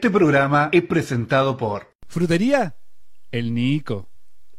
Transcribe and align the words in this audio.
Este 0.00 0.10
programa 0.10 0.70
es 0.72 0.82
presentado 0.84 1.58
por 1.58 1.94
Frutería 2.08 2.74
El 3.30 3.52
Nico. 3.52 4.08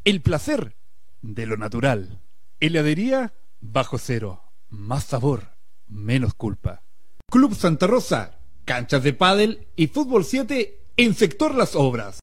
El 0.03 0.21
placer 0.21 0.77
de 1.23 1.47
lo 1.47 1.57
natural. 1.57 2.21
Heladería 2.59 3.33
Bajo 3.59 3.97
Cero. 3.97 4.43
Más 4.69 5.05
sabor, 5.05 5.55
menos 5.87 6.35
culpa. 6.35 6.83
Club 7.25 7.55
Santa 7.55 7.87
Rosa. 7.87 8.37
Canchas 8.65 9.01
de 9.01 9.13
pádel 9.13 9.67
y 9.75 9.87
fútbol 9.87 10.25
7 10.25 10.79
en 10.97 11.15
sector 11.15 11.55
Las 11.55 11.75
Obras. 11.75 12.19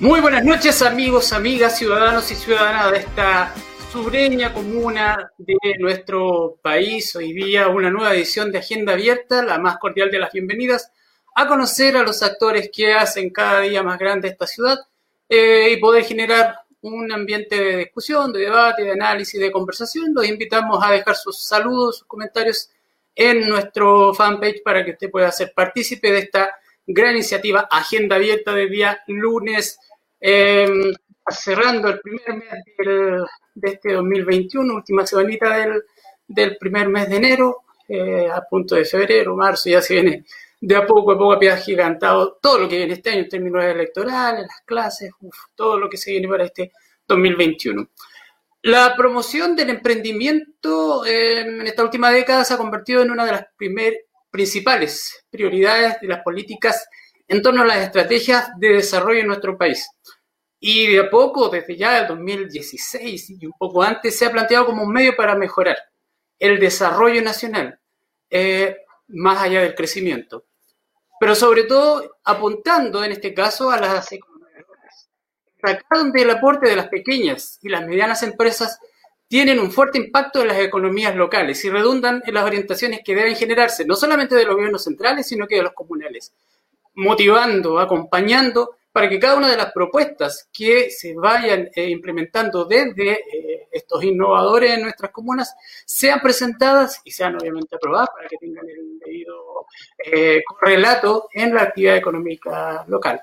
Muy 0.00 0.20
buenas 0.20 0.44
noches 0.44 0.82
amigos, 0.82 1.32
amigas, 1.32 1.78
ciudadanos 1.78 2.28
y 2.32 2.34
ciudadanas 2.34 2.90
de 2.90 2.98
esta 2.98 3.54
sureña 3.90 4.54
comuna 4.54 5.32
de 5.36 5.56
nuestro 5.80 6.58
país. 6.62 7.16
Hoy 7.16 7.32
día 7.32 7.66
una 7.68 7.90
nueva 7.90 8.14
edición 8.14 8.52
de 8.52 8.58
Agenda 8.58 8.92
Abierta, 8.92 9.42
la 9.42 9.58
más 9.58 9.78
cordial 9.78 10.12
de 10.12 10.20
las 10.20 10.32
bienvenidas, 10.32 10.92
a 11.34 11.48
conocer 11.48 11.96
a 11.96 12.04
los 12.04 12.22
actores 12.22 12.70
que 12.72 12.92
hacen 12.92 13.30
cada 13.30 13.60
día 13.60 13.82
más 13.82 13.98
grande 13.98 14.28
esta 14.28 14.46
ciudad 14.46 14.78
eh, 15.28 15.72
y 15.72 15.76
poder 15.78 16.04
generar 16.04 16.60
un 16.82 17.10
ambiente 17.10 17.56
de 17.56 17.76
discusión, 17.78 18.32
de 18.32 18.40
debate, 18.40 18.84
de 18.84 18.92
análisis, 18.92 19.40
de 19.40 19.50
conversación. 19.50 20.14
Los 20.14 20.28
invitamos 20.28 20.78
a 20.84 20.92
dejar 20.92 21.16
sus 21.16 21.42
saludos, 21.42 21.98
sus 21.98 22.06
comentarios 22.06 22.70
en 23.12 23.48
nuestro 23.48 24.14
fanpage 24.14 24.62
para 24.62 24.84
que 24.84 24.92
usted 24.92 25.10
pueda 25.10 25.32
ser 25.32 25.52
partícipe 25.52 26.12
de 26.12 26.20
esta 26.20 26.50
gran 26.86 27.14
iniciativa 27.14 27.66
Agenda 27.68 28.16
Abierta 28.16 28.54
de 28.54 28.68
día 28.68 29.02
lunes, 29.08 29.80
eh, 30.20 30.92
cerrando 31.30 31.88
el 31.88 32.00
primer 32.00 32.34
mes 32.34 32.64
de 33.54 33.68
este 33.68 33.92
2021, 33.92 34.74
última 34.74 35.06
semanita 35.06 35.56
del, 36.26 36.56
primer 36.56 36.88
mes 36.88 37.08
de 37.08 37.16
enero, 37.16 37.64
eh, 37.88 38.28
a 38.32 38.42
punto 38.42 38.74
de 38.74 38.84
febrero, 38.84 39.36
marzo, 39.36 39.68
ya 39.68 39.82
se 39.82 39.94
viene 39.94 40.24
de 40.60 40.76
a 40.76 40.86
poco 40.86 41.12
a 41.12 41.18
poco 41.18 41.32
a 41.32 41.38
pie 41.38 41.56
gigantado 41.56 42.38
todo 42.40 42.58
lo 42.58 42.68
que 42.68 42.76
viene 42.76 42.92
este 42.94 43.10
año 43.10 43.20
en 43.20 43.28
términos 43.28 43.64
electorales, 43.64 44.42
las 44.42 44.60
clases, 44.64 45.10
todo 45.54 45.78
lo 45.78 45.88
que 45.88 45.96
se 45.96 46.12
viene 46.12 46.28
para 46.28 46.44
este 46.44 46.72
2021. 47.08 47.88
La 48.62 48.94
promoción 48.94 49.56
del 49.56 49.70
emprendimiento 49.70 51.06
eh, 51.06 51.40
en 51.40 51.66
esta 51.66 51.82
última 51.82 52.10
década 52.10 52.44
se 52.44 52.52
ha 52.52 52.58
convertido 52.58 53.00
en 53.00 53.10
una 53.10 53.24
de 53.24 53.32
las 53.32 53.46
primer, 53.56 54.04
principales 54.30 55.24
prioridades 55.30 55.98
de 56.00 56.08
las 56.08 56.22
políticas 56.22 56.86
en 57.26 57.40
torno 57.40 57.62
a 57.62 57.66
las 57.66 57.78
estrategias 57.78 58.50
de 58.58 58.74
desarrollo 58.74 59.20
en 59.20 59.28
nuestro 59.28 59.56
país. 59.56 59.88
Y 60.60 60.88
de 60.88 61.00
a 61.00 61.10
poco, 61.10 61.48
desde 61.48 61.76
ya 61.76 62.00
el 62.00 62.06
2016 62.06 63.30
y 63.30 63.46
un 63.46 63.54
poco 63.58 63.82
antes, 63.82 64.16
se 64.16 64.26
ha 64.26 64.30
planteado 64.30 64.66
como 64.66 64.84
un 64.84 64.92
medio 64.92 65.16
para 65.16 65.34
mejorar 65.34 65.76
el 66.38 66.60
desarrollo 66.60 67.22
nacional, 67.22 67.78
eh, 68.28 68.76
más 69.08 69.42
allá 69.42 69.62
del 69.62 69.74
crecimiento. 69.74 70.44
Pero 71.18 71.34
sobre 71.34 71.64
todo 71.64 72.18
apuntando 72.24 73.02
en 73.02 73.12
este 73.12 73.34
caso 73.34 73.70
a 73.70 73.78
las 73.78 74.12
economías 74.12 74.30
Acá 75.62 75.98
donde 75.98 76.22
el 76.22 76.30
aporte 76.30 76.68
de 76.68 76.76
las 76.76 76.88
pequeñas 76.88 77.58
y 77.62 77.68
las 77.68 77.84
medianas 77.86 78.22
empresas 78.22 78.78
tienen 79.28 79.60
un 79.60 79.70
fuerte 79.70 79.98
impacto 79.98 80.40
en 80.40 80.48
las 80.48 80.58
economías 80.58 81.14
locales 81.14 81.64
y 81.64 81.70
redundan 81.70 82.22
en 82.26 82.34
las 82.34 82.44
orientaciones 82.44 83.00
que 83.04 83.14
deben 83.14 83.36
generarse, 83.36 83.84
no 83.84 83.94
solamente 83.94 84.34
de 84.34 84.44
los 84.44 84.56
gobiernos 84.56 84.84
centrales, 84.84 85.28
sino 85.28 85.46
que 85.46 85.56
de 85.56 85.62
los 85.62 85.72
comunales, 85.72 86.32
motivando, 86.94 87.78
acompañando 87.78 88.76
para 88.92 89.08
que 89.08 89.20
cada 89.20 89.36
una 89.36 89.48
de 89.48 89.56
las 89.56 89.72
propuestas 89.72 90.48
que 90.52 90.90
se 90.90 91.14
vayan 91.14 91.70
eh, 91.74 91.90
implementando 91.90 92.64
desde 92.64 93.12
eh, 93.12 93.68
estos 93.70 94.02
innovadores 94.02 94.72
en 94.72 94.82
nuestras 94.82 95.12
comunas 95.12 95.54
sean 95.84 96.20
presentadas 96.20 97.00
y 97.04 97.12
sean 97.12 97.36
obviamente 97.36 97.76
aprobadas 97.76 98.10
para 98.10 98.28
que 98.28 98.36
tengan 98.36 98.68
el 98.68 98.98
debido 98.98 99.66
eh, 100.04 100.42
correlato 100.44 101.28
en 101.32 101.54
la 101.54 101.62
actividad 101.62 101.96
económica 101.96 102.84
local. 102.88 103.22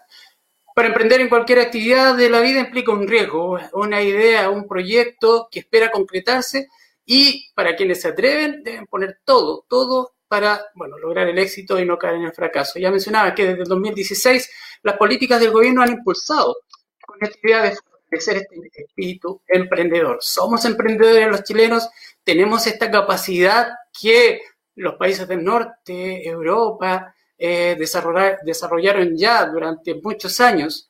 Para 0.73 0.89
emprender 0.89 1.22
en 1.22 1.30
cualquier 1.30 1.60
actividad 1.60 2.16
de 2.16 2.30
la 2.30 2.39
vida 2.39 2.60
implica 2.60 2.92
un 2.92 3.08
riesgo, 3.08 3.60
una 3.73 4.02
idea, 4.02 4.49
un 4.49 4.67
proyecto 4.67 5.49
que 5.52 5.61
espera 5.61 5.92
concretarse 5.92 6.67
y 7.04 7.52
para 7.55 7.76
quienes 7.76 8.02
se 8.02 8.10
atreven 8.10 8.64
deben 8.64 8.86
poner 8.86 9.20
todo, 9.26 9.66
todo 9.67 10.17
para 10.27 10.65
bueno, 10.76 10.98
lograr 10.98 11.27
el 11.27 11.39
éxito 11.39 11.80
y 11.80 11.86
no 11.86 11.98
caer 11.98 12.15
en 12.15 12.23
el 12.23 12.33
fracaso. 12.33 12.80
Ya 12.80 12.92
mencionaba 12.92 13.33
que 13.33 13.45
desde 13.45 13.64
el 13.64 13.67
2016 13.67 14.49
las 14.83 14.98
políticas 14.98 15.39
del 15.39 15.52
gobierno 15.52 15.82
han 15.82 15.92
impulsado 15.92 16.58
con 17.05 17.17
esta 17.21 17.38
idea 17.43 17.64
de 17.64 17.76
fortalecer 17.76 18.37
este 18.37 18.83
espíritu 18.83 19.42
emprendedor. 19.48 20.17
Somos 20.21 20.66
emprendedores 20.66 21.27
los 21.30 21.43
chilenos, 21.43 21.89
tenemos 22.23 22.67
esta 22.67 22.92
capacidad 22.92 23.70
que 23.99 24.42
los 24.76 24.95
países 24.95 25.27
del 25.27 25.43
norte, 25.43 26.27
Europa, 26.27 27.16
eh, 27.37 27.77
desarrollaron 27.77 29.16
ya 29.16 29.45
durante 29.45 29.95
muchos 29.95 30.39
años. 30.39 30.89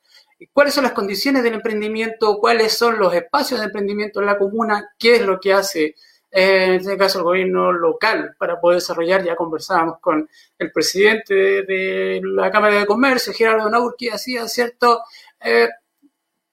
¿Cuáles 0.52 0.74
son 0.74 0.84
las 0.84 0.92
condiciones 0.92 1.42
del 1.42 1.54
emprendimiento? 1.54 2.38
¿Cuáles 2.38 2.72
son 2.72 2.98
los 2.98 3.12
espacios 3.14 3.60
de 3.60 3.66
emprendimiento 3.66 4.20
en 4.20 4.26
la 4.26 4.38
comuna? 4.38 4.90
¿Qué 4.98 5.16
es 5.16 5.22
lo 5.22 5.40
que 5.40 5.52
hace 5.52 5.94
en 6.30 6.74
este 6.74 6.96
caso 6.98 7.18
el 7.18 7.24
gobierno 7.24 7.72
local, 7.72 8.34
para 8.38 8.60
poder 8.60 8.78
desarrollar, 8.78 9.24
ya 9.24 9.36
conversábamos 9.36 9.98
con 10.00 10.28
el 10.58 10.72
presidente 10.72 11.34
de, 11.34 12.20
la 12.22 12.50
Cámara 12.50 12.74
de 12.78 12.86
Comercio, 12.86 13.32
Gerardo 13.32 13.70
Naur, 13.70 13.94
que 13.96 14.10
hacía 14.10 14.46
ciertos 14.48 15.00
eh, 15.40 15.68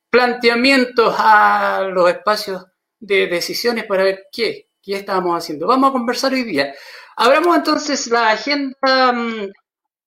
planteamientos 0.10 1.16
a 1.18 1.90
los 1.92 2.10
espacios 2.10 2.66
de 3.00 3.28
decisiones 3.28 3.84
para 3.86 4.04
ver 4.04 4.28
qué, 4.32 4.70
qué 4.82 4.96
estábamos 4.96 5.38
haciendo. 5.38 5.68
Vamos 5.68 5.90
a 5.90 5.94
conversar 5.94 6.34
hoy 6.34 6.44
día. 6.44 6.74
Abramos 7.18 7.56
entonces 7.58 8.08
la 8.08 8.32
agenda 8.32 9.12
mm, 9.14 9.52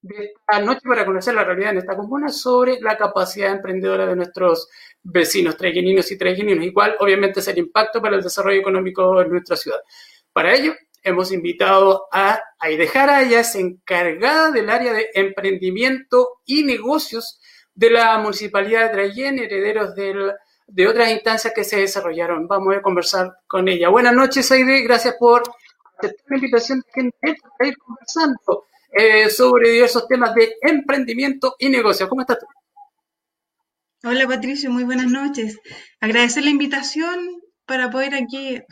de 0.02 0.24
esta 0.24 0.60
noche 0.60 0.80
para 0.84 1.04
conocer 1.04 1.34
la 1.34 1.44
realidad 1.44 1.72
en 1.72 1.78
esta 1.78 1.96
comuna 1.96 2.28
sobre 2.28 2.80
la 2.80 2.96
capacidad 2.96 3.52
emprendedora 3.52 4.06
de 4.06 4.16
nuestros 4.16 4.68
vecinos 5.10 5.56
treguininos 5.56 6.10
y 6.10 6.18
treguininos, 6.18 6.64
igual 6.64 6.96
obviamente 7.00 7.40
es 7.40 7.48
el 7.48 7.58
impacto 7.58 8.00
para 8.00 8.16
el 8.16 8.22
desarrollo 8.22 8.60
económico 8.60 9.20
en 9.20 9.30
nuestra 9.30 9.56
ciudad. 9.56 9.78
Para 10.32 10.54
ello, 10.54 10.74
hemos 11.02 11.32
invitado 11.32 12.06
a 12.12 12.40
Aidejara, 12.58 13.22
ella 13.22 13.40
es 13.40 13.54
encargada 13.54 14.50
del 14.50 14.68
área 14.68 14.92
de 14.92 15.08
emprendimiento 15.14 16.40
y 16.44 16.62
negocios 16.62 17.40
de 17.74 17.90
la 17.90 18.18
Municipalidad 18.18 18.84
de 18.84 18.90
Traiguén, 18.90 19.38
herederos 19.38 19.94
de 19.94 20.86
otras 20.86 21.10
instancias 21.10 21.54
que 21.54 21.64
se 21.64 21.80
desarrollaron. 21.80 22.46
Vamos 22.46 22.76
a 22.76 22.82
conversar 22.82 23.32
con 23.46 23.66
ella. 23.68 23.88
Buenas 23.88 24.14
noches, 24.14 24.50
Aide, 24.52 24.82
gracias 24.82 25.14
por 25.18 25.42
aceptar 25.96 26.26
la 26.28 26.36
invitación 26.36 26.84
de 26.94 27.66
ir 27.66 27.78
conversando 27.78 28.66
eh, 28.92 29.30
sobre 29.30 29.70
diversos 29.70 30.06
temas 30.06 30.34
de 30.34 30.56
emprendimiento 30.60 31.56
y 31.58 31.70
negocios. 31.70 32.08
¿Cómo 32.08 32.20
estás 32.20 32.40
tú? 32.40 32.46
Hola 34.04 34.28
Patricio, 34.28 34.70
muy 34.70 34.84
buenas 34.84 35.08
noches. 35.08 35.58
Agradecer 36.00 36.44
la 36.44 36.50
invitación 36.50 37.42
para 37.66 37.90
poder 37.90 38.14
aquí 38.14 38.62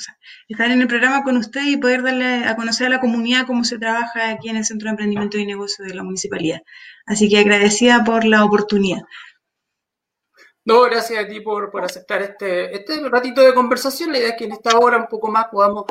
estar 0.46 0.70
en 0.70 0.80
el 0.80 0.86
programa 0.86 1.24
con 1.24 1.36
usted 1.36 1.62
y 1.66 1.76
poder 1.76 2.04
darle 2.04 2.44
a 2.44 2.54
conocer 2.54 2.86
a 2.86 2.90
la 2.90 3.00
comunidad 3.00 3.44
cómo 3.44 3.64
se 3.64 3.76
trabaja 3.76 4.30
aquí 4.30 4.50
en 4.50 4.56
el 4.56 4.64
Centro 4.64 4.86
de 4.86 4.90
Emprendimiento 4.90 5.36
y 5.36 5.44
Negocio 5.44 5.84
de 5.84 5.94
la 5.94 6.04
Municipalidad. 6.04 6.60
Así 7.06 7.28
que 7.28 7.38
agradecida 7.38 8.04
por 8.04 8.24
la 8.24 8.44
oportunidad. 8.44 9.00
No, 10.64 10.82
gracias 10.82 11.24
a 11.24 11.26
ti 11.26 11.40
por, 11.40 11.72
aceptar 11.82 12.22
este, 12.22 12.76
este 12.76 13.08
ratito 13.08 13.40
de 13.40 13.52
conversación. 13.52 14.12
La 14.12 14.18
idea 14.18 14.28
es 14.28 14.36
que 14.38 14.44
en 14.44 14.52
esta 14.52 14.78
hora 14.78 14.96
un 14.96 15.08
poco 15.08 15.28
más 15.28 15.46
podamos 15.46 15.86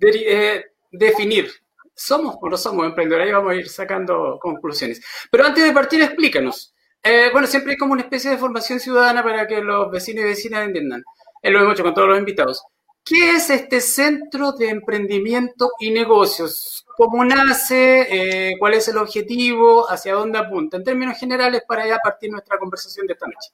eh, 0.00 0.64
definir, 0.90 1.48
¿somos 1.94 2.36
o 2.40 2.48
no 2.48 2.56
somos 2.56 2.86
emprendedores? 2.86 3.28
Ahí 3.28 3.34
vamos 3.34 3.52
a 3.52 3.54
ir 3.54 3.68
sacando 3.68 4.36
conclusiones. 4.40 5.00
Pero 5.30 5.44
antes 5.46 5.62
de 5.62 5.72
partir, 5.72 6.02
explícanos, 6.02 6.73
eh, 7.04 7.28
bueno, 7.32 7.46
siempre 7.46 7.72
hay 7.72 7.76
como 7.76 7.92
una 7.92 8.02
especie 8.02 8.30
de 8.30 8.38
formación 8.38 8.80
ciudadana 8.80 9.22
para 9.22 9.46
que 9.46 9.60
los 9.60 9.90
vecinos 9.90 10.24
y 10.24 10.28
vecinas 10.28 10.66
entiendan. 10.66 11.04
Eh, 11.42 11.50
lo 11.50 11.60
hemos 11.60 11.74
hecho 11.74 11.82
con 11.82 11.94
todos 11.94 12.08
los 12.08 12.18
invitados. 12.18 12.64
¿Qué 13.04 13.32
es 13.32 13.50
este 13.50 13.82
centro 13.82 14.52
de 14.52 14.70
emprendimiento 14.70 15.72
y 15.78 15.90
negocios? 15.90 16.86
¿Cómo 16.96 17.22
nace? 17.22 18.06
Eh, 18.08 18.54
¿Cuál 18.58 18.74
es 18.74 18.88
el 18.88 18.96
objetivo? 18.96 19.90
¿Hacia 19.90 20.14
dónde 20.14 20.38
apunta? 20.38 20.78
En 20.78 20.84
términos 20.84 21.18
generales, 21.18 21.62
para 21.68 21.86
ya 21.86 21.98
partir 21.98 22.30
nuestra 22.30 22.56
conversación 22.58 23.06
de 23.06 23.12
esta 23.12 23.26
noche. 23.26 23.52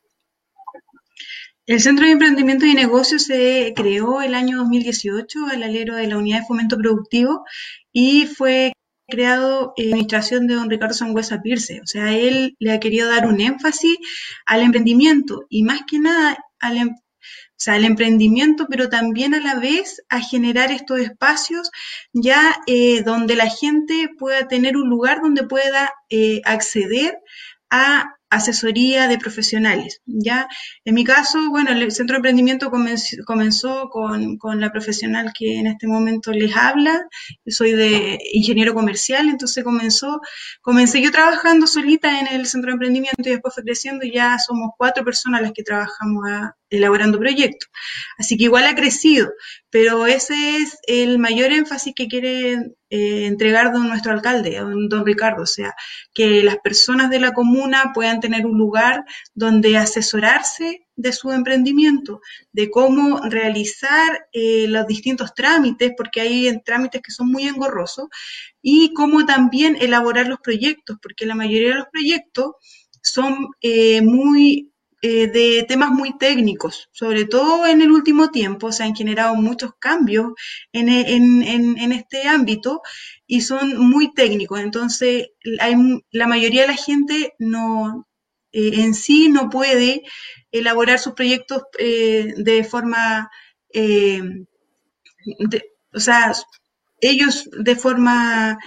El 1.67 1.81
Centro 1.81 2.07
de 2.07 2.13
Emprendimiento 2.13 2.67
y 2.67 2.75
Negocios 2.75 3.25
se 3.25 3.73
creó 3.75 4.23
el 4.23 4.35
año 4.35 4.59
2018 4.59 5.47
al 5.51 5.63
alero 5.65 5.97
de 5.97 6.07
la 6.07 6.19
Unidad 6.19 6.41
de 6.41 6.47
Fomento 6.47 6.77
Productivo 6.77 7.45
y 7.93 8.27
fue 8.27 8.73
creado 9.11 9.75
en 9.77 9.89
administración 9.89 10.47
de 10.47 10.55
don 10.55 10.71
Ricardo 10.71 10.95
Sangüesa 10.95 11.43
Pirce. 11.43 11.81
O 11.83 11.87
sea, 11.87 12.17
él 12.17 12.57
le 12.59 12.73
ha 12.73 12.81
querido 12.81 13.09
dar 13.09 13.27
un 13.27 13.41
énfasis 13.41 13.99
al 14.47 14.63
emprendimiento 14.63 15.47
y 15.51 15.63
más 15.63 15.83
que 15.87 15.99
nada 15.99 16.39
al, 16.59 16.77
em, 16.79 16.95
al 17.67 17.85
emprendimiento, 17.85 18.67
pero 18.71 18.89
también 18.89 19.35
a 19.35 19.41
la 19.41 19.57
vez 19.57 20.03
a 20.09 20.21
generar 20.21 20.73
estos 20.73 21.01
espacios 21.01 21.71
ya 22.13 22.57
eh, 22.67 23.03
donde 23.03 23.37
la 23.37 23.51
gente 23.51 24.09
pueda 24.19 24.49
tener 24.49 24.79
un 24.79 24.89
lugar 24.89 25.21
donde 25.21 25.45
pueda 25.45 25.93
eh, 26.09 26.41
acceder 26.45 27.19
a 27.69 28.17
asesoría 28.31 29.09
de 29.09 29.19
profesionales, 29.19 30.01
¿ya? 30.07 30.49
En 30.85 30.95
mi 30.95 31.05
caso, 31.05 31.51
bueno, 31.51 31.71
el 31.73 31.91
centro 31.91 32.15
de 32.15 32.19
emprendimiento 32.19 32.71
comenzó, 32.71 33.89
con, 33.91 34.39
con, 34.39 34.61
la 34.61 34.71
profesional 34.71 35.33
que 35.37 35.59
en 35.59 35.67
este 35.67 35.89
momento 35.89 36.31
les 36.33 36.57
habla, 36.57 37.07
soy 37.47 37.73
de 37.73 38.19
ingeniero 38.33 38.73
comercial, 38.73 39.29
entonces 39.29 39.65
comenzó, 39.65 40.21
comencé 40.63 41.03
yo 41.03 41.11
trabajando 41.11 41.67
solita 41.67 42.21
en 42.21 42.29
el 42.29 42.47
centro 42.47 42.69
de 42.71 42.75
emprendimiento 42.75 43.29
y 43.29 43.33
después 43.33 43.53
fue 43.53 43.65
creciendo 43.65 44.07
y 44.07 44.13
ya 44.13 44.39
somos 44.39 44.71
cuatro 44.79 45.05
personas 45.05 45.43
las 45.43 45.53
que 45.53 45.65
trabajamos 45.65 46.25
a, 46.31 46.57
elaborando 46.71 47.19
proyectos. 47.19 47.69
Así 48.19 48.37
que 48.37 48.45
igual 48.45 48.67
ha 48.67 48.75
crecido, 48.75 49.33
pero 49.71 50.07
ese 50.07 50.57
es 50.57 50.79
el 50.87 51.19
mayor 51.19 51.53
énfasis 51.53 51.93
que 51.95 52.09
quiere 52.09 52.55
eh, 52.91 53.27
entregar 53.27 53.73
don 53.73 53.89
nuestro 53.89 54.13
alcalde, 54.13 54.59
don, 54.59 55.05
Ricardo, 55.05 55.43
o 55.43 55.47
sea, 55.47 55.75
que 56.15 56.43
las 56.43 56.59
personas 56.59 57.11
de 57.11 57.21
la 57.21 57.33
comuna 57.33 57.93
puedan 57.95 58.21
tener 58.21 58.47
un 58.47 58.59
lugar 58.59 59.05
donde 59.35 59.77
asesorarse 59.77 60.87
de 60.97 61.13
su 61.13 61.31
emprendimiento, 61.33 62.21
de 62.53 62.71
cómo 62.71 63.21
realizar 63.21 64.27
eh, 64.33 64.67
los 64.69 64.87
distintos 64.87 65.35
trámites, 65.35 65.93
porque 65.97 66.21
hay 66.21 66.61
trámites 66.63 67.01
que 67.03 67.13
son 67.13 67.29
muy 67.29 67.45
engorrosos, 67.45 68.09
y 68.61 68.93
cómo 68.93 69.25
también 69.25 69.77
elaborar 69.81 70.27
los 70.27 70.41
proyectos, 70.41 70.99
porque 71.03 71.27
la 71.27 71.35
mayoría 71.35 71.71
de 71.71 71.77
los 71.77 71.89
proyectos 71.91 72.53
son 73.03 73.49
eh, 73.63 74.03
muy 74.03 74.70
eh, 75.03 75.29
de 75.29 75.65
temas 75.67 75.91
muy 75.91 76.19
técnicos, 76.19 76.91
sobre 76.93 77.25
todo 77.25 77.67
en 77.67 77.81
el 77.81 77.91
último 77.91 78.31
tiempo 78.31 78.71
se 78.71 78.85
han 78.85 78.95
generado 78.95 79.35
muchos 79.35 79.73
cambios 79.79 80.33
en, 80.73 80.91
este 81.93 82.29
ámbito 82.29 82.83
y 83.27 83.41
son 83.41 83.79
muy 83.79 84.13
técnicos. 84.13 84.61
Entonces, 84.61 85.29
hay, 85.59 85.75
la 86.11 86.27
mayoría 86.27 86.63
de 86.63 86.69
la 86.69 86.77
gente 86.77 87.35
no, 87.39 88.07
eh, 88.53 88.83
en 88.83 88.95
sí 88.95 89.31
no 89.31 89.49
puede 89.49 90.03
elaborar 90.53 90.99
sus 90.99 91.15
proyectos 91.15 91.63
eh, 91.79 92.35
de 92.37 92.65
forma, 92.65 93.31
o 95.95 96.01
sea, 96.01 96.35
ellos 97.01 97.49
de 97.59 97.77
forma, 97.77 98.59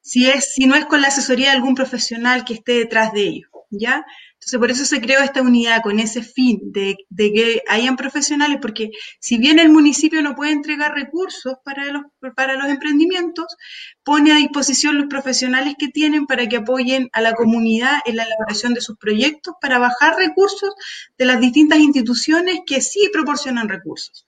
si, 0.00 0.28
es, 0.28 0.54
si 0.54 0.66
no 0.66 0.76
es 0.76 0.86
con 0.86 1.02
la 1.02 1.08
asesoría 1.08 1.50
de 1.50 1.56
algún 1.56 1.74
profesional 1.74 2.44
que 2.44 2.54
esté 2.54 2.72
detrás 2.74 3.12
de 3.12 3.22
ellos, 3.22 3.50
¿ya? 3.70 4.04
Entonces, 4.40 4.58
por 4.58 4.70
eso 4.70 4.84
se 4.86 5.02
creó 5.02 5.20
esta 5.20 5.42
unidad 5.42 5.82
con 5.82 6.00
ese 6.00 6.22
fin 6.22 6.72
de, 6.72 6.96
que 7.14 7.62
hayan 7.68 7.96
profesionales, 7.96 8.58
porque 8.62 8.90
si 9.18 9.36
bien 9.36 9.58
el 9.58 9.68
municipio 9.68 10.22
no 10.22 10.34
puede 10.34 10.52
entregar 10.52 10.94
recursos 10.94 11.56
para 11.62 11.84
los, 11.92 12.04
para 12.34 12.54
los 12.54 12.66
emprendimientos, 12.70 13.54
pone 14.02 14.32
a 14.32 14.36
disposición 14.36 14.96
los 14.96 15.08
profesionales 15.08 15.74
que 15.78 15.88
tienen 15.88 16.26
para 16.26 16.48
que 16.48 16.56
apoyen 16.56 17.10
a 17.12 17.20
la 17.20 17.34
comunidad 17.34 17.98
en 18.06 18.16
la 18.16 18.22
elaboración 18.22 18.72
de 18.72 18.80
sus 18.80 18.96
proyectos, 18.96 19.56
para 19.60 19.78
bajar 19.78 20.16
recursos 20.16 20.70
de 21.18 21.26
las 21.26 21.38
distintas 21.38 21.78
instituciones 21.78 22.60
que 22.66 22.80
sí 22.80 23.10
proporcionan 23.12 23.68
recursos. 23.68 24.26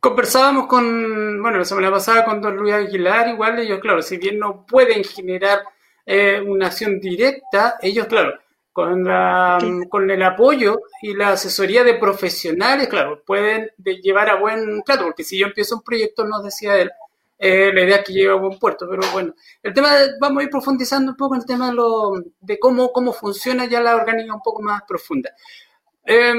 Conversábamos 0.00 0.66
con, 0.66 1.40
bueno, 1.40 1.58
la 1.58 1.64
semana 1.64 1.92
pasada 1.92 2.24
con 2.24 2.40
don 2.40 2.56
Luis 2.56 2.74
Aguilar, 2.74 3.28
igual 3.28 3.60
ellos, 3.60 3.78
claro, 3.78 4.02
si 4.02 4.16
bien 4.16 4.40
no 4.40 4.66
pueden 4.66 5.04
generar 5.04 5.60
eh, 6.10 6.40
una 6.40 6.68
acción 6.68 6.98
directa, 6.98 7.76
ellos, 7.82 8.06
claro, 8.06 8.32
con, 8.72 9.04
la, 9.04 9.58
con 9.90 10.10
el 10.10 10.22
apoyo 10.22 10.80
y 11.02 11.12
la 11.12 11.32
asesoría 11.32 11.84
de 11.84 11.96
profesionales, 11.96 12.88
claro, 12.88 13.22
pueden 13.26 13.70
llevar 13.76 14.30
a 14.30 14.36
buen 14.36 14.82
trato, 14.84 15.04
porque 15.04 15.22
si 15.22 15.38
yo 15.38 15.48
empiezo 15.48 15.76
un 15.76 15.82
proyecto, 15.82 16.24
nos 16.24 16.42
decía 16.42 16.78
él, 16.78 16.90
eh, 17.38 17.70
la 17.74 17.82
idea 17.82 17.96
es 17.96 18.04
que 18.04 18.14
llegue 18.14 18.30
a 18.30 18.36
buen 18.36 18.58
puerto, 18.58 18.86
pero 18.88 19.02
bueno, 19.12 19.34
el 19.62 19.74
tema, 19.74 19.90
vamos 20.18 20.40
a 20.40 20.44
ir 20.44 20.48
profundizando 20.48 21.12
un 21.12 21.16
poco 21.18 21.34
en 21.34 21.42
el 21.42 21.46
tema 21.46 21.66
de, 21.68 21.74
lo, 21.74 22.12
de 22.40 22.58
cómo, 22.58 22.90
cómo 22.90 23.12
funciona 23.12 23.66
ya 23.66 23.82
la 23.82 23.94
orgánica 23.94 24.32
un 24.34 24.40
poco 24.40 24.62
más 24.62 24.80
profunda. 24.88 25.30
Eh, 26.06 26.32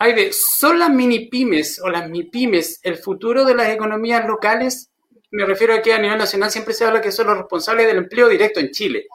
de 0.00 0.32
¿son 0.32 0.80
las 0.80 0.90
mini 0.90 1.28
pymes 1.28 1.80
o 1.80 1.88
las 1.88 2.10
MIPYMES 2.10 2.80
el 2.82 2.96
futuro 2.96 3.44
de 3.44 3.54
las 3.54 3.68
economías 3.68 4.26
locales? 4.26 4.90
Me 5.30 5.44
refiero 5.44 5.74
a 5.74 5.82
que 5.82 5.92
a 5.92 5.98
nivel 5.98 6.18
nacional 6.18 6.50
siempre 6.50 6.74
se 6.74 6.84
habla 6.84 7.00
que 7.00 7.12
son 7.12 7.26
los 7.26 7.38
responsables 7.38 7.86
del 7.86 7.98
empleo 7.98 8.28
directo 8.28 8.60
en 8.60 8.70
Chile. 8.70 9.06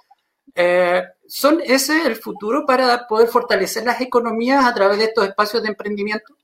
Eh, 0.53 1.03
¿Son 1.27 1.61
ese 1.63 2.05
el 2.05 2.15
futuro 2.15 2.65
para 2.65 3.07
poder 3.07 3.29
fortalecer 3.29 3.85
las 3.85 4.01
economías 4.01 4.65
a 4.65 4.73
través 4.73 4.97
de 4.97 5.05
estos 5.05 5.27
espacios 5.27 5.63
de 5.63 5.69
emprendimiento? 5.69 6.35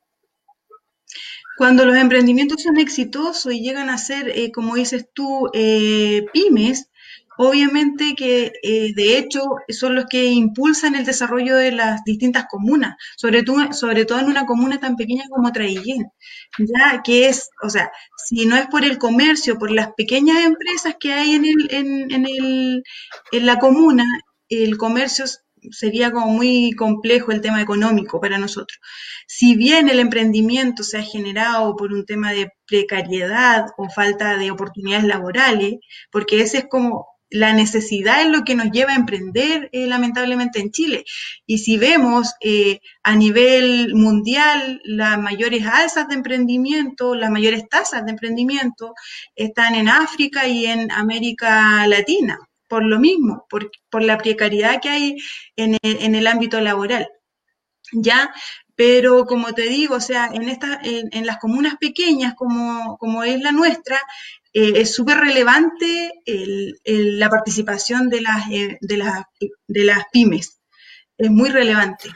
Cuando 1.58 1.86
los 1.86 1.98
emprendimientos 1.98 2.62
son 2.62 2.78
exitosos 2.78 3.52
y 3.52 3.62
llegan 3.62 3.90
a 3.90 3.98
ser, 3.98 4.30
eh, 4.30 4.52
como 4.52 4.76
dices 4.76 5.08
tú, 5.12 5.50
eh, 5.54 6.26
pymes, 6.32 6.90
obviamente 7.38 8.16
que 8.16 8.54
eh, 8.64 8.94
de 8.96 9.18
hecho 9.18 9.42
son 9.70 9.96
los 9.96 10.06
que 10.06 10.26
impulsan 10.26 10.96
el 10.96 11.06
desarrollo 11.06 11.56
de 11.56 11.72
las 11.72 12.04
distintas 12.04 12.46
comunas, 12.50 12.96
sobre 13.16 13.44
todo, 13.44 13.74
sobre 13.74 14.06
todo 14.06 14.20
en 14.20 14.28
una 14.28 14.46
comuna 14.46 14.80
tan 14.80 14.96
pequeña 14.96 15.24
como 15.30 15.52
Traillén, 15.52 16.12
ya 16.60 17.02
que 17.04 17.30
es, 17.30 17.50
o 17.64 17.70
sea, 17.70 17.92
si 18.18 18.46
no 18.46 18.56
es 18.56 18.68
por 18.68 18.84
el 18.84 18.98
comercio, 18.98 19.58
por 19.58 19.72
las 19.72 19.94
pequeñas 19.94 20.44
empresas 20.44 20.96
que 21.00 21.14
hay 21.14 21.32
en, 21.36 21.46
el, 21.46 21.68
en, 21.72 22.26
el, 22.26 22.84
en 23.32 23.46
la 23.46 23.60
comuna, 23.60 24.06
el 24.50 24.78
comercio 24.78 25.26
sería 25.72 26.12
como 26.12 26.28
muy 26.28 26.72
complejo 26.74 27.32
el 27.32 27.42
tema 27.42 27.62
económico 27.62 28.20
para 28.22 28.38
nosotros. 28.38 28.80
Si 29.28 29.56
bien 29.56 29.90
el 29.90 30.00
emprendimiento 30.00 30.84
se 30.84 31.00
ha 31.00 31.04
generado 31.04 31.76
por 31.76 31.94
un 31.94 32.06
tema 32.06 32.32
de 32.32 32.52
precariedad 32.66 33.68
o 33.78 33.90
falta 33.90 34.38
de 34.38 34.52
oportunidades 34.52 35.06
laborales, 35.06 35.76
porque 36.12 36.42
ese 36.42 36.60
es 36.60 36.66
como 36.70 37.08
la 37.30 37.54
necesidad 37.54 38.22
es 38.22 38.28
lo 38.28 38.44
que 38.44 38.56
nos 38.56 38.72
lleva 38.72 38.94
a 38.94 38.96
emprender 38.96 39.70
eh, 39.72 39.88
lamentablemente 39.88 40.60
en 40.60 40.72
Chile. 40.72 41.06
Y 41.46 41.58
si 41.60 41.78
vemos 41.78 42.34
eh, 42.42 42.80
a 43.04 43.16
nivel 43.16 43.94
mundial 43.96 44.82
las 44.86 45.20
mayores 45.20 45.66
alzas 45.66 46.08
de 46.08 46.16
emprendimiento, 46.16 47.16
las 47.16 47.30
mayores 47.30 47.68
tasas 47.68 48.06
de 48.06 48.12
emprendimiento 48.12 48.94
están 49.36 49.76
en 49.76 49.90
África 49.90 50.48
y 50.48 50.66
en 50.66 50.92
América 50.92 51.86
Latina, 51.88 52.40
por 52.68 52.84
lo 52.84 53.00
mismo, 53.00 53.46
por, 53.50 53.70
la 54.04 54.18
precariedad 54.18 54.80
que 54.82 54.90
hay 54.90 55.18
en 55.56 55.78
el, 55.82 56.28
ámbito 56.28 56.62
laboral. 56.62 57.10
¿Ya? 57.92 58.34
Pero 58.76 59.26
como 59.26 59.54
te 59.54 59.64
digo, 59.64 59.96
o 59.96 60.02
sea, 60.02 60.30
en, 60.32 60.50
esta, 60.50 60.80
en, 60.84 61.26
las 61.26 61.40
comunas 61.40 61.78
pequeñas 61.78 62.36
como, 62.36 62.98
como 62.98 63.24
es 63.24 63.40
la 63.42 63.52
nuestra, 63.52 64.00
eh, 64.54 64.74
es 64.76 64.94
súper 64.94 65.18
relevante 65.18 66.12
la 66.86 67.30
participación 67.30 68.10
de 68.10 68.22
las, 68.22 68.50
eh, 68.52 68.78
de, 68.82 68.98
las, 68.98 69.24
de 69.68 69.84
las 69.84 70.06
pymes. 70.12 70.60
Es 71.18 71.30
muy 71.30 71.50
relevante. 71.50 72.10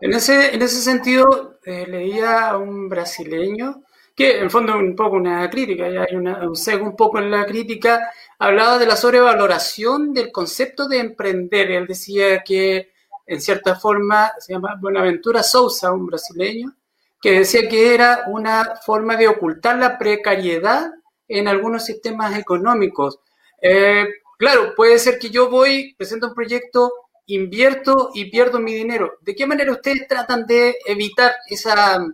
En 0.00 0.12
ese, 0.12 0.54
en 0.54 0.62
ese 0.62 0.80
sentido, 0.80 1.58
eh, 1.64 1.86
leía 1.86 2.50
a 2.50 2.58
un 2.58 2.88
brasileño 2.88 3.82
que 4.14 4.38
en 4.38 4.50
fondo 4.50 4.76
un 4.78 4.96
poco 4.96 5.16
una 5.16 5.48
crítica, 5.50 5.84
hay 5.84 6.16
una, 6.16 6.48
un 6.48 6.56
sesgo 6.56 6.86
un 6.86 6.96
poco 6.96 7.18
en 7.18 7.30
la 7.30 7.44
crítica, 7.44 8.10
hablaba 8.38 8.78
de 8.78 8.86
la 8.86 8.96
sobrevaloración 8.96 10.14
del 10.14 10.32
concepto 10.32 10.88
de 10.88 11.00
emprender. 11.00 11.70
Él 11.70 11.86
decía 11.86 12.42
que, 12.42 12.92
en 13.26 13.40
cierta 13.42 13.76
forma, 13.76 14.32
se 14.38 14.54
llama 14.54 14.78
Buenaventura 14.80 15.42
Sousa, 15.42 15.92
un 15.92 16.06
brasileño, 16.06 16.74
que 17.20 17.40
decía 17.40 17.68
que 17.68 17.94
era 17.94 18.24
una 18.28 18.76
forma 18.84 19.16
de 19.16 19.28
ocultar 19.28 19.76
la 19.78 19.98
precariedad 19.98 20.90
en 21.28 21.48
algunos 21.48 21.84
sistemas 21.84 22.38
económicos. 22.38 23.18
Eh, 23.60 24.06
claro, 24.38 24.74
puede 24.74 24.98
ser 24.98 25.18
que 25.18 25.30
yo 25.30 25.50
voy, 25.50 25.94
presento 25.96 26.28
un 26.28 26.34
proyecto, 26.34 26.92
invierto 27.26 28.10
y 28.14 28.30
pierdo 28.30 28.60
mi 28.60 28.74
dinero. 28.74 29.18
¿De 29.22 29.34
qué 29.34 29.46
manera 29.46 29.72
ustedes 29.72 30.06
tratan 30.08 30.46
de 30.46 30.76
evitar 30.86 31.32
esa... 31.48 32.04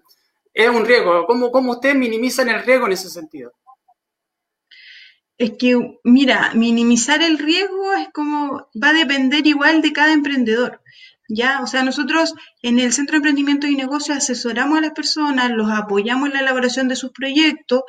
Es 0.54 0.68
un 0.68 0.84
riesgo. 0.84 1.24
¿Cómo, 1.26 1.50
cómo 1.50 1.72
ustedes 1.72 1.96
minimizan 1.96 2.50
el 2.50 2.62
riesgo 2.62 2.86
en 2.86 2.92
ese 2.92 3.08
sentido? 3.08 3.52
Es 5.38 5.52
que, 5.58 5.98
mira, 6.04 6.52
minimizar 6.54 7.22
el 7.22 7.38
riesgo 7.38 7.94
es 7.94 8.08
como, 8.12 8.68
va 8.80 8.90
a 8.90 8.92
depender 8.92 9.46
igual 9.46 9.80
de 9.80 9.92
cada 9.92 10.12
emprendedor. 10.12 10.82
¿ya? 11.28 11.60
O 11.62 11.66
sea, 11.66 11.82
nosotros 11.82 12.34
en 12.62 12.78
el 12.78 12.92
Centro 12.92 13.14
de 13.14 13.18
Emprendimiento 13.18 13.66
y 13.66 13.76
Negocios 13.76 14.18
asesoramos 14.18 14.78
a 14.78 14.82
las 14.82 14.92
personas, 14.92 15.50
los 15.50 15.70
apoyamos 15.70 16.28
en 16.28 16.34
la 16.34 16.40
elaboración 16.40 16.88
de 16.88 16.96
sus 16.96 17.12
proyectos, 17.12 17.82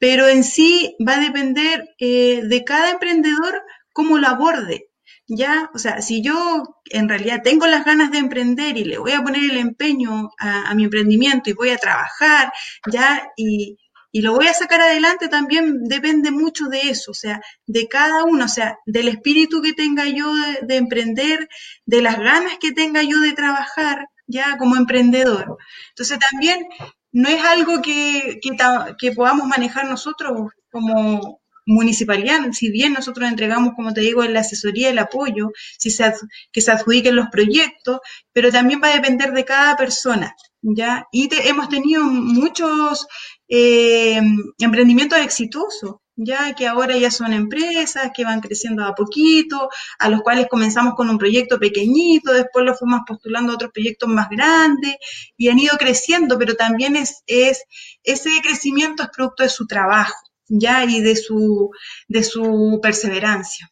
pero 0.00 0.26
en 0.26 0.42
sí 0.42 0.96
va 1.06 1.16
a 1.16 1.20
depender 1.20 1.94
eh, 1.98 2.40
de 2.42 2.64
cada 2.64 2.90
emprendedor 2.90 3.62
cómo 3.92 4.18
lo 4.18 4.26
aborde. 4.26 4.86
¿Ya? 5.28 5.70
O 5.74 5.78
sea, 5.78 6.02
si 6.02 6.22
yo 6.22 6.64
en 6.86 7.08
realidad 7.08 7.42
tengo 7.44 7.66
las 7.68 7.84
ganas 7.84 8.10
de 8.10 8.18
emprender 8.18 8.76
y 8.76 8.82
le 8.82 8.98
voy 8.98 9.12
a 9.12 9.22
poner 9.22 9.44
el 9.48 9.58
empeño 9.58 10.30
a, 10.38 10.74
mi 10.74 10.84
emprendimiento 10.84 11.50
y 11.50 11.52
voy 11.52 11.70
a 11.70 11.78
trabajar, 11.78 12.52
¿ya? 12.90 13.28
Y, 13.36 13.78
lo 14.12 14.34
voy 14.34 14.48
a 14.48 14.54
sacar 14.54 14.80
adelante 14.80 15.28
también 15.28 15.84
depende 15.84 16.32
mucho 16.32 16.64
de 16.66 16.90
eso, 16.90 17.12
o 17.12 17.14
sea, 17.14 17.40
de 17.64 17.86
cada 17.86 18.24
uno, 18.24 18.46
o 18.46 18.48
sea, 18.48 18.76
del 18.84 19.06
espíritu 19.06 19.62
que 19.62 19.72
tenga 19.72 20.04
yo 20.08 20.34
de, 20.34 20.66
de 20.66 20.76
emprender, 20.78 21.48
de 21.86 22.02
las 22.02 22.18
ganas 22.18 22.58
que 22.58 22.72
tenga 22.72 23.04
yo 23.04 23.20
de 23.20 23.32
trabajar, 23.34 24.08
ya 24.26 24.58
como 24.58 24.74
emprendedor. 24.74 25.58
Entonces 25.90 26.18
también 26.30 26.66
no 27.12 27.28
es 27.28 27.42
algo 27.44 27.82
que, 27.82 28.40
que, 28.40 29.12
podamos 29.12 29.46
manejar 29.46 29.88
nosotros 29.88 30.50
como 30.70 31.40
municipalidad, 31.66 32.40
si 32.52 32.70
bien 32.70 32.92
nosotros 32.92 33.28
entregamos, 33.28 33.74
como 33.74 33.92
te 33.92 34.00
digo, 34.00 34.24
la 34.24 34.40
asesoría, 34.40 34.90
el 34.90 34.98
apoyo, 34.98 35.52
si 35.78 35.90
se, 35.90 36.12
que 36.52 36.60
se 36.60 36.72
adjudiquen 36.72 37.16
los 37.16 37.28
proyectos, 37.28 38.00
pero 38.32 38.50
también 38.50 38.80
va 38.82 38.88
a 38.88 38.94
depender 38.94 39.32
de 39.32 39.44
cada 39.44 39.76
persona, 39.76 40.34
¿ya? 40.62 41.06
Y 41.12 41.28
hemos 41.46 41.68
tenido 41.68 42.04
muchos 42.04 43.06
eh, 43.48 44.20
emprendimientos 44.58 45.18
exitosos, 45.20 45.96
ya 46.22 46.54
que 46.54 46.66
ahora 46.66 46.96
ya 46.98 47.10
son 47.10 47.32
empresas 47.32 48.10
que 48.14 48.24
van 48.24 48.40
creciendo 48.40 48.84
a 48.84 48.94
poquito, 48.94 49.70
a 49.98 50.10
los 50.10 50.20
cuales 50.20 50.48
comenzamos 50.50 50.94
con 50.94 51.08
un 51.08 51.16
proyecto 51.16 51.58
pequeñito, 51.58 52.32
después 52.32 52.64
lo 52.66 52.74
fuimos 52.74 53.00
postulando 53.06 53.52
a 53.52 53.54
otros 53.54 53.72
proyectos 53.72 54.08
más 54.10 54.28
grandes 54.28 54.96
y 55.38 55.48
han 55.48 55.58
ido 55.58 55.78
creciendo, 55.78 56.38
pero 56.38 56.54
también 56.56 56.96
es, 56.96 57.22
es 57.26 57.64
ese 58.02 58.30
crecimiento 58.42 59.02
es 59.02 59.08
producto 59.08 59.44
de 59.44 59.48
su 59.48 59.66
trabajo, 59.66 60.14
ya 60.46 60.84
y 60.84 61.00
de 61.00 61.16
su, 61.16 61.70
de 62.06 62.22
su 62.22 62.80
perseverancia. 62.82 63.70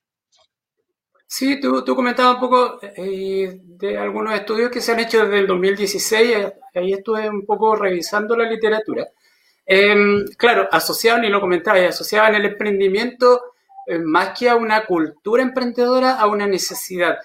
Sí, 1.26 1.60
tú, 1.60 1.84
tú 1.84 1.94
comentabas 1.94 2.36
un 2.36 2.40
poco 2.40 2.78
eh, 2.82 3.60
de 3.62 3.98
algunos 3.98 4.34
estudios 4.34 4.70
que 4.70 4.80
se 4.80 4.92
han 4.92 5.00
hecho 5.00 5.22
desde 5.22 5.40
el 5.40 5.46
2016, 5.46 6.36
ahí 6.74 6.94
estuve 6.94 7.28
un 7.28 7.44
poco 7.44 7.76
revisando 7.76 8.34
la 8.34 8.48
literatura. 8.48 9.06
Em, 9.70 10.24
claro, 10.38 10.66
asociaban, 10.72 11.24
y 11.24 11.28
lo 11.28 11.42
comentaba, 11.42 11.78
asociaban 11.78 12.34
el 12.34 12.46
emprendimiento 12.46 13.52
eh, 13.86 13.98
más 13.98 14.38
que 14.38 14.48
a 14.48 14.56
una 14.56 14.86
cultura 14.86 15.42
emprendedora, 15.42 16.18
a 16.18 16.26
una 16.26 16.46
necesidad. 16.46 17.18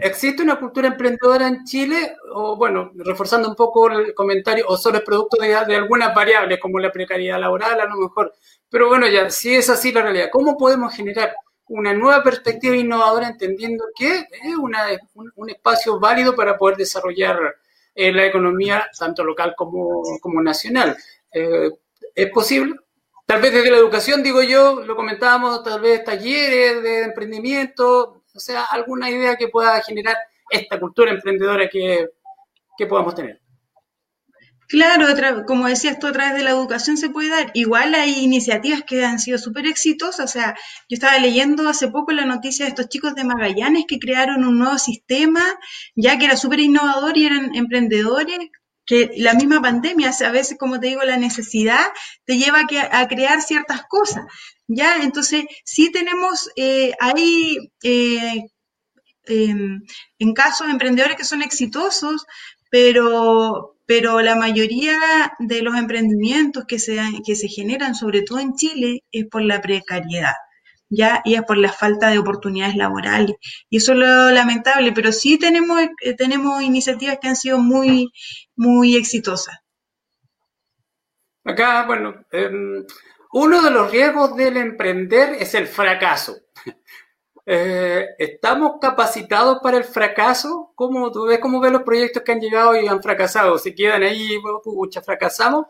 ¿Existe 0.00 0.42
una 0.42 0.58
cultura 0.58 0.88
emprendedora 0.88 1.46
en 1.46 1.64
Chile? 1.64 2.16
O 2.32 2.56
bueno, 2.56 2.90
reforzando 2.96 3.48
un 3.48 3.54
poco 3.54 3.88
el 3.88 4.14
comentario, 4.14 4.64
o 4.66 4.76
solo 4.76 4.98
es 4.98 5.04
producto 5.04 5.36
de, 5.40 5.54
algunas 5.54 6.12
variables 6.12 6.58
como 6.58 6.80
la 6.80 6.90
precariedad 6.90 7.38
laboral 7.38 7.80
a 7.80 7.86
lo 7.86 7.96
mejor. 7.96 8.34
Pero 8.68 8.88
bueno, 8.88 9.06
ya, 9.06 9.30
si 9.30 9.54
es 9.54 9.70
así 9.70 9.92
la 9.92 10.02
realidad, 10.02 10.30
¿cómo 10.32 10.56
podemos 10.56 10.92
generar 10.92 11.36
una 11.68 11.94
nueva 11.94 12.22
perspectiva 12.24 12.74
innovadora 12.74 13.28
entendiendo 13.28 13.84
que 13.96 14.26
es 14.42 14.56
una, 14.58 14.86
un, 15.14 15.50
espacio 15.50 16.00
válido 16.00 16.34
para 16.34 16.58
poder 16.58 16.76
desarrollar 16.76 17.38
en 17.94 18.16
la 18.16 18.26
economía 18.26 18.88
tanto 18.98 19.24
local 19.24 19.54
como, 19.56 20.02
como 20.20 20.42
nacional. 20.42 20.96
Eh, 21.32 21.70
¿Es 22.14 22.30
posible? 22.30 22.74
Tal 23.26 23.40
vez 23.40 23.54
desde 23.54 23.70
la 23.70 23.78
educación, 23.78 24.22
digo 24.22 24.42
yo, 24.42 24.80
lo 24.84 24.94
comentábamos, 24.94 25.62
tal 25.62 25.80
vez 25.80 26.04
talleres 26.04 26.82
de 26.82 27.04
emprendimiento, 27.04 28.22
o 28.34 28.40
sea, 28.40 28.64
alguna 28.64 29.10
idea 29.10 29.36
que 29.36 29.48
pueda 29.48 29.80
generar 29.80 30.16
esta 30.50 30.78
cultura 30.78 31.10
emprendedora 31.10 31.68
que, 31.68 32.10
que 32.76 32.86
podamos 32.86 33.14
tener. 33.14 33.40
Claro, 34.74 35.44
como 35.46 35.68
decías 35.68 36.00
tú, 36.00 36.08
a 36.08 36.12
través 36.12 36.34
de 36.34 36.42
la 36.42 36.50
educación 36.50 36.96
se 36.96 37.08
puede 37.08 37.28
dar. 37.28 37.52
Igual 37.54 37.94
hay 37.94 38.24
iniciativas 38.24 38.82
que 38.82 39.04
han 39.04 39.20
sido 39.20 39.38
súper 39.38 39.68
exitosas. 39.68 40.24
O 40.28 40.32
sea, 40.32 40.56
yo 40.88 40.96
estaba 40.96 41.16
leyendo 41.18 41.68
hace 41.68 41.86
poco 41.86 42.10
la 42.10 42.24
noticia 42.24 42.64
de 42.64 42.70
estos 42.70 42.88
chicos 42.88 43.14
de 43.14 43.22
Magallanes 43.22 43.84
que 43.86 44.00
crearon 44.00 44.44
un 44.44 44.58
nuevo 44.58 44.76
sistema, 44.78 45.44
ya 45.94 46.18
que 46.18 46.24
era 46.24 46.36
súper 46.36 46.58
innovador 46.58 47.16
y 47.16 47.26
eran 47.26 47.54
emprendedores, 47.54 48.36
que 48.84 49.12
la 49.16 49.34
misma 49.34 49.62
pandemia, 49.62 50.10
a 50.10 50.30
veces, 50.32 50.58
como 50.58 50.80
te 50.80 50.88
digo, 50.88 51.04
la 51.04 51.18
necesidad 51.18 51.86
te 52.24 52.36
lleva 52.36 52.62
a, 52.90 53.06
crear 53.06 53.42
ciertas 53.42 53.82
cosas. 53.88 54.24
Ya, 54.66 55.04
entonces, 55.04 55.44
sí 55.64 55.92
tenemos 55.92 56.50
eh, 56.56 56.94
ahí... 56.98 57.58
Eh, 57.84 58.42
em, 59.26 59.80
en 60.18 60.34
casos 60.34 60.66
de 60.66 60.72
emprendedores 60.72 61.16
que 61.16 61.24
son 61.24 61.42
exitosos, 61.42 62.26
pero, 62.70 63.73
pero 63.86 64.20
la 64.20 64.36
mayoría 64.36 64.98
de 65.38 65.62
los 65.62 65.76
emprendimientos 65.76 66.64
que 66.66 66.78
se, 66.78 66.98
que 67.26 67.36
se 67.36 67.48
generan, 67.48 67.94
sobre 67.94 68.22
todo 68.22 68.38
en 68.38 68.54
Chile, 68.54 69.04
es 69.10 69.26
por 69.26 69.42
la 69.42 69.60
precariedad. 69.60 70.34
¿ya? 70.88 71.22
Y 71.24 71.34
es 71.34 71.42
por 71.42 71.58
la 71.58 71.72
falta 71.72 72.08
de 72.08 72.18
oportunidades 72.18 72.76
laborales. 72.76 73.36
Y 73.68 73.78
eso 73.78 73.92
es 73.92 73.98
lo 73.98 74.30
lamentable, 74.30 74.92
pero 74.92 75.12
sí 75.12 75.38
tenemos, 75.38 75.80
eh, 76.02 76.14
tenemos 76.14 76.62
iniciativas 76.62 77.18
que 77.20 77.28
han 77.28 77.36
sido 77.36 77.58
muy, 77.58 78.10
muy 78.56 78.96
exitosas. 78.96 79.56
Acá, 81.44 81.84
bueno, 81.86 82.24
em, 82.30 82.84
uno 83.32 83.62
de 83.62 83.70
los 83.70 83.90
riesgos 83.90 84.36
del 84.36 84.56
emprender 84.56 85.36
es 85.40 85.54
el 85.54 85.66
fracaso. 85.66 86.36
Eh, 87.46 88.06
¿Estamos 88.18 88.76
capacitados 88.80 89.58
para 89.62 89.76
el 89.76 89.84
fracaso? 89.84 90.72
¿Cómo, 90.74 91.10
¿Tú 91.12 91.26
ves 91.26 91.38
cómo 91.40 91.60
ves 91.60 91.72
los 91.72 91.82
proyectos 91.82 92.22
que 92.22 92.32
han 92.32 92.40
llegado 92.40 92.80
y 92.80 92.86
han 92.86 93.02
fracasado? 93.02 93.58
¿Se 93.58 93.74
quedan 93.74 94.02
ahí, 94.02 94.38
pucha, 94.62 95.02
fracasamos? 95.02 95.66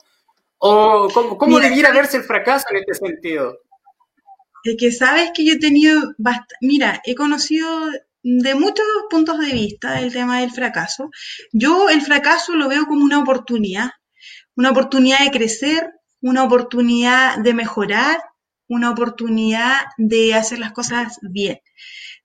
¿O 0.59 1.09
cómo, 1.39 1.59
debiera 1.59 1.93
verse 1.93 2.17
el 2.17 2.23
fracaso 2.23 2.67
en 2.71 2.77
este 2.77 2.95
sentido? 2.95 3.59
Es 4.63 4.77
que 4.79 4.93
sabes 4.93 5.31
que 5.35 5.45
yo 5.45 5.55
he 5.55 5.59
tenido, 5.59 6.01
mira, 6.61 7.03
he 7.05 7.15
conocido 7.15 7.69
de 8.23 8.55
muchos 8.55 8.87
puntos 9.11 9.39
de 9.41 9.53
vista 9.53 10.01
el 10.01 10.13
tema 10.13 10.41
del 10.41 10.51
fracaso. 10.51 11.11
Yo 11.53 11.91
el 11.91 12.01
fracaso 12.01 12.55
lo 12.55 12.69
veo 12.69 12.87
como 12.87 13.05
una 13.05 13.21
oportunidad, 13.21 13.91
una 14.57 14.71
oportunidad 14.71 15.19
de 15.19 15.31
crecer, 15.31 15.93
una 16.23 16.45
oportunidad 16.45 17.37
de 17.39 17.53
mejorar, 17.53 18.19
una 18.69 18.91
oportunidad 18.91 19.77
de 19.99 20.35
hacer 20.35 20.59
las 20.59 20.73
cosas 20.73 21.19
bien. 21.23 21.61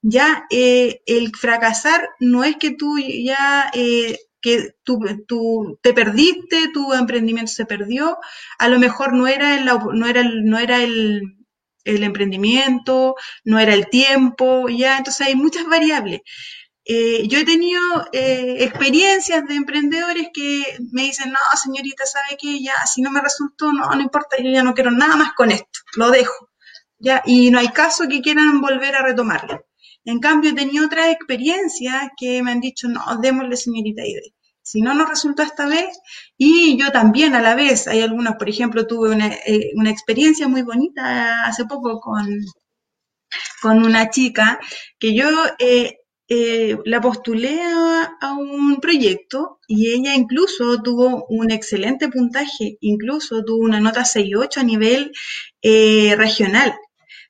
Ya 0.02 0.46
eh, 0.50 1.02
el 1.06 1.36
fracasar 1.36 2.10
no 2.20 2.44
es 2.44 2.56
que 2.58 2.72
tú 2.72 2.98
ya 3.00 3.70
eh, 3.74 4.18
que 4.42 4.76
tú, 4.84 5.00
tú, 5.28 5.80
te 5.82 5.94
perdiste, 5.94 6.70
tu 6.74 6.94
emprendimiento 6.94 7.52
se 7.52 7.66
perdió, 7.66 8.18
a 8.58 8.70
lo 8.70 8.80
mejor 8.80 9.14
no 9.14 9.28
era 9.28 9.56
el, 9.56 9.66
no 9.66 10.06
era 10.08 10.24
no 10.24 10.58
era 10.58 10.82
el, 10.82 11.40
el 11.84 12.04
emprendimiento, 12.04 13.16
no 13.44 13.60
era 13.60 13.74
el 13.74 13.90
tiempo, 13.90 14.70
ya, 14.70 14.98
entonces 14.98 15.28
hay 15.28 15.36
muchas 15.36 15.66
variables. 15.66 16.22
Eh, 16.86 17.28
yo 17.28 17.40
he 17.40 17.46
tenido 17.46 17.82
experiencias 18.12 19.46
de 19.48 19.56
emprendedores 19.56 20.30
que 20.34 20.64
me 20.92 21.04
dicen, 21.04 21.32
no, 21.32 21.40
señorita, 21.62 22.06
¿sabe 22.06 22.38
qué? 22.40 22.62
Ya, 22.64 22.74
si 22.86 23.02
no 23.02 23.12
me 23.12 23.22
resultó, 23.22 23.72
no, 23.72 23.90
no 23.90 24.02
importa, 24.02 24.38
yo 24.38 24.50
ya 24.50 24.64
no 24.64 24.74
quiero 24.74 24.92
nada 24.92 25.16
más 25.16 25.34
con 25.34 25.52
esto, 25.52 25.80
lo 25.96 26.10
dejo. 26.10 26.50
¿ya? 27.00 27.24
Y 27.26 27.52
no 27.52 27.60
hay 27.60 27.70
caso 27.70 28.08
que 28.08 28.22
quieran 28.22 28.62
volver 28.62 28.96
a 28.96 29.04
retomarlo. 29.04 29.66
En 30.06 30.20
cambio, 30.20 30.52
he 30.52 30.56
tenido 30.56 30.86
otras 30.86 31.10
experiencias 31.10 32.10
que 32.18 32.42
me 32.44 32.52
han 32.52 32.62
dicho, 32.62 32.88
no, 32.88 33.02
démosle 33.22 33.58
señorita 33.58 34.06
Ide. 34.06 34.34
Si 34.62 34.82
no 34.82 34.94
nos 34.94 35.10
resultó 35.10 35.44
esta 35.44 35.66
vez, 35.68 36.00
y 36.38 36.78
yo 36.78 36.92
también 36.92 37.34
a 37.36 37.42
la 37.42 37.56
vez, 37.56 37.88
hay 37.88 38.02
algunos, 38.02 38.36
por 38.36 38.50
ejemplo, 38.50 38.86
tuve 38.86 39.10
una, 39.16 39.28
eh, 39.28 39.72
experiencia 39.88 40.48
muy 40.48 40.62
bonita 40.62 41.46
hace 41.46 41.66
poco 41.66 42.00
con, 42.00 42.28
con 43.62 43.84
una 43.84 44.10
chica 44.10 44.60
que 45.00 45.16
yo 45.16 45.28
eh, 45.60 45.99
eh, 46.30 46.78
la 46.86 47.02
postulé 47.02 47.60
a, 47.62 48.34
un 48.38 48.80
proyecto 48.80 49.60
y 49.68 49.92
ella 49.92 50.14
incluso 50.14 50.82
tuvo 50.82 51.26
un 51.30 51.52
excelente 51.52 52.08
puntaje, 52.08 52.78
incluso 52.82 53.44
tuvo 53.44 53.66
una 53.66 53.80
nota 53.80 54.02
6.8 54.02 54.58
a 54.58 54.64
nivel 54.64 55.12
regional 56.18 56.74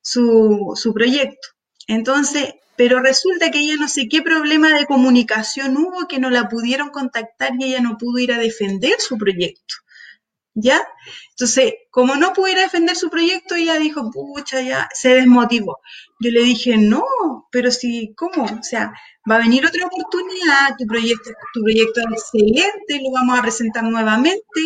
su, 0.02 0.74
su 0.76 0.94
proyecto. 0.94 1.50
Entonces, 1.88 2.54
pero 2.80 3.02
resulta 3.02 3.52
que 3.52 3.60
ella 3.60 3.76
no 3.78 3.90
sé 3.90 4.08
qué 4.08 4.22
problema 4.22 4.70
de 4.74 4.86
comunicación 4.86 5.76
hubo 5.76 6.08
que 6.08 6.18
no 6.18 6.30
la 6.30 6.48
pudieron 6.48 6.92
contactar 6.92 7.52
y 7.60 7.66
ella 7.66 7.82
no 7.82 7.98
pudo 7.98 8.20
ir 8.20 8.32
a 8.32 8.38
defender 8.38 9.00
su 9.00 9.18
proyecto. 9.18 9.76
¿Ya? 10.54 10.88
Entonces, 11.32 11.74
como 11.92 12.16
no 12.16 12.32
pudiera 12.32 12.62
defender 12.62 12.96
su 12.96 13.10
proyecto, 13.10 13.56
ella 13.56 13.78
dijo, 13.78 14.10
pucha, 14.12 14.62
ya 14.62 14.88
se 14.94 15.14
desmotivó. 15.14 15.80
Yo 16.22 16.32
le 16.32 16.42
dije, 16.42 16.78
no, 16.78 17.04
pero 17.52 17.72
si, 17.72 18.14
¿cómo? 18.16 18.44
O 18.46 18.64
sea, 18.64 18.92
va 19.30 19.36
a 19.36 19.40
venir 19.40 19.66
otra 19.66 19.86
oportunidad, 19.86 20.76
tu 20.78 20.86
proyecto, 20.86 21.32
tu 21.54 21.62
proyecto 21.62 22.02
es 22.02 22.08
excelente, 22.12 23.02
lo 23.04 23.12
vamos 23.12 23.40
a 23.40 23.42
presentar 23.42 23.84
nuevamente 23.84 24.62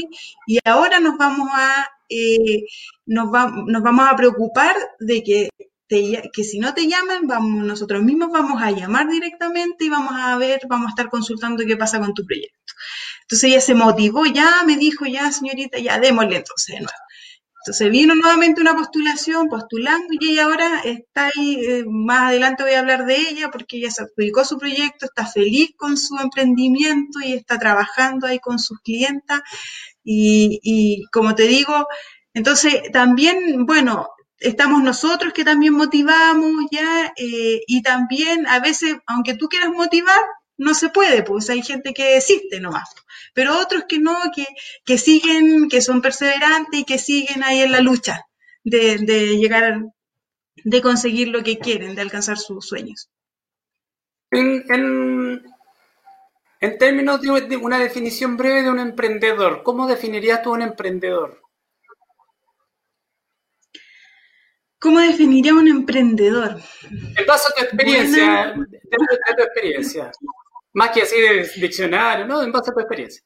y 0.47 0.59
ahora 0.65 0.99
nos 0.99 1.17
vamos 1.17 1.49
a 1.53 1.87
eh, 2.09 2.65
nos, 3.05 3.29
nos 3.67 3.81
vamos 3.81 4.05
a 4.09 4.15
preocupar 4.15 4.75
de 4.99 5.23
que, 5.23 5.49
que 5.87 6.43
si 6.43 6.59
no 6.59 6.73
te 6.73 6.87
llaman, 6.87 7.27
vamos, 7.27 7.65
nosotros 7.65 8.03
mismos 8.03 8.29
vamos 8.31 8.61
a 8.61 8.71
llamar 8.71 9.07
directamente 9.09 9.85
y 9.85 9.89
vamos 9.89 10.13
a 10.15 10.37
ver, 10.37 10.61
vamos 10.67 10.87
a 10.87 10.89
estar 10.89 11.09
consultando 11.09 11.63
qué 11.65 11.77
pasa 11.77 11.99
con 11.99 12.13
tu 12.13 12.25
proyecto. 12.25 12.73
Entonces 13.23 13.49
ella 13.49 13.61
se 13.61 13.75
motivó, 13.75 14.25
ya 14.25 14.63
me 14.65 14.77
dijo, 14.77 15.05
ya 15.05 15.31
señorita, 15.31 15.79
ya 15.79 15.99
démosle 15.99 16.37
entonces 16.37 16.75
de 16.75 16.81
nuevo. 16.81 16.97
Entonces 17.65 17.91
vino 17.91 18.13
nuevamente 18.13 18.59
una 18.59 18.75
postulación, 18.75 19.47
postulando, 19.47 20.07
y 20.19 20.37
ahora 20.37 20.81
está 20.83 21.27
ahí, 21.33 21.55
eh, 21.65 21.85
más 21.87 22.23
adelante 22.23 22.63
voy 22.63 22.73
a 22.73 22.79
hablar 22.79 23.05
de 23.05 23.15
ella, 23.15 23.49
porque 23.51 23.77
ella 23.77 23.89
se 23.89 24.03
adjudicó 24.03 24.43
su 24.43 24.57
proyecto, 24.57 25.05
está 25.05 25.25
feliz 25.25 25.69
con 25.77 25.95
su 25.95 26.17
emprendimiento 26.19 27.21
y 27.21 27.31
está 27.31 27.57
trabajando 27.57 28.27
ahí 28.27 28.39
con 28.39 28.59
sus 28.59 28.79
clientas. 28.81 29.41
Y, 30.03 31.05
como 31.13 31.35
te 31.35 31.43
digo, 31.43 31.87
entonces 32.33 32.81
también, 32.91 33.65
bueno, 33.65 34.09
estamos 34.39 34.83
nosotros 34.83 35.31
que 35.31 35.45
también 35.45 35.71
motivamos 35.73 36.65
ya, 36.69 37.13
eh, 37.15 37.61
y 37.65 37.81
también 37.81 38.45
a 38.45 38.59
veces, 38.59 38.97
aunque 39.07 39.35
tú 39.35 39.47
quieras 39.47 39.69
motivar, 39.69 40.19
no 40.57 40.73
se 40.73 40.89
puede, 40.89 41.23
pues 41.23 41.49
hay 41.49 41.61
gente 41.61 41.93
que 41.93 42.15
desiste 42.15 42.59
nomás, 42.59 42.89
pero 43.33 43.59
otros 43.59 43.83
que 43.87 43.99
no, 43.99 44.15
que, 44.35 44.45
que 44.85 44.97
siguen, 44.97 45.69
que 45.69 45.81
son 45.81 46.01
perseverantes 46.01 46.79
y 46.79 46.85
que 46.85 46.97
siguen 46.97 47.43
ahí 47.43 47.61
en 47.61 47.71
la 47.71 47.81
lucha. 47.81 48.25
de, 48.63 49.37
llegar, 49.37 49.81
de 50.63 50.81
conseguir 50.81 51.27
lo 51.29 51.43
que 51.43 51.57
quieren, 51.57 51.95
de 51.95 52.01
alcanzar 52.01 52.37
sus 52.37 52.65
sueños. 52.65 53.09
En, 54.31 54.63
en, 56.59 56.77
términos 56.77 57.21
de 57.21 57.57
una 57.57 57.77
definición 57.77 58.37
breve 58.37 58.63
de 58.63 58.71
un 58.71 58.79
emprendedor, 58.79 59.61
¿cómo 59.63 59.85
definirías 59.85 60.41
tú 60.41 60.53
un 60.53 60.61
emprendedor? 60.61 61.43
¿Cómo 64.79 64.99
definiría 64.99 65.53
un 65.53 65.67
emprendedor? 65.67 66.59
En 66.91 67.25
base 67.25 67.47
a 67.49 67.55
tu 67.55 67.63
experiencia, 67.63 68.53
de, 68.53 68.79
tu 69.37 69.43
experiencia. 69.43 70.11
Más 70.73 70.89
que 70.91 71.03
así 71.03 71.19
de 71.19 71.49
diccionario, 71.57 72.25
¿no? 72.25 72.41
En 72.41 72.51
base 72.51 72.71
a 72.71 72.73
tu 72.73 72.79
experiencia. 72.79 73.23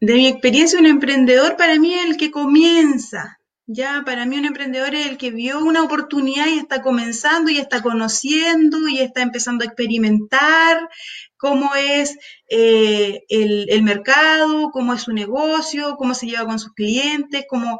De 0.00 0.14
mi 0.14 0.28
experiencia, 0.28 0.78
un 0.78 0.86
emprendedor 0.86 1.56
para 1.56 1.78
mí 1.78 1.94
es 1.94 2.06
el 2.06 2.16
que 2.16 2.30
comienza. 2.30 3.38
Ya, 3.66 4.02
para 4.06 4.24
mí 4.24 4.38
un 4.38 4.46
emprendedor 4.46 4.94
es 4.94 5.06
el 5.08 5.18
que 5.18 5.30
vio 5.30 5.58
una 5.58 5.82
oportunidad 5.82 6.46
y 6.46 6.58
está 6.58 6.80
comenzando 6.80 7.50
y 7.50 7.58
está 7.58 7.82
conociendo 7.82 8.88
y 8.88 9.00
está 9.00 9.20
empezando 9.20 9.62
a 9.62 9.66
experimentar 9.66 10.88
cómo 11.36 11.74
es 11.74 12.16
eh, 12.48 13.24
el, 13.28 13.82
mercado, 13.82 14.70
cómo 14.70 14.94
es 14.94 15.02
su 15.02 15.12
negocio, 15.12 15.96
cómo 15.98 16.14
se 16.14 16.26
lleva 16.26 16.46
con 16.46 16.58
sus 16.58 16.72
clientes, 16.72 17.44
cómo... 17.48 17.78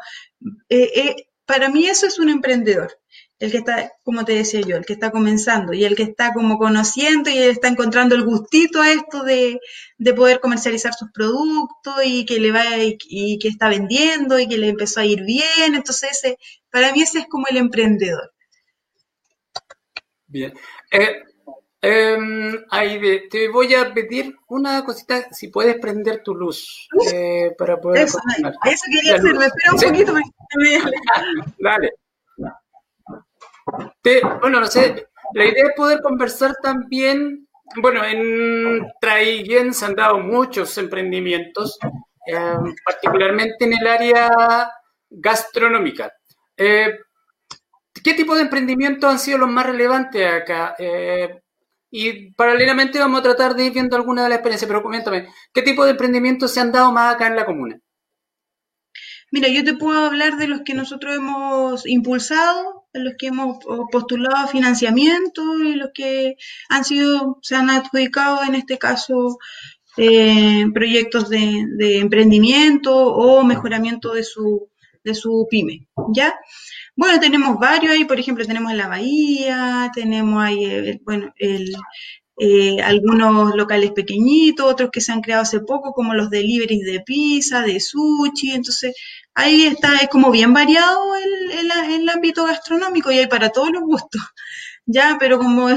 Eh, 0.69 0.91
eh, 0.95 1.17
para 1.47 1.71
mí 1.71 1.87
eso 1.87 2.07
es 2.07 2.19
un 2.19 2.29
emprendedor, 2.29 2.99
el 3.39 3.53
que 3.53 3.59
está, 3.59 3.93
como 4.03 4.25
te 4.25 4.33
decía 4.33 4.61
yo, 4.61 4.77
el 4.77 4.85
que 4.85 4.95
está 4.95 5.13
comenzando 5.13 5.73
y 5.73 5.85
el 5.85 5.95
que 5.95 6.03
está 6.03 6.33
como 6.33 6.59
conociendo 6.59 7.31
y 7.31 7.39
está 7.39 7.69
encontrando 7.69 8.17
el 8.17 8.25
gustito 8.25 8.83
a 8.83 8.91
esto 8.91 9.23
de, 9.23 9.61
poder 10.17 10.41
comercializar 10.41 10.93
sus 10.95 11.11
productos 11.13 11.95
y 12.05 12.27
que 12.27 12.41
le 12.41 12.51
va 12.51 12.65
y, 12.79 13.39
que 13.39 13.49
está 13.49 13.69
vendiendo 13.69 14.39
y 14.39 14.49
que 14.49 14.59
le 14.59 14.69
empezó 14.69 15.01
a 15.01 15.05
ir 15.05 15.23
bien. 15.23 15.75
Entonces, 15.75 16.37
para 16.71 16.93
mí 16.93 17.03
ese 17.03 17.21
es 17.21 17.27
como 17.27 17.47
el 17.49 17.59
emprendedor. 17.59 18.33
Bien. 20.27 20.53
Eh, 20.91 21.23
em, 21.81 22.65
te 23.31 23.49
voy 23.51 23.73
a 23.75 23.95
pedir 23.95 24.35
una 24.49 24.85
cosita, 24.85 25.33
si 25.33 25.47
puedes 25.47 25.79
prender 25.79 26.25
tu 26.25 26.35
luz 26.35 26.89
eh, 27.13 27.55
para 27.57 27.81
poder... 27.81 28.03
Eso, 28.03 28.19
eso 28.65 28.85
quería 28.93 29.15
hacer, 29.15 29.35
me 29.35 29.47
espera 29.47 29.73
un 29.75 29.81
poquito. 29.81 30.15
Dale. 31.61 31.93
Bueno, 34.41 34.61
no 34.61 34.67
sé, 34.67 35.09
la 35.35 35.45
idea 35.45 35.67
es 35.67 35.75
poder 35.77 36.01
conversar 36.01 36.55
también, 36.63 37.49
bueno, 37.77 38.05
en 38.05 38.87
Traiguén 39.01 39.75
se 39.75 39.85
han 39.85 39.95
dado 39.95 40.19
muchos 40.19 40.77
emprendimientos, 40.79 41.79
em, 42.27 42.75
particularmente 42.85 43.65
en 43.65 43.75
el 43.75 43.87
área 43.87 44.71
gastronómica. 45.11 46.13
Eh, 46.57 46.99
¿Qué 48.03 48.15
tipo 48.15 48.35
de 48.35 48.43
emprendimientos 48.43 49.11
han 49.11 49.19
sido 49.19 49.39
los 49.39 49.51
más 49.51 49.67
relevantes 49.67 50.27
acá? 50.33 50.75
Eh, 50.79 51.41
y 51.91 52.33
paralelamente 52.33 52.99
vamos 52.99 53.21
a 53.21 53.23
tratar 53.23 53.55
de 53.55 53.67
ir 53.67 53.73
viendo 53.73 53.97
alguna 53.97 54.23
de 54.23 54.29
las 54.29 54.37
experiencias, 54.39 54.69
pero 54.69 54.83
coméntame, 54.83 55.29
¿qué 55.53 55.63
tipo 55.63 55.85
de 55.85 55.93
emprendimientos 55.93 56.53
se 56.53 56.61
han 56.61 56.73
dado 56.73 56.93
más 56.93 57.15
acá 57.15 57.27
en 57.27 57.37
la 57.37 57.47
comuna? 57.47 57.81
Mira, 59.31 59.49
yo 59.49 59.65
te 59.65 59.75
puedo 59.75 60.07
hablar 60.07 60.37
de 60.37 60.49
los 60.49 60.63
que 60.65 60.75
nosotros 60.75 61.17
hemos 61.17 61.87
impulsado, 61.87 62.78
los 62.93 63.15
que 63.19 63.29
hemos 63.29 63.59
postulado 63.91 64.49
financiamiento 64.49 65.59
y 65.63 65.75
los 65.75 65.91
que 65.95 66.37
han 66.69 66.85
sido, 66.85 67.39
se 67.43 67.55
han 67.55 67.71
adjudicado 67.71 68.43
en 68.45 68.55
este 68.55 68.79
caso 68.79 69.39
eh, 69.97 70.65
proyectos 70.73 71.29
de, 71.29 71.99
emprendimiento 71.99 72.95
o 72.95 73.43
mejoramiento 73.45 74.13
de 74.15 74.23
su, 74.23 74.69
de 75.05 75.15
su 75.15 75.47
pyme, 75.51 75.89
¿ya? 76.13 76.35
Bueno, 76.95 77.21
tenemos 77.21 77.59
varios 77.59 77.93
ahí, 77.93 78.05
por 78.05 78.19
ejemplo, 78.19 78.47
tenemos 78.47 78.71
en 78.73 78.79
la 78.79 78.89
Bahía, 78.89 79.91
tenemos 79.95 80.43
ahí, 80.43 80.65
eh, 80.65 81.01
bueno, 81.05 81.33
el, 81.37 81.75
eh, 82.39 82.81
algunos 82.83 83.55
locales 83.57 83.93
pequeñitos, 83.93 84.67
otros 84.67 84.91
que 84.93 85.01
se 85.01 85.13
han 85.13 85.21
creado 85.21 85.43
hace 85.43 85.61
poco, 85.61 85.93
como 85.93 86.15
los 86.15 86.31
deliveries 86.31 86.85
de 86.85 87.01
pizza, 87.01 87.63
de 87.63 87.81
sushi. 87.81 88.53
Entonces, 88.53 88.95
ahí 89.35 89.67
está, 89.67 89.97
es 89.99 90.09
como 90.09 90.31
bien 90.31 90.53
variado 90.53 91.17
el, 91.17 91.71
el, 91.93 92.09
ámbito 92.09 92.45
gastronómico 92.47 93.11
y 93.11 93.19
hay 93.19 93.27
para 93.27 93.51
todos 93.51 93.71
los 93.71 93.83
gustos. 93.83 94.23
Ya, 94.91 95.19
pero 95.21 95.39
como 95.39 95.69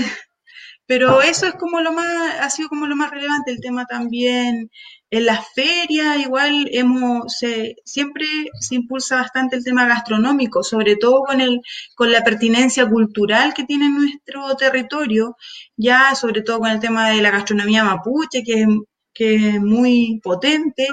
pero 0.92 1.22
eso 1.22 1.48
es 1.48 1.54
como 1.54 1.80
lo 1.82 1.94
más, 1.94 2.40
ha 2.42 2.50
sido 2.50 2.70
como 2.70 2.86
lo 2.86 2.96
más 2.98 3.12
relevante, 3.12 3.52
el 3.52 3.62
tema 3.62 3.86
también 3.86 4.70
en 5.12 5.26
las 5.26 5.46
ferias, 5.54 6.20
igual 6.20 6.70
hemos, 6.72 7.38
siempre 7.84 8.26
se 8.60 8.76
impulsa 8.76 9.18
bastante 9.18 9.58
el 9.58 9.64
tema 9.64 9.86
gastronómico, 9.86 10.64
sobre 10.64 10.96
todo 10.96 11.24
con, 11.24 11.42
el, 11.42 11.60
con 11.96 12.12
la 12.12 12.24
pertinencia 12.24 12.88
cultural 12.88 13.54
que 13.54 13.66
tiene 13.66 13.90
nuestro 13.90 14.56
territorio, 14.56 15.36
ya 15.76 16.16
sobre 16.16 16.42
todo 16.42 16.60
con 16.60 16.70
el 16.70 16.80
tema 16.80 17.10
de 17.10 17.22
la 17.22 17.30
gastronomía 17.30 17.84
mapuche, 17.84 18.42
que 18.42 18.62
es, 18.62 18.68
que 19.14 19.50
es 19.50 19.62
muy 19.62 20.22
potente, 20.24 20.88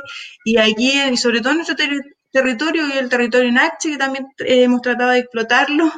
y 0.45 0.57
aquí, 0.59 1.17
sobre 1.17 1.41
todo 1.41 1.53
en 1.53 1.59
nuestro 1.59 1.77
territorio 2.33 2.89
y 2.89 2.99
el 2.99 3.09
territorio 3.09 3.53
Nache, 3.53 3.93
que 3.93 3.99
también 3.99 4.27
hemos 4.41 4.83
tratado 4.83 5.11
de 5.13 5.21
explotarlo, 5.21 5.93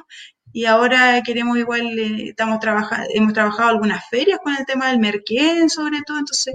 y 0.52 0.64
ahora 0.64 1.22
queremos 1.24 1.56
igual, 1.58 1.98
eh, 1.98 2.28
estamos 2.30 2.60
trabajando, 2.60 3.08
hemos 3.14 3.32
trabajado 3.32 3.70
algunas 3.70 4.08
ferias 4.08 4.40
con 4.42 4.54
el 4.56 4.66
tema 4.66 4.88
del 4.88 4.98
merquén, 4.98 5.70
sobre 5.70 6.02
todo, 6.06 6.18
entonces 6.18 6.54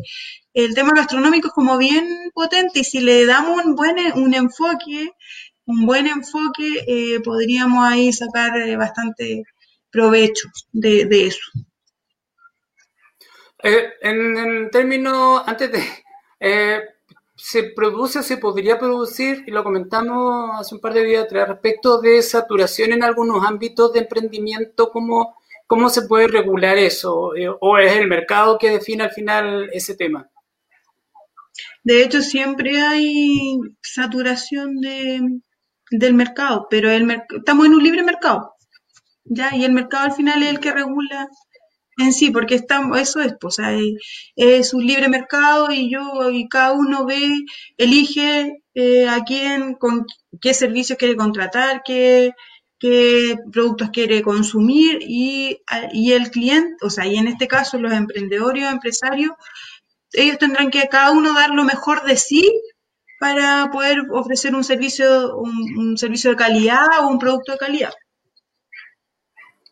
el 0.54 0.74
tema 0.74 0.94
gastronómico 0.94 1.48
es 1.48 1.54
como 1.54 1.78
bien 1.78 2.08
potente 2.34 2.80
y 2.80 2.84
si 2.84 3.00
le 3.00 3.26
damos 3.26 3.64
un 3.64 3.76
buen 3.76 3.98
un 4.16 4.34
enfoque, 4.34 5.12
un 5.66 5.86
buen 5.86 6.08
enfoque, 6.08 6.84
eh, 6.88 7.20
podríamos 7.22 7.86
ahí 7.86 8.12
sacar 8.14 8.58
eh, 8.58 8.76
bastante 8.76 9.44
provecho 9.90 10.50
de, 10.72 11.28
eso. 11.28 11.42
en, 13.64 14.70
términos, 14.72 15.42
antes 15.46 15.72
de, 15.72 16.95
se 17.36 17.64
produce, 17.64 18.24
se 18.24 18.38
podría 18.38 18.80
producir, 18.80 19.44
y 19.46 19.52
lo 19.52 19.64
comentamos 19.64 20.60
hace 20.60 20.76
un 20.76 20.82
par 20.82 20.94
de 20.94 21.04
días 21.04 21.26
atrás, 21.26 21.50
respecto 21.50 22.00
de 22.00 22.22
saturación 22.22 22.94
en 22.94 23.04
algunos 23.04 23.46
ámbitos 23.46 23.92
de 23.94 24.00
emprendimiento, 24.00 24.90
¿cómo, 24.90 25.38
cómo 25.68 25.90
se 25.90 26.04
puede 26.04 26.28
regular 26.28 26.78
eso? 26.78 27.36
Eh, 27.36 27.50
¿O 27.60 27.78
es 27.78 27.94
el 27.94 28.08
mercado 28.08 28.58
que 28.58 28.70
define 28.70 29.04
al 29.04 29.12
final 29.12 29.70
ese 29.74 29.96
tema? 29.96 30.30
De 31.84 32.04
hecho, 32.04 32.22
siempre 32.22 32.82
hay 32.82 33.60
saturación 33.82 34.80
de, 34.80 35.22
del 35.92 36.14
mercado, 36.14 36.68
pero 36.70 36.90
el 36.90 37.22
estamos 37.38 37.66
en 37.66 37.74
un 37.74 37.84
libre 37.84 38.04
mercado, 38.04 38.56
¿ya? 39.26 39.56
Y 39.56 39.66
el 39.66 39.72
mercado 39.72 40.06
al 40.06 40.14
final 40.14 40.42
es 40.42 40.50
el 40.50 40.60
que 40.60 40.72
regula 40.72 41.30
en 41.98 42.14
sí, 42.14 42.32
porque 42.32 42.56
estamos, 42.56 43.00
eso 43.00 43.22
es, 43.22 43.34
pues, 43.40 43.58
es 44.36 44.74
un 44.74 44.86
libre 44.86 45.08
mercado 45.08 45.72
y 45.72 45.90
yo 45.90 46.30
y 46.30 46.48
cada 46.50 46.74
uno 46.74 47.06
ve, 47.06 47.32
elige 47.78 48.64
eh, 48.74 49.08
a 49.08 49.24
quién, 49.24 49.76
con 49.76 50.06
qué 50.42 50.54
servicios 50.54 50.98
quiere 50.98 51.16
contratar, 51.16 51.82
qué, 51.86 52.34
qué 52.80 53.38
productos 53.52 53.90
quiere 53.92 54.22
consumir 54.22 55.00
y, 55.02 55.60
y, 55.94 56.12
el 56.12 56.32
cliente, 56.32 56.76
o 56.82 56.90
sea, 56.90 57.08
y 57.08 57.16
en 57.18 57.28
este 57.28 57.48
caso 57.48 57.80
los 57.80 57.94
emprendedores 57.94 58.66
o 58.66 58.70
empresarios, 58.70 59.32
ellos 60.14 60.38
tendrán 60.38 60.72
que 60.72 60.88
cada 60.90 61.12
uno 61.12 61.34
dar 61.34 61.52
lo 61.52 61.64
mejor 61.64 62.04
de 62.06 62.18
sí 62.18 62.52
para 63.20 63.70
poder 63.72 64.00
ofrecer 64.12 64.56
un 64.56 64.64
servicio, 64.64 65.38
un 65.38 65.98
servicio 65.98 66.32
de 66.32 66.38
calidad 66.38 66.86
o 67.02 67.08
un 67.08 67.20
producto 67.20 67.54
de 67.54 67.58
calidad. 67.58 67.94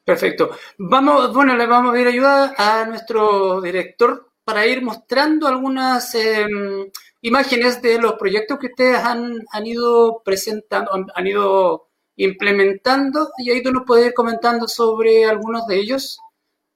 Perfecto. 0.06 0.52
Vamos, 0.78 1.34
bueno, 1.34 1.56
le 1.56 1.66
vamos 1.66 1.92
a 1.92 1.94
pedir 1.94 2.08
ayuda 2.08 2.54
a 2.58 2.86
nuestro 2.86 3.62
director 3.62 4.34
para 4.44 4.66
ir 4.68 4.82
mostrando 4.82 5.48
algunas 5.48 6.14
em, 6.16 6.92
imágenes 7.22 7.82
de 7.82 7.98
los 8.00 8.14
proyectos 8.14 8.60
que 8.60 8.68
ustedes 8.68 8.98
han, 8.98 9.66
ido 9.66 10.22
presentando, 10.24 10.92
han, 11.16 11.28
ido 11.28 11.88
implementando, 12.18 13.30
y 13.38 13.52
ahí 13.52 13.64
tú 13.64 13.72
nos 13.72 13.84
puedes 13.86 14.08
ir 14.08 14.14
comentando 14.14 14.68
sobre 14.68 15.26
algunos 15.26 15.66
de 15.68 15.78
ellos. 15.78 16.20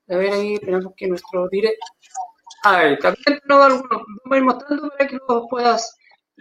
A 0.08 0.16
ver, 0.16 0.32
ahí 0.32 0.54
esperamos 0.54 0.94
que 0.96 1.08
nuestro 1.08 1.50
director... 1.50 1.90
Ahí, 2.64 2.98
también 3.00 3.40
no, 3.46 3.62
algunos. 3.62 3.90
Vamos 3.90 4.32
a 4.32 4.38
ir 4.38 4.44
mostrando 4.44 4.90
para 4.90 5.08
que 5.08 5.18
los 5.28 5.44
puedas 5.50 5.98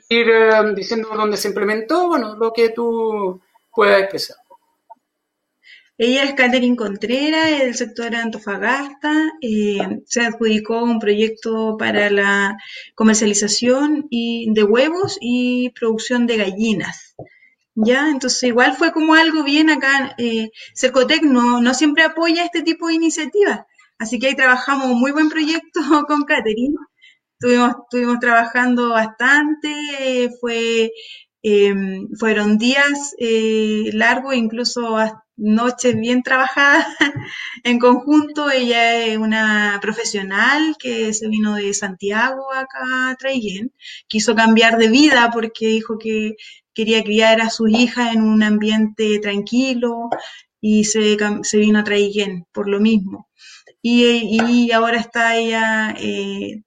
ir 0.08 0.30
em, 0.30 0.74
diciendo 0.74 1.08
dónde 1.16 1.36
se 1.36 1.48
implementó, 1.48 2.06
bueno, 2.08 2.36
lo 2.36 2.52
que 2.52 2.68
tú 2.70 3.40
puedas 3.74 4.02
expresar. 4.02 4.36
Ella 5.98 6.24
es 6.24 6.34
Catherine 6.34 6.76
Contreras, 6.76 7.58
del 7.58 7.74
sector 7.74 8.14
Antofagasta. 8.14 9.32
Eh, 9.40 10.02
se 10.04 10.20
adjudicó 10.20 10.82
un 10.82 10.98
proyeccto 10.98 11.76
para 11.78 12.10
la 12.10 12.58
comercialización 12.94 14.06
de 14.10 14.62
huevos 14.62 15.16
y 15.22 15.70
producción 15.70 16.26
de 16.26 16.36
gallinas. 16.36 17.14
¿Ya? 17.74 18.10
Entonces, 18.10 18.42
igual 18.42 18.74
fue 18.76 18.92
como 18.92 19.14
algo 19.14 19.42
bien 19.42 19.70
acá. 19.70 20.14
Eh, 20.18 20.50
Cercotec 20.74 21.22
no, 21.22 21.62
no 21.62 21.72
siempre 21.72 22.04
apoya 22.04 22.44
este 22.44 22.62
tipo 22.62 22.88
de 22.88 22.94
iniciativas. 22.94 23.60
Así 23.98 24.18
que 24.18 24.28
ahí 24.28 24.36
trabajamos 24.36 24.88
un 24.90 25.00
muy 25.00 25.12
buen 25.12 25.30
proyecto 25.30 25.80
con 26.06 26.24
Catherine. 26.24 26.76
Estuvimos, 27.38 27.74
estuvimos 27.84 28.18
trabajando 28.20 28.90
bastante. 28.90 30.30
fue 30.40 30.90
Em, 31.48 32.08
fueron 32.18 32.58
días 32.58 33.14
eh, 33.20 33.90
largos, 33.92 34.34
incluso 34.34 34.96
noches 35.36 35.94
bien 35.96 36.24
trabajadas 36.24 36.88
en 37.62 37.78
conjunto. 37.78 38.50
Ella 38.50 39.06
es 39.06 39.16
una 39.16 39.78
profesional 39.80 40.74
que 40.76 41.12
se 41.12 41.28
vino 41.28 41.54
de 41.54 41.72
Santiago 41.72 42.52
acá 42.52 43.10
a 43.10 43.14
Traiguén. 43.16 43.72
Quiso 44.08 44.34
cambiar 44.34 44.76
de 44.76 44.88
vida 44.88 45.30
porque 45.32 45.68
dijo 45.68 45.98
que 45.98 46.34
quería 46.74 47.04
criar 47.04 47.40
a 47.40 47.48
sus 47.50 47.70
hijas 47.70 48.12
en 48.12 48.22
un 48.22 48.42
ambiente 48.42 49.20
tranquilo 49.20 50.08
y 50.60 50.82
se, 50.82 51.16
se 51.44 51.58
vino 51.58 51.78
a 51.78 51.84
Traiguén 51.84 52.44
por 52.52 52.68
lo 52.68 52.80
mismo. 52.80 53.28
Y, 53.82 54.72
ahora 54.72 54.98
está 54.98 55.36
ella 55.36 55.94
eh, 55.96 56.62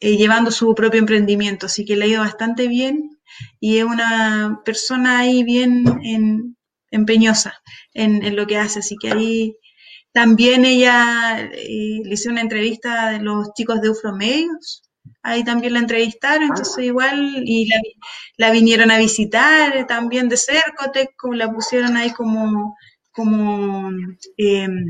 eh, 0.00 0.16
llevando 0.16 0.50
su 0.50 0.74
propio 0.74 1.00
emprendimiento, 1.00 1.66
así 1.66 1.84
que 1.84 1.96
le 1.96 2.06
ha 2.06 2.08
ido 2.08 2.20
bastante 2.22 2.66
bien 2.66 3.18
y 3.60 3.78
es 3.78 3.84
una 3.84 4.60
persona 4.64 5.20
ahí 5.20 5.44
bien 5.44 5.84
empeñosa 6.90 7.54
en, 7.94 8.36
lo 8.36 8.46
que 8.46 8.58
hace, 8.58 8.80
así 8.80 8.96
que 9.00 9.10
ahí 9.10 9.56
también 10.12 10.64
ella 10.64 11.40
eh, 11.40 12.00
le 12.04 12.14
hizo 12.14 12.30
una 12.30 12.42
entrevista 12.42 13.10
de 13.10 13.20
los 13.20 13.52
chicos 13.54 13.80
de 13.80 13.90
Ufromedios, 13.90 14.82
ahí 15.22 15.42
también 15.44 15.74
la 15.74 15.80
entrevistaron, 15.80 16.44
entonces 16.44 16.78
ah. 16.78 16.84
igual, 16.84 17.42
y 17.46 17.68
la, 18.36 18.50
vinieron 18.50 18.90
a 18.90 18.98
visitar 18.98 19.86
también 19.86 20.28
de 20.28 20.36
Cercotec, 20.36 21.16
como 21.16 21.34
la 21.34 21.50
pusieron 21.50 21.96
ahí 21.96 22.10
como, 22.12 22.76
como 23.12 23.90
em, 24.36 24.84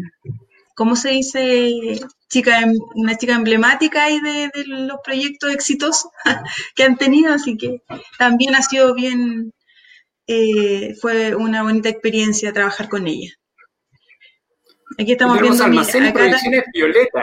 ¿cómo 0.75 0.97
se 0.97 1.11
dice? 1.11 2.01
Chica, 2.33 2.61
em, 2.61 2.73
una 2.95 3.15
chica 3.19 3.35
emblemática 3.35 4.05
ahí 4.05 4.19
de, 4.19 4.51
los 4.67 4.99
proyectos 5.05 5.53
exitosos 5.53 6.11
que 6.75 6.83
han 6.83 6.97
tenido, 6.97 7.35
así 7.35 7.59
que 7.59 7.83
también 8.19 8.55
ha 8.55 8.63
sido 8.63 8.95
bien, 8.95 9.53
eh, 10.27 10.95
fue 10.99 11.35
una 11.35 11.63
bonita 11.63 11.91
experiencia 11.91 12.55
trabajar 12.55 12.89
con 12.89 13.07
ella. 13.07 13.31
Aquí 14.99 15.13
estamos 15.13 15.41
viendo 15.43 15.63
almacén 15.63 16.15
Violeta. 16.73 17.23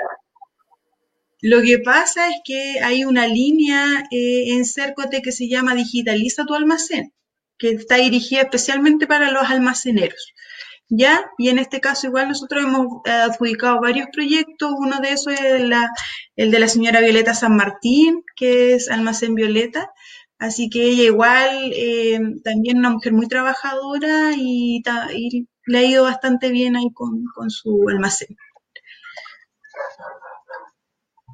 Lo 1.42 1.62
que 1.64 1.80
pasa 1.80 2.28
es 2.28 2.36
que 2.44 2.80
hay 2.82 3.04
una 3.04 3.26
línea 3.26 4.04
eh, 4.12 4.54
en 4.54 4.64
Cercote 4.64 5.24
que 5.24 5.32
se 5.32 5.48
llama 5.48 5.74
Digitaliza 5.74 6.46
tu 6.46 6.54
almacén, 6.54 7.14
que 7.58 7.72
está 7.72 7.96
dirigida 7.96 8.42
especialmente 8.42 9.08
para 9.08 9.32
los 9.32 9.50
almaceneros. 9.50 10.34
¿Ya? 10.90 11.32
Y 11.38 11.50
en 11.50 11.60
este 11.60 11.80
caso 11.80 12.08
igual 12.08 12.28
nosotros 12.30 12.64
hemos 12.64 12.88
eh, 13.06 13.12
adjudicado 13.12 13.80
varios 13.80 14.08
proyectos, 14.12 14.74
uno 14.78 15.00
de 15.00 15.12
esos 15.12 15.34
es 15.34 15.42
el 16.36 16.52
de 16.52 16.60
la 16.60 16.68
señora 16.68 17.02
Violeta 17.02 17.34
San 17.34 17.56
Martín, 17.56 18.24
que 18.36 18.74
es 18.74 18.90
Almacén 18.90 19.36
Violeta, 19.36 19.92
así 20.40 20.70
que 20.70 20.84
ella 20.84 21.04
igual 21.04 21.72
eh, 21.76 22.20
también 22.44 22.80
una 22.80 22.90
mujer 22.90 23.14
muy 23.14 23.28
trabajadora 23.28 24.32
y, 24.36 24.82
le 25.66 25.78
ha 25.78 25.84
ido 25.84 26.04
bastante 26.04 26.50
bien 26.50 26.76
ahí 26.76 26.92
con, 26.94 27.50
su 27.50 27.86
almacén. 27.90 28.36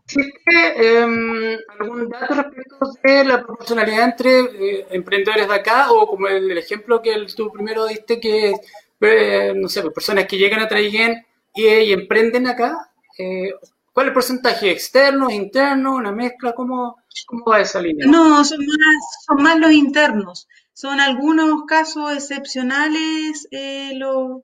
¿Existe 0.08 1.00
em, 1.00 1.58
algún 1.80 2.10
dato 2.10 2.36
respecto 2.36 2.78
de 3.04 3.24
la 3.24 3.44
proporcionalidad 3.44 4.04
entre 4.04 4.40
eh, 4.40 4.88
emprendedores 4.92 5.48
de 5.48 5.56
acá 5.56 5.92
o 5.92 6.06
como 6.06 6.28
el, 6.28 6.56
ejemplo 6.58 7.02
que 7.02 7.16
tú 7.36 7.50
primero 7.52 7.86
diste 7.88 8.20
que 8.20 8.54
no 9.00 9.68
sé, 9.68 9.82
pues, 9.82 9.94
personas 9.94 10.26
que 10.26 10.38
llegan 10.38 10.62
a 10.62 10.68
Traiguén 10.68 11.26
y, 11.54 11.94
emprenden 11.94 12.48
acá, 12.48 12.92
eh, 13.18 13.54
¿cuál 13.94 14.08
es 14.08 14.10
el 14.10 14.14
porcentaje? 14.14 14.72
¿Externo, 14.72 15.30
interno, 15.30 15.96
una 15.96 16.12
mezcla? 16.12 16.54
¿Cómo, 16.54 16.98
cómo 17.26 17.46
va 17.46 17.62
esa 17.62 17.82
línea? 17.82 18.06
No, 18.08 18.44
son 18.44 18.60
más, 18.60 19.26
son 19.26 19.44
más 19.44 19.60
los 19.60 19.72
internos. 19.72 20.48
Son 20.74 21.00
algunos 21.00 21.64
casos 21.66 22.12
excepcionales 22.14 23.48
eh, 23.52 23.94
los, 23.96 24.42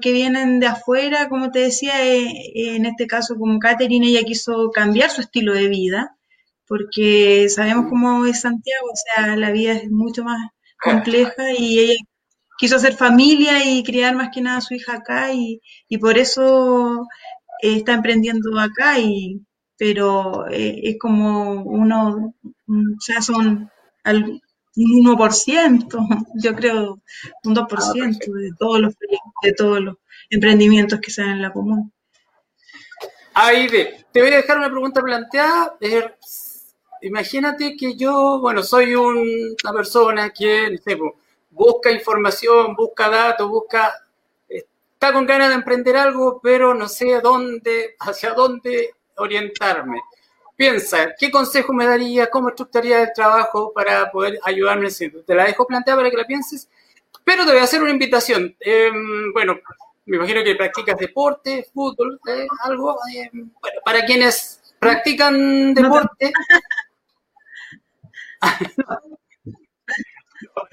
que 0.00 0.12
vienen 0.12 0.60
de 0.60 0.68
afuera, 0.68 1.28
como 1.28 1.50
te 1.50 1.58
decía, 1.60 2.06
eh, 2.06 2.76
en 2.76 2.86
este 2.86 3.08
caso 3.08 3.34
como 3.36 3.58
Catherine, 3.58 4.06
ella 4.06 4.22
quiso 4.22 4.70
cambiar 4.70 5.10
su 5.10 5.20
estilo 5.20 5.54
de 5.54 5.68
vida, 5.68 6.16
porque 6.68 7.48
sabemos 7.48 7.86
cómo 7.88 8.26
es 8.26 8.42
Santiago, 8.42 8.86
o 8.92 8.96
sea, 8.96 9.36
la 9.36 9.50
vida 9.50 9.72
es 9.72 9.90
mucho 9.90 10.22
más 10.22 10.38
compleja 10.80 11.50
y 11.58 11.80
ella 11.80 11.94
quiso 12.58 12.76
hacer 12.76 12.94
familia 12.94 13.64
y 13.64 13.82
criar 13.82 14.14
más 14.16 14.30
que 14.34 14.42
nada 14.42 14.58
a 14.58 14.60
su 14.60 14.74
hija 14.74 14.94
acá 14.96 15.32
y, 15.32 15.60
por 16.00 16.18
eso 16.18 17.06
eh, 17.62 17.76
está 17.76 17.94
emprendiendo 17.94 18.58
acá 18.60 18.98
y 18.98 19.40
pero 19.78 20.48
eh, 20.50 20.80
es 20.82 20.96
como 20.98 21.62
uno, 21.62 22.34
o 22.66 23.00
sea, 23.00 23.22
son 23.22 23.70
un 24.04 24.40
1%, 24.74 26.26
yo 26.42 26.54
creo 26.54 27.00
un 27.44 27.54
2% 27.54 27.68
ah, 27.70 28.40
de 28.40 28.50
todos 28.58 28.80
los 28.80 28.94
de 29.42 29.52
todos 29.52 29.80
los 29.80 29.96
emprendimientos 30.28 31.00
que 31.00 31.12
salen 31.12 31.36
en 31.36 31.42
la 31.42 31.52
común. 31.52 31.92
Ahí 33.34 33.68
ve, 33.68 34.04
te 34.12 34.20
voy 34.20 34.32
a 34.32 34.38
dejar 34.38 34.58
una 34.58 34.68
pregunta 34.68 35.00
planteada. 35.00 35.76
imagínate 37.02 37.76
que 37.76 37.96
yo, 37.96 38.40
bueno, 38.40 38.64
soy 38.64 38.96
una 38.96 39.72
persona 39.72 40.30
que, 40.30 40.70
no 40.72 40.78
sé, 40.78 40.98
busca 41.58 41.90
información, 41.90 42.74
busca 42.76 43.08
datos, 43.10 43.48
busca, 43.50 43.92
está 44.48 45.12
con 45.12 45.26
ganas 45.26 45.48
de 45.48 45.56
emprender 45.56 45.96
algo, 45.96 46.40
pero 46.40 46.72
no 46.72 46.88
sé 46.88 47.20
dónde, 47.20 47.96
hacia 48.00 48.32
dónde 48.32 48.94
orientarme. 49.16 50.00
Piensa, 50.56 51.14
¿qué 51.18 51.30
consejo 51.30 51.72
me 51.72 51.86
daría? 51.86 52.30
¿Cómo 52.30 52.48
estructuraría 52.48 53.02
el 53.02 53.12
trabajo 53.14 53.72
para 53.72 54.10
poder 54.10 54.40
ayudarme? 54.44 54.88
Te 54.90 55.34
la 55.34 55.44
dejo 55.44 55.66
planteada 55.66 55.98
para 56.00 56.10
que 56.10 56.16
la 56.16 56.26
pienses, 56.26 56.68
pero 57.24 57.44
te 57.44 57.52
voy 57.52 57.60
a 57.60 57.64
hacer 57.64 57.82
una 57.82 57.92
invitación. 57.92 58.56
Em, 58.58 59.32
bueno, 59.32 59.58
me 60.06 60.16
imagino 60.16 60.42
que 60.42 60.56
practicas 60.56 60.98
deporte, 60.98 61.68
fútbol, 61.72 62.20
eh, 62.28 62.46
algo. 62.64 62.98
Em, 63.14 63.50
bueno, 63.60 63.80
para 63.84 64.04
quienes 64.04 64.74
practican 64.80 65.74
deporte. 65.74 66.32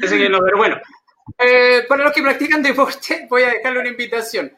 pero 0.09 0.57
bueno. 0.57 0.77
Eh, 1.37 1.85
para 1.87 2.03
los 2.03 2.13
que 2.13 2.21
practican 2.21 2.61
deporte, 2.61 3.25
voy 3.29 3.43
a 3.43 3.49
dejarle 3.49 3.79
una 3.79 3.89
invitación. 3.89 4.55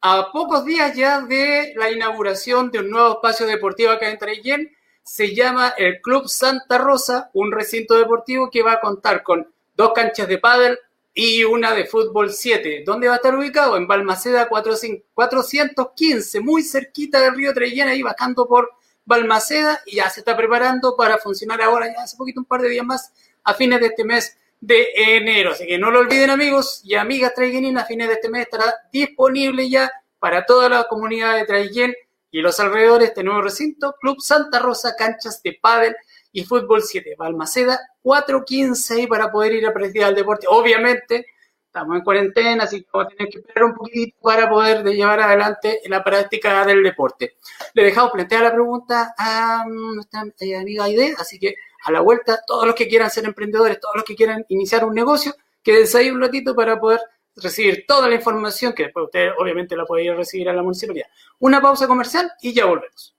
A 0.00 0.30
pocos 0.32 0.64
días 0.64 0.94
ya 0.96 1.20
de 1.22 1.74
la 1.76 1.90
inauguración 1.90 2.70
de 2.70 2.78
un 2.78 2.90
nuevo 2.90 3.14
espacio 3.14 3.46
deportivo 3.46 3.90
acá 3.90 4.08
en 4.08 4.18
Traillén, 4.18 4.70
se 5.02 5.34
llama 5.34 5.74
el 5.76 6.00
Club 6.00 6.28
Santa 6.28 6.78
Rosa, 6.78 7.30
un 7.32 7.50
recinto 7.50 7.98
deportivo 7.98 8.50
que 8.50 8.62
va 8.62 8.72
a 8.72 8.80
contar 8.80 9.22
con 9.22 9.50
dos 9.74 9.92
canchas 9.94 10.28
de 10.28 10.38
pádel 10.38 10.78
y 11.14 11.42
una 11.44 11.72
de 11.72 11.86
fútbol 11.86 12.30
7. 12.30 12.84
¿Dónde 12.86 13.08
va 13.08 13.14
a 13.14 13.16
estar 13.16 13.34
ubicado? 13.34 13.76
En 13.76 13.88
Balmaceda 13.88 14.48
415, 14.48 16.40
muy 16.40 16.62
cerquita 16.62 17.20
del 17.20 17.34
río 17.34 17.52
Traillén, 17.52 17.88
ahí 17.88 18.02
bajando 18.02 18.46
por 18.46 18.70
Balmaceda 19.04 19.80
y 19.86 19.96
ya 19.96 20.10
se 20.10 20.20
está 20.20 20.36
preparando 20.36 20.94
para 20.96 21.18
funcionar 21.18 21.60
ahora, 21.62 21.86
ya 21.92 22.02
hace 22.02 22.16
poquito, 22.16 22.40
un 22.40 22.46
par 22.46 22.60
de 22.60 22.68
días 22.68 22.84
más, 22.84 23.12
a 23.42 23.54
fines 23.54 23.80
de 23.80 23.86
este 23.86 24.04
mes 24.04 24.36
de 24.60 24.88
enero. 24.94 25.52
Así 25.52 25.66
que 25.66 25.78
no 25.78 25.90
lo 25.90 26.00
olviden 26.00 26.30
amigos 26.30 26.80
y 26.84 26.94
amigas 26.94 27.34
Traigueninas, 27.34 27.84
a 27.84 27.86
fines 27.86 28.08
de 28.08 28.14
este 28.14 28.28
mes 28.28 28.42
estará 28.42 28.74
disponible 28.92 29.68
ya 29.68 29.90
para 30.18 30.44
toda 30.44 30.68
la 30.68 30.84
comunidad 30.84 31.36
de 31.36 31.46
Traiguén 31.46 31.94
y 32.30 32.40
los 32.40 32.60
alrededores 32.60 33.08
este 33.08 33.22
nuevo 33.24 33.40
recinto, 33.40 33.94
Club 34.00 34.20
Santa 34.20 34.58
Rosa, 34.58 34.94
canchas 34.96 35.42
de 35.42 35.58
pádel 35.60 35.96
y 36.32 36.44
fútbol 36.44 36.82
7, 36.82 37.14
Balmaceda 37.16 37.80
415 38.02 39.06
para 39.08 39.30
poder 39.30 39.54
ir 39.54 39.66
a 39.66 39.72
practicar 39.72 40.10
el 40.10 40.16
deporte. 40.16 40.46
Obviamente, 40.48 41.26
estamos 41.68 41.96
en 41.96 42.02
cuarentena, 42.02 42.64
así 42.64 42.80
que 42.80 42.88
vamos 42.92 43.12
a 43.12 43.16
tener 43.16 43.30
que 43.30 43.38
esperar 43.38 43.64
un 43.64 43.74
poquitito 43.74 44.18
para 44.20 44.48
poder 44.48 44.84
llevar 44.84 45.20
adelante 45.20 45.80
la 45.86 46.02
práctica 46.02 46.64
del 46.64 46.82
deporte. 46.82 47.36
Le 47.74 47.84
dejamos 47.84 48.12
plantear 48.12 48.42
la 48.42 48.52
pregunta 48.52 49.14
a 49.16 49.64
nuestra 49.68 50.24
eh, 50.40 50.56
amiga 50.56 50.84
Aide, 50.84 51.14
así 51.18 51.38
que 51.38 51.54
a 51.84 51.92
la 51.92 52.00
vuelta, 52.00 52.40
todos 52.46 52.66
los 52.66 52.74
que 52.74 52.88
quieran 52.88 53.10
ser 53.10 53.24
emprendedores, 53.26 53.78
todos 53.78 53.94
los 53.96 54.04
que 54.04 54.16
quieran 54.16 54.44
iniciar 54.48 54.84
un 54.84 54.94
negocio, 54.94 55.34
quédense 55.62 55.98
ahí 55.98 56.10
un 56.10 56.20
ratito 56.20 56.54
para 56.54 56.80
poder 56.80 57.00
recibir 57.36 57.84
toda 57.86 58.08
la 58.08 58.14
información 58.14 58.72
que 58.72 58.84
después 58.84 59.04
usted 59.04 59.28
obviamente 59.38 59.76
la 59.76 59.84
puede 59.84 60.04
ir 60.04 60.10
a 60.10 60.16
recibir 60.16 60.48
a 60.48 60.52
la 60.52 60.62
municipalidad. 60.62 61.06
Una 61.38 61.60
pausa 61.60 61.86
comercial 61.86 62.32
y 62.40 62.52
ya 62.52 62.64
volvemos. 62.64 63.14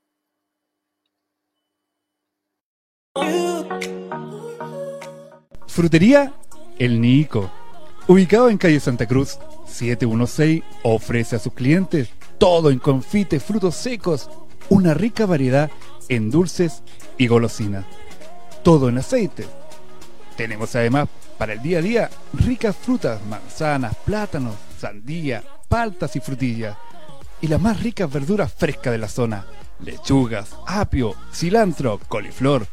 Frutería 5.67 6.33
El 6.77 6.99
Nico, 6.99 7.49
ubicado 8.09 8.49
en 8.49 8.57
calle 8.57 8.81
Santa 8.81 9.07
Cruz 9.07 9.39
716, 9.65 10.63
ofrece 10.83 11.37
a 11.37 11.39
sus 11.39 11.53
clientes 11.53 12.09
todo 12.37 12.69
en 12.69 12.79
confites, 12.79 13.41
frutos 13.41 13.75
secos, 13.75 14.29
una 14.67 14.93
rica 14.93 15.25
variedad 15.25 15.71
en 16.09 16.29
dulces 16.29 16.83
y 17.17 17.27
golosinas 17.27 17.85
todo 18.63 18.89
en 18.89 18.97
aceite. 18.97 19.47
Tenemos 20.35 20.75
además 20.75 21.09
para 21.37 21.53
el 21.53 21.61
día 21.61 21.79
a 21.79 21.81
día 21.81 22.09
ricas 22.33 22.75
frutas, 22.75 23.19
manzanas, 23.25 23.95
plátanos, 24.05 24.55
sandía, 24.79 25.43
paltas 25.67 26.15
y 26.15 26.19
frutillas. 26.19 26.77
Y 27.41 27.47
las 27.47 27.61
más 27.61 27.81
ricas 27.81 28.11
verduras 28.11 28.53
frescas 28.53 28.91
de 28.91 28.97
la 28.97 29.07
zona. 29.07 29.45
Lechugas, 29.79 30.55
apio, 30.67 31.15
cilantro, 31.33 31.99
coliflor. 32.07 32.67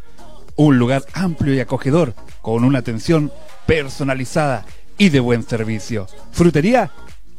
Un 0.57 0.79
lugar 0.79 1.05
amplio 1.13 1.55
y 1.55 1.61
acogedor 1.61 2.15
con 2.41 2.65
una 2.65 2.81
atención 2.81 3.31
personalizada 3.67 4.65
y 4.99 5.09
de 5.11 5.21
buen 5.21 5.43
servicio. 5.43 6.07
Frutería 6.33 6.91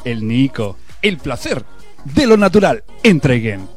El 0.03 0.27
Nico, 0.27 0.77
el 1.01 1.17
placer 1.17 1.65
de 2.05 2.27
lo 2.27 2.37
natural. 2.37 2.83
Entreguen. 3.03 3.67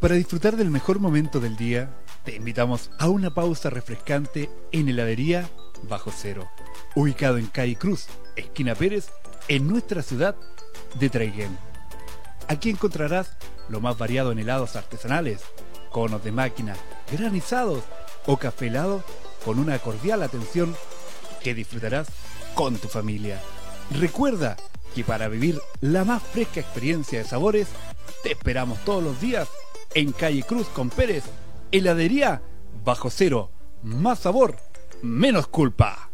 Para 0.00 0.14
disfrutar 0.14 0.56
del 0.56 0.70
mejor 0.70 1.00
momento 1.00 1.40
del 1.40 1.56
día, 1.56 1.90
te 2.24 2.36
invitamos 2.36 2.90
a 2.98 3.08
una 3.08 3.34
pausa 3.34 3.70
refrescante 3.70 4.50
en 4.70 4.88
heladería 4.88 5.48
Bajo 5.88 6.12
Cero, 6.14 6.48
ubicado 6.94 7.38
en 7.38 7.46
Calle 7.46 7.76
Cruz, 7.76 8.06
esquina 8.36 8.74
Pérez, 8.74 9.08
en 9.48 9.66
nuestra 9.66 10.02
ciudad 10.02 10.36
de 11.00 11.10
Traiguén. 11.10 11.56
Aquí 12.48 12.70
encontrarás 12.70 13.36
lo 13.68 13.80
más 13.80 13.98
variado 13.98 14.32
en 14.32 14.38
helados 14.38 14.76
artesanales, 14.76 15.42
conos 15.90 16.22
de 16.24 16.32
máquina, 16.32 16.76
granizados 17.10 17.82
o 18.26 18.36
café 18.36 18.66
helado 18.68 19.02
con 19.44 19.58
una 19.58 19.78
cordial 19.78 20.22
atención 20.22 20.74
que 21.42 21.54
disfrutarás 21.54 22.08
con 22.54 22.76
tu 22.76 22.88
familia. 22.88 23.40
Recuerda 23.90 24.56
que 24.94 25.04
para 25.04 25.28
vivir 25.28 25.60
la 25.80 26.04
más 26.04 26.22
fresca 26.22 26.60
experiencia 26.60 27.18
de 27.18 27.24
sabores, 27.24 27.68
te 28.22 28.32
esperamos 28.32 28.78
todos 28.84 29.02
los 29.02 29.20
días 29.20 29.48
en 29.94 30.12
Calle 30.12 30.42
Cruz 30.42 30.66
con 30.68 30.90
Pérez, 30.90 31.24
heladería 31.70 32.42
bajo 32.84 33.10
cero, 33.10 33.50
más 33.82 34.20
sabor, 34.20 34.56
menos 35.02 35.46
culpa. 35.46 36.10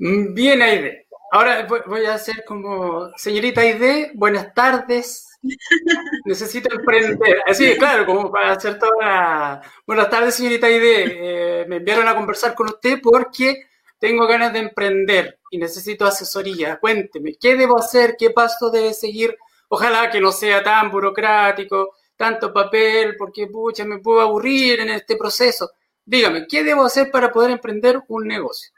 Bien, 0.00 0.62
Aide. 0.62 1.06
Ahora 1.32 1.66
voy 1.86 2.04
a 2.06 2.14
hacer 2.14 2.44
como, 2.44 3.10
señorita 3.16 3.60
Aide, 3.60 4.10
buenas 4.14 4.52
tardes. 4.54 5.26
Necesito 6.24 6.74
emprender. 6.74 7.42
Así, 7.46 7.76
claro, 7.76 8.06
como 8.06 8.30
para 8.30 8.52
hacer 8.52 8.78
toda. 8.78 9.62
Buenas 9.86 10.10
tardes, 10.10 10.34
señorita 10.34 10.66
Aide. 10.66 11.62
Eh, 11.62 11.66
me 11.68 11.76
enviaron 11.76 12.08
a 12.08 12.16
conversar 12.16 12.54
con 12.54 12.68
usted 12.68 12.98
porque 13.02 13.66
tengo 13.98 14.26
ganas 14.26 14.52
de 14.52 14.60
emprender 14.60 15.38
y 15.50 15.58
necesito 15.58 16.06
asesoría. 16.06 16.78
Cuénteme, 16.80 17.34
¿qué 17.40 17.56
debo 17.56 17.78
hacer? 17.78 18.16
¿Qué 18.18 18.30
paso 18.30 18.70
debe 18.70 18.94
seguir? 18.94 19.36
Ojalá 19.68 20.10
que 20.10 20.20
no 20.20 20.32
sea 20.32 20.62
tan 20.62 20.90
burocrático, 20.90 21.94
tanto 22.16 22.52
papel, 22.52 23.16
porque 23.16 23.46
pucha, 23.46 23.84
me 23.84 23.98
puedo 23.98 24.20
aburrir 24.20 24.80
en 24.80 24.90
este 24.90 25.16
proceso. 25.16 25.70
Dígame, 26.04 26.46
¿qué 26.48 26.64
debo 26.64 26.84
hacer 26.84 27.10
para 27.10 27.30
poder 27.30 27.50
emprender 27.52 28.00
un 28.08 28.26
negocio? 28.26 28.72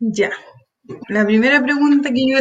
Ya. 0.00 0.30
La 1.08 1.24
primera 1.24 1.62
pregunta 1.62 2.10
que 2.12 2.28
yo 2.28 2.38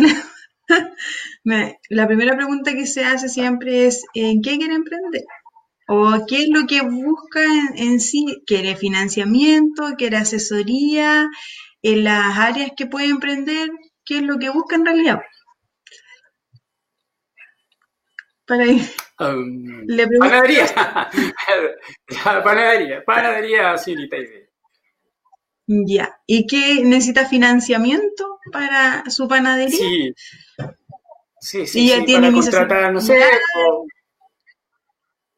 la 1.89 2.07
primera 2.07 2.35
pregunta 2.35 2.73
que 2.73 2.85
se 2.85 3.03
hace 3.03 3.29
siempre 3.29 3.87
es 3.87 4.03
¿en 4.13 4.41
qué 4.41 4.57
quiere 4.57 4.75
emprender? 4.75 5.23
¿O 5.87 6.25
qué 6.27 6.43
es 6.43 6.49
lo 6.49 6.65
que 6.65 6.81
busca 6.81 7.43
en, 7.75 7.99
sí? 7.99 8.41
¿Quiere 8.47 8.75
financiamiento? 8.75 9.93
¿Quiere 9.97 10.17
asesoría? 10.17 11.29
¿En 11.83 12.03
las 12.03 12.37
áreas 12.37 12.71
que 12.75 12.87
puede 12.87 13.07
emprender? 13.07 13.69
¿Qué 14.03 14.17
es 14.17 14.23
lo 14.23 14.39
que 14.39 14.49
busca 14.49 14.75
en 14.75 14.85
realidad? 14.85 15.21
Para 18.47 18.65
um, 18.65 19.83
le 19.87 20.07
panadería. 20.19 20.65
panadería, 22.43 23.03
panadería, 23.03 23.77
señorita 23.77 24.17
ya. 25.67 26.19
¿Y 26.25 26.47
qué 26.47 26.83
necesita 26.83 27.25
financiamiento 27.25 28.39
para 28.51 29.09
su 29.09 29.27
panadería? 29.27 29.77
Sí. 29.77 30.13
Sí, 31.39 31.67
sí, 31.67 31.89
ya 31.89 32.03
tiene 32.03 32.31
para 32.31 32.41
contratar, 32.41 32.91
no 32.91 32.99
sé. 32.99 33.21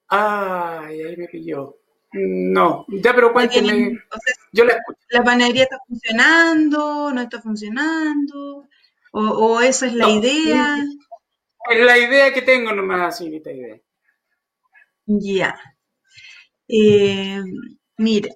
Ay, 0.07 1.01
ahí 1.01 1.17
me 1.17 1.27
pilló. 1.27 1.75
No, 2.13 2.85
ya, 2.87 3.13
pero 3.13 3.33
cuénteme. 3.33 3.99
yo 4.53 4.63
la 4.63 4.73
escucho. 4.73 4.99
¿La 5.09 5.23
panadería 5.23 5.63
está 5.63 5.79
funcionando? 5.85 7.11
¿No 7.13 7.21
está 7.21 7.41
funcionando? 7.41 8.69
¿O, 9.11 9.59
esa 9.59 9.87
es 9.87 9.93
la 9.93 10.09
idea? 10.09 10.77
Es 11.69 11.85
la 11.85 11.97
idea 11.97 12.33
que 12.33 12.41
tengo 12.41 12.71
nomás, 12.71 13.17
señorita 13.17 13.51
idea. 13.51 13.77
Ya. 15.05 15.59
Eh, 16.69 17.41
mire, 17.97 18.29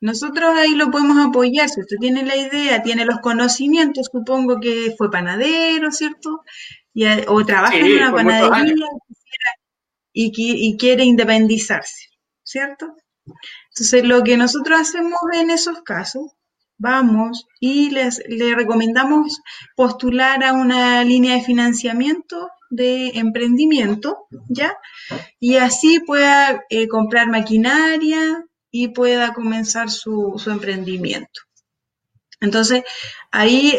nosotros 0.00 0.54
ahí 0.56 0.74
lo 0.74 0.90
podemos 0.90 1.18
apoyar, 1.26 1.68
si 1.68 1.80
usted 1.80 1.96
tiene 2.00 2.24
la 2.24 2.36
idea, 2.36 2.82
tiene 2.82 3.04
los 3.04 3.18
conocimientos, 3.20 4.08
supongo 4.12 4.60
que 4.60 4.94
fue 4.96 5.10
panadero, 5.10 5.90
¿cierto? 5.90 6.42
Y, 6.94 7.04
o 7.26 7.44
trabaja 7.44 7.76
en 7.76 7.96
una 7.96 8.12
panadería 8.12 8.86
y, 10.12 10.32
y, 10.34 10.76
quiere 10.76 11.04
independizarse, 11.04 12.08
¿cierto? 12.42 12.96
Entonces, 13.70 14.04
lo 14.04 14.22
que 14.24 14.36
nosotros 14.36 14.80
hacemos 14.80 15.18
en 15.32 15.50
esos 15.50 15.82
casos, 15.82 16.32
vamos 16.78 17.46
y 17.60 17.90
les, 17.90 18.22
le 18.28 18.54
recomendamos 18.54 19.40
postular 19.76 20.42
a 20.44 20.52
una 20.52 21.04
línea 21.04 21.34
de 21.34 21.42
financiamiento 21.42 22.48
de 22.70 23.08
emprendimiento, 23.18 24.26
¿ya? 24.48 24.76
Y 25.40 25.56
así 25.56 26.00
pueda 26.00 26.64
eh, 26.68 26.88
comprar 26.88 27.28
maquinaria, 27.28 28.44
y 28.70 28.88
pueda 28.88 29.32
comenzar 29.34 29.90
su, 29.90 30.40
emprendimiento. 30.46 31.40
Entonces, 32.40 32.84
ahí, 33.32 33.74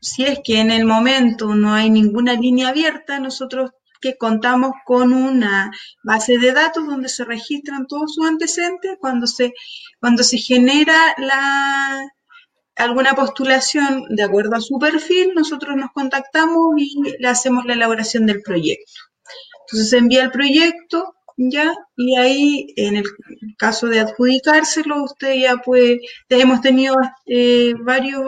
si 0.00 0.24
es 0.24 0.40
que 0.42 0.60
en 0.60 0.70
el 0.70 0.84
momento 0.84 1.54
no 1.54 1.72
hay 1.72 1.90
ninguna 1.90 2.34
línea 2.34 2.68
abierta, 2.68 3.20
nosotros 3.20 3.70
que 4.00 4.16
contamos 4.16 4.72
con 4.84 5.12
una 5.12 5.70
base 6.02 6.38
de 6.38 6.52
datos 6.52 6.86
donde 6.86 7.08
se 7.08 7.24
registran 7.24 7.86
todos 7.86 8.14
sus 8.14 8.26
antecedentes, 8.26 8.96
cuando 8.98 9.26
se, 9.26 9.52
cuando 10.00 10.22
se 10.22 10.38
genera 10.38 10.96
la, 11.18 12.00
alguna 12.76 13.14
postulación 13.14 14.06
de 14.08 14.22
acuerdo 14.22 14.56
a 14.56 14.60
su 14.60 14.78
perfil, 14.78 15.32
nosotros 15.34 15.76
nos 15.76 15.92
contactamos 15.92 16.74
y 16.78 17.00
le 17.18 17.28
hacemos 17.28 17.64
la 17.66 17.74
elaboración 17.74 18.26
del 18.26 18.42
proyecto. 18.42 18.92
Entonces 19.66 19.90
se 19.90 19.98
envía 19.98 20.22
el 20.22 20.30
proyecto, 20.30 21.14
¿ya? 21.48 21.74
Y 21.96 22.16
ahí, 22.16 22.66
en 22.76 22.96
el 22.96 23.04
caso 23.56 23.86
de 23.86 24.00
adjudicárselo, 24.00 25.04
usted 25.04 25.34
ya 25.36 25.56
puede, 25.56 26.00
hemos 26.28 26.60
tenido 26.60 26.96
eh, 27.26 27.74
varios 27.80 28.22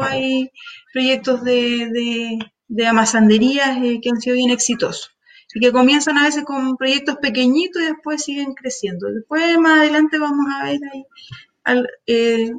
proyectos 0.92 1.44
de, 1.44 1.88
de, 1.92 2.38
de 2.68 2.84
eh, 2.84 4.00
que 4.00 4.10
han 4.10 4.20
sido 4.20 4.36
bien 4.36 4.50
exitosos 4.50 5.10
y 5.54 5.60
que 5.60 5.72
comienzan 5.72 6.16
a 6.16 6.24
veces 6.24 6.44
con 6.44 6.76
proyectos 6.78 7.16
pequeñitos 7.16 7.82
y 7.82 7.86
después 7.86 8.24
siguen 8.24 8.54
creciendo. 8.54 9.08
Después, 9.12 9.58
más 9.58 9.80
adelante, 9.80 10.18
vamos 10.18 10.46
a 10.54 10.64
ver 10.64 10.80
ahí 10.92 11.84
eh, 12.06 12.50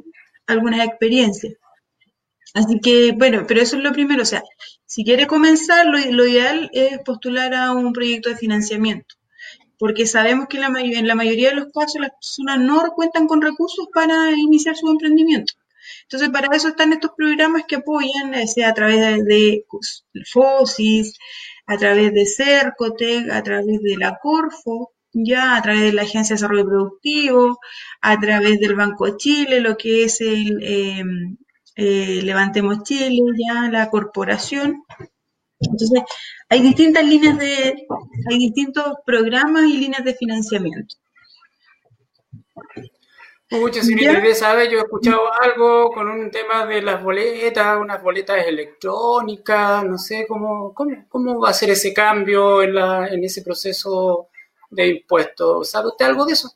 algunas 0.46 0.86
experiencias. 0.86 1.54
Así 2.54 2.78
que, 2.80 3.12
bueno, 3.12 3.44
pero 3.48 3.60
eso 3.60 3.76
es 3.76 3.82
lo 3.82 3.92
primero. 3.92 4.22
O 4.22 4.26
sea, 4.26 4.44
si 4.86 5.04
quiere 5.04 5.26
comenzar, 5.26 5.86
lo 5.86 6.26
ideal 6.26 6.70
es 6.72 7.00
postular 7.00 7.52
a 7.54 7.72
un 7.72 7.92
proyecto 7.92 8.28
de 8.28 8.36
financiamiento 8.36 9.16
porque 9.84 10.06
sabemos 10.06 10.46
que 10.48 10.56
en 10.56 11.06
la 11.06 11.14
mayoría 11.14 11.50
de 11.50 11.56
los 11.56 11.66
casos 11.70 12.00
las 12.00 12.12
personas 12.12 12.58
no 12.58 12.90
cuentan 12.96 13.26
con 13.26 13.42
recursos 13.42 13.86
para 13.92 14.30
iniciar 14.30 14.76
su 14.76 14.88
emprendimiento. 14.88 15.52
Entonces, 16.04 16.30
para 16.30 16.48
eso 16.56 16.68
están 16.68 16.94
estos 16.94 17.10
programas 17.14 17.64
que 17.68 17.76
apoyan, 17.76 18.32
eh, 18.32 18.46
sea 18.46 18.70
a 18.70 18.72
través 18.72 19.22
de, 19.26 19.66
FOSIS, 20.32 21.18
a 21.66 21.76
través 21.76 22.14
de 22.14 22.24
CERCOTEC, 22.24 23.30
a 23.30 23.42
través 23.42 23.82
de 23.82 23.96
la 23.98 24.18
Corfo, 24.22 24.92
ya 25.12 25.54
a 25.54 25.60
través 25.60 25.82
de 25.82 25.92
la 25.92 26.00
Agencia 26.00 26.34
de 26.34 26.40
Desarrollo 26.40 26.64
Productivo, 26.64 27.58
a 28.00 28.18
través 28.18 28.60
del 28.60 28.76
Banco 28.76 29.18
Chile, 29.18 29.60
lo 29.60 29.76
que 29.76 30.04
es 30.04 30.18
el 30.22 30.62
em, 30.62 31.36
eh, 31.76 32.22
Levantemos 32.22 32.84
Chile, 32.84 33.20
ya 33.36 33.68
la 33.70 33.90
corporación. 33.90 34.82
Entonces, 35.60 36.02
hay 36.48 36.60
distintas 36.60 37.04
líneas 37.04 37.38
de, 37.38 37.86
hay 38.30 38.38
distintos 38.38 38.94
programas 39.06 39.64
y 39.64 39.78
líneas 39.78 40.04
de 40.04 40.14
financiamiento. 40.14 40.96
Muchas 43.50 43.86
señorita 43.86 44.34
sabe, 44.34 44.68
yo 44.68 44.78
he 44.78 44.82
escuchado 44.82 45.20
algo 45.40 45.90
con 45.92 46.08
un 46.08 46.30
tema 46.30 46.66
de 46.66 46.82
las 46.82 47.02
boletas, 47.02 47.78
unas 47.78 48.02
boletas 48.02 48.44
electrónicas, 48.46 49.84
no 49.84 49.96
sé 49.96 50.26
cómo, 50.26 50.74
cómo, 50.74 51.40
va 51.40 51.50
a 51.50 51.54
ser 51.54 51.70
ese 51.70 51.92
cambio 51.92 52.62
en, 52.62 52.74
la, 52.74 53.06
en 53.08 53.22
ese 53.22 53.42
proceso 53.42 54.28
de 54.70 54.88
impuestos. 54.88 55.70
¿Sabe 55.70 55.88
usted 55.88 56.06
algo 56.06 56.24
de 56.24 56.32
eso? 56.32 56.52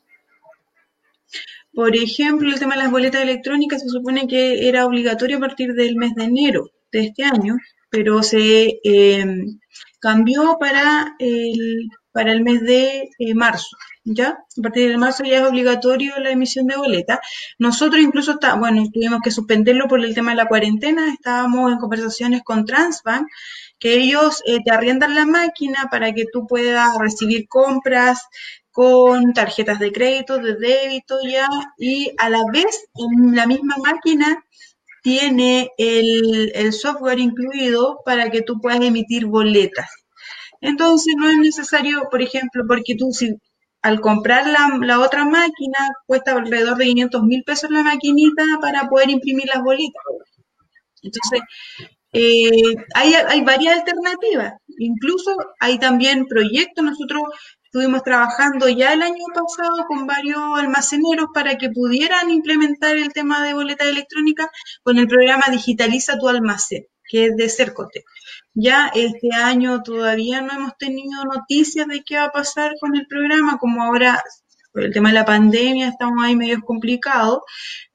Por 1.73 1.95
ejemplo, 1.95 2.49
el 2.49 2.59
tema 2.59 2.75
de 2.75 2.83
las 2.83 2.91
boletas 2.91 3.21
electrónicas 3.21 3.81
se 3.81 3.89
supone 3.89 4.27
que 4.27 4.67
era 4.67 4.85
obligatorio 4.85 5.37
a 5.37 5.41
partir 5.41 5.73
del 5.73 5.95
mes 5.95 6.15
de 6.15 6.25
enero 6.25 6.71
de 6.91 7.05
este 7.05 7.23
año, 7.23 7.55
pero 7.89 8.23
se 8.23 8.79
eh, 8.83 9.25
cambió 9.99 10.57
para 10.59 11.15
el 11.19 11.89
para 12.11 12.31
el 12.31 12.43
mes 12.43 12.61
de 12.61 13.09
eh, 13.17 13.33
marzo. 13.33 13.77
¿Ya? 14.03 14.29
A 14.29 14.61
partir 14.63 14.89
de 14.89 14.97
marzo 14.97 15.23
ya 15.23 15.37
es 15.39 15.47
obligatorio 15.47 16.17
la 16.19 16.31
emisión 16.31 16.65
de 16.65 16.77
boleta. 16.77 17.21
Nosotros 17.59 18.01
incluso, 18.01 18.31
está, 18.33 18.55
bueno, 18.55 18.83
tuvimos 18.91 19.19
que 19.23 19.29
suspenderlo 19.29 19.87
por 19.87 20.03
el 20.03 20.15
tema 20.15 20.31
de 20.31 20.37
la 20.37 20.47
cuarentena, 20.47 21.13
estábamos 21.13 21.71
en 21.71 21.77
conversaciones 21.77 22.41
con 22.43 22.65
Transbank, 22.65 23.27
que 23.77 23.93
ellos 23.95 24.41
eh, 24.45 24.59
te 24.65 24.71
arriendan 24.71 25.13
la 25.15 25.25
máquina 25.25 25.89
para 25.91 26.11
que 26.13 26.25
tú 26.31 26.47
puedas 26.47 26.97
recibir 26.97 27.47
compras 27.47 28.23
con 28.71 29.33
tarjetas 29.33 29.79
de 29.79 29.91
crédito, 29.91 30.39
de 30.39 30.55
débito 30.55 31.19
ya, 31.27 31.47
y 31.77 32.11
a 32.17 32.29
la 32.29 32.41
vez 32.51 32.89
en 32.95 33.35
la 33.35 33.45
misma 33.45 33.75
máquina 33.77 34.43
tiene 35.01 35.69
el, 35.77 36.73
software 36.73 37.19
incluido 37.19 37.99
para 38.05 38.29
que 38.29 38.41
tú 38.41 38.59
puedas 38.61 38.81
emitir 38.81 39.25
boletas. 39.25 39.89
Entonces 40.61 41.15
no 41.17 41.29
es 41.29 41.37
necesario, 41.37 42.07
por 42.11 42.21
ejemplo, 42.21 42.63
porque 42.67 42.95
tú 42.95 43.11
si 43.11 43.35
al 43.81 44.01
comprar 44.01 44.45
la, 44.47 44.99
otra 44.99 45.23
máquina 45.25 45.77
cuesta 46.05 46.33
alrededor 46.33 46.77
de 46.77 46.85
500 46.85 47.23
mil 47.23 47.43
pesos 47.43 47.69
la 47.71 47.83
maquinita 47.83 48.43
para 48.61 48.89
poder 48.89 49.09
imprimir 49.09 49.47
las 49.47 49.63
bolitas. 49.63 50.03
Entonces, 51.01 51.41
eh, 52.11 52.75
hay, 52.93 53.13
hay 53.13 53.41
varias 53.41 53.79
alternativas. 53.79 54.53
Incluso 54.79 55.33
hay 55.61 55.79
también 55.79 56.25
proyectos. 56.25 56.83
Nosotros 56.83 57.23
estuvimos 57.71 58.01
trabajando 58.01 58.67
ya 58.67 58.93
el 58.93 59.03
año 59.03 59.25
pasado 59.31 59.85
con 59.87 60.07
varios 60.07 60.41
almaceneros 60.55 61.27
para 61.31 61.55
que 61.55 61.69
pudieran 61.69 62.31
implementar 62.31 62.97
el 62.97 63.13
tema 63.13 63.45
de 63.45 63.53
boleta 63.53 63.87
electrónica 63.87 64.49
con 64.81 64.97
el 64.97 65.07
programa 65.07 65.43
Digitaliza 65.51 66.17
tu 66.17 66.27
almacén, 66.27 66.87
que 67.07 67.25
es 67.25 67.35
de 67.35 67.47
Cercote. 67.47 68.05
Ya 68.55 68.91
este 68.95 69.29
año 69.35 69.83
todavía 69.83 70.41
no 70.41 70.51
hemos 70.51 70.77
tenido 70.79 71.23
noticias 71.25 71.85
de 71.87 72.01
qué 72.03 72.17
va 72.17 72.25
a 72.25 72.31
pasar 72.31 72.73
con 72.81 72.95
el 72.95 73.05
programa, 73.05 73.59
como 73.59 73.83
ahora 73.83 74.19
por 74.71 74.83
el 74.83 74.91
tema 74.91 75.09
de 75.09 75.15
la 75.15 75.25
pandemia 75.25 75.89
estamos 75.89 76.23
ahí 76.23 76.35
medio 76.35 76.61
complicados, 76.61 77.41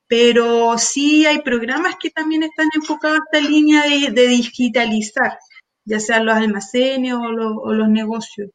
pero 0.06 0.78
sí 0.78 1.26
hay 1.26 1.40
programas 1.42 1.96
que 2.00 2.10
también 2.10 2.44
están 2.44 2.68
enfocados 2.76 3.18
a 3.18 3.38
esta 3.38 3.48
línea 3.48 3.82
de, 3.82 4.28
digitalizar, 4.28 5.36
ya 5.84 5.98
sean 5.98 6.26
los 6.26 6.36
almacenes 6.36 7.14
o, 7.14 7.32
los 7.72 7.88
negocios, 7.88 8.50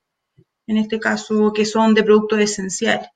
en 0.69 0.77
este 0.77 0.99
caso 0.99 1.51
que 1.51 1.65
son 1.65 1.95
de 1.95 2.03
productos 2.03 2.39
esenciales. 2.39 3.09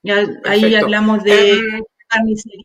Ya, 0.00 0.24
ahí 0.44 0.76
hablamos 0.76 1.24
de 1.24 1.50
em, 1.50 1.82
carnicería, 2.06 2.64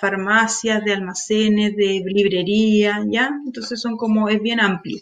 farmacias, 0.00 0.84
de 0.84 0.92
almacenes, 0.92 1.76
de 1.76 2.02
librería, 2.04 3.04
¿ya? 3.06 3.30
Entonces 3.46 3.80
son 3.80 3.96
como, 3.96 4.28
es 4.28 4.42
bien 4.42 4.58
amplio. 4.58 4.98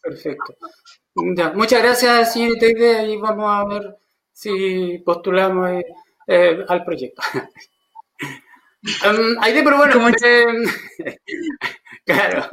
Perfecto. 0.00 0.54
muchas 1.14 1.82
gracias, 1.82 2.32
señorita 2.32 2.66
Ide, 2.66 3.08
y 3.08 3.16
vamos 3.16 3.50
a 3.50 3.64
ver 3.64 3.96
si 4.32 5.02
postulamos 5.04 5.68
eh, 5.68 5.84
eh, 6.28 6.64
al 6.68 6.84
proyecto. 6.84 7.22
um, 9.04 9.36
pero 9.42 9.76
bueno, 9.78 10.10
claro. 12.06 12.50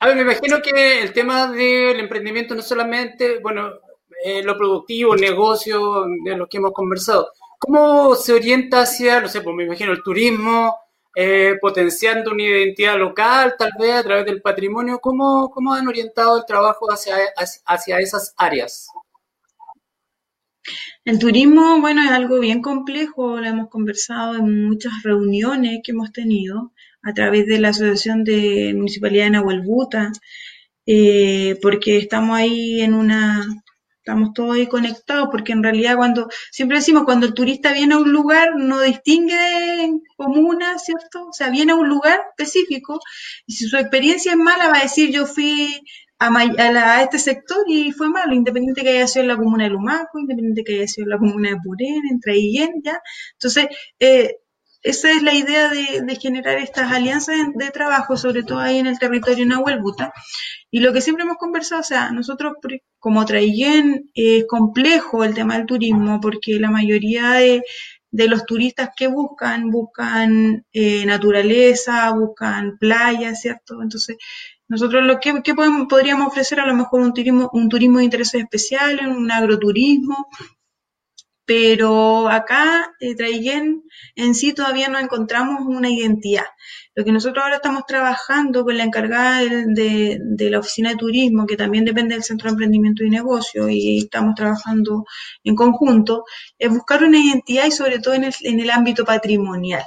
A 0.00 0.06
ver, 0.06 0.16
me 0.16 0.22
imagino 0.22 0.62
que 0.62 1.02
el 1.02 1.12
tema 1.12 1.50
del 1.50 1.98
emprendimiento 2.00 2.54
no 2.54 2.62
solamente, 2.62 3.40
bueno, 3.40 3.72
eh, 4.24 4.42
lo 4.42 4.56
productivo, 4.56 5.14
el 5.14 5.20
negocio 5.20 6.04
de 6.24 6.36
lo 6.36 6.48
que 6.48 6.58
hemos 6.58 6.72
conversado, 6.72 7.32
¿Cómo 7.58 8.14
se 8.14 8.32
orienta 8.32 8.82
hacia, 8.82 9.20
no 9.20 9.28
sé, 9.28 9.40
pues 9.40 9.54
me 9.54 9.64
imagino 9.64 9.90
el 9.90 10.02
turismo, 10.02 10.76
eh, 11.16 11.56
potenciando 11.60 12.30
una 12.30 12.44
identidad 12.44 12.96
local, 12.96 13.56
tal 13.58 13.72
vez 13.78 13.96
a 13.96 14.02
través 14.04 14.26
del 14.26 14.40
patrimonio? 14.40 15.00
¿Cómo, 15.00 15.50
cómo 15.50 15.74
han 15.74 15.88
orientado 15.88 16.38
el 16.38 16.46
trabajo 16.46 16.86
hacia, 16.90 17.16
hacia 17.66 17.98
esas 17.98 18.32
áreas? 18.36 18.88
El 21.04 21.18
turismo, 21.18 21.80
bueno, 21.80 22.02
es 22.02 22.10
algo 22.10 22.38
bien 22.38 22.62
complejo, 22.62 23.40
lo 23.40 23.46
hemos 23.46 23.68
conversado 23.68 24.36
en 24.36 24.68
muchas 24.68 24.92
reuniones 25.02 25.80
que 25.82 25.90
hemos 25.90 26.12
tenido 26.12 26.72
a 27.02 27.12
través 27.14 27.46
de 27.46 27.60
la 27.60 27.70
Asociación 27.70 28.24
de 28.24 28.72
Municipalidad 28.74 29.24
de 29.24 29.30
Nahuelbuta, 29.30 30.12
eh, 30.86 31.58
porque 31.62 31.98
estamos 31.98 32.36
ahí 32.36 32.80
en 32.80 32.94
una 32.94 33.46
estamos 34.08 34.32
todos 34.32 34.56
ahí 34.56 34.66
conectados, 34.66 35.28
porque 35.30 35.52
en 35.52 35.62
realidad 35.62 35.96
cuando, 35.96 36.28
siempre 36.50 36.78
decimos, 36.78 37.04
cuando 37.04 37.26
el 37.26 37.34
turista 37.34 37.74
viene 37.74 37.94
a 37.94 37.98
un 37.98 38.10
lugar, 38.10 38.56
no 38.56 38.80
distingue 38.80 39.36
de 39.36 40.00
comuna, 40.16 40.78
¿cierto? 40.78 41.26
O 41.28 41.32
sea, 41.32 41.50
viene 41.50 41.72
a 41.72 41.76
un 41.76 41.90
lugar 41.90 42.18
específico, 42.30 43.00
y 43.46 43.52
si 43.52 43.66
su 43.66 43.76
experiencia 43.76 44.32
es 44.32 44.38
mala, 44.38 44.68
va 44.68 44.78
a 44.78 44.82
decir, 44.82 45.12
yo 45.12 45.26
fui 45.26 45.82
a, 46.18 46.30
a, 46.34 47.02
este 47.02 47.18
sector 47.18 47.64
y 47.68 47.92
fue 47.92 48.08
malo, 48.08 48.34
independiente 48.34 48.82
que 48.82 48.90
haya 48.90 49.06
sido 49.06 49.24
en 49.24 49.28
la 49.28 49.36
comuna 49.36 49.64
de 49.64 49.70
Lumaco, 49.70 50.18
independiente 50.18 50.64
que 50.64 50.78
haya 50.78 50.88
sido 50.88 51.04
en 51.04 51.10
la 51.10 51.18
comuna 51.18 51.50
de 51.50 51.56
Purén, 51.62 52.02
en 52.10 52.20
Traiguén, 52.20 52.70
¿ya? 52.82 53.00
Entonces, 53.34 53.68
eh, 54.00 54.36
esa 54.88 55.10
es 55.10 55.22
la 55.22 55.34
idea 55.34 55.68
de, 55.68 56.16
generar 56.16 56.56
estas 56.56 56.90
alianzas 56.90 57.36
de 57.54 57.70
trabajo, 57.70 58.16
sobre 58.16 58.42
todo 58.42 58.58
ahí 58.58 58.78
en 58.78 58.86
el 58.86 58.98
territorio 58.98 59.44
Nahuelbuta. 59.44 60.14
Y 60.70 60.80
lo 60.80 60.94
que 60.94 61.02
siempre 61.02 61.24
hemos 61.24 61.36
conversado, 61.36 61.82
o 61.82 61.84
sea, 61.84 62.10
nosotros 62.10 62.54
como 62.98 63.26
Traiguén 63.26 64.10
es 64.14 64.46
complejo 64.46 65.24
el 65.24 65.34
tema 65.34 65.58
del 65.58 65.66
turismo, 65.66 66.22
porque 66.22 66.58
la 66.58 66.70
mayoría 66.70 67.32
de, 67.32 67.62
los 68.10 68.46
turistas 68.46 68.88
que 68.96 69.08
buscan, 69.08 69.70
buscan 69.70 70.64
eh, 70.72 71.04
naturaleza, 71.04 72.10
buscan 72.12 72.78
playas, 72.78 73.42
¿cierto? 73.42 73.82
Entonces, 73.82 74.16
nosotros 74.68 75.04
lo 75.04 75.20
que, 75.20 75.54
podríamos 75.86 76.28
ofrecer 76.28 76.60
a 76.60 76.66
lo 76.66 76.74
mejor 76.74 77.02
un 77.02 77.12
turismo, 77.12 77.50
un 77.52 77.68
turismo 77.68 77.98
de 77.98 78.04
intereses 78.04 78.40
especiales, 78.40 79.06
un 79.06 79.30
agroturismo, 79.30 80.28
pero 81.48 82.28
acá, 82.28 82.94
eh, 83.00 83.14
Traiguén 83.14 83.82
en 84.16 84.34
sí 84.34 84.52
todavía 84.52 84.90
no 84.90 84.98
encontramos 84.98 85.62
una 85.66 85.88
identidad. 85.88 86.44
Lo 86.94 87.06
que 87.06 87.10
nosotros 87.10 87.42
ahora 87.42 87.56
estamos 87.56 87.86
trabajando 87.86 88.64
con 88.64 88.76
la 88.76 88.84
encargada 88.84 89.40
de, 89.40 90.20
la 90.50 90.58
oficina 90.58 90.90
de 90.90 90.96
turismo, 90.96 91.46
que 91.46 91.56
también 91.56 91.86
depende 91.86 92.14
del 92.14 92.22
Centro 92.22 92.48
de 92.48 92.52
Emprendimiento 92.52 93.02
y 93.02 93.08
Negocio, 93.08 93.66
y 93.70 93.96
estamos 94.00 94.34
trabajando 94.34 95.06
en 95.42 95.54
conjunto, 95.54 96.24
es 96.58 96.68
buscar 96.68 97.02
una 97.02 97.18
identidad 97.18 97.64
y 97.64 97.70
sobre 97.72 97.98
todo 97.98 98.12
en 98.12 98.24
el, 98.24 98.34
en 98.42 98.60
el 98.60 98.68
ámbito 98.68 99.06
patrimonial. 99.06 99.84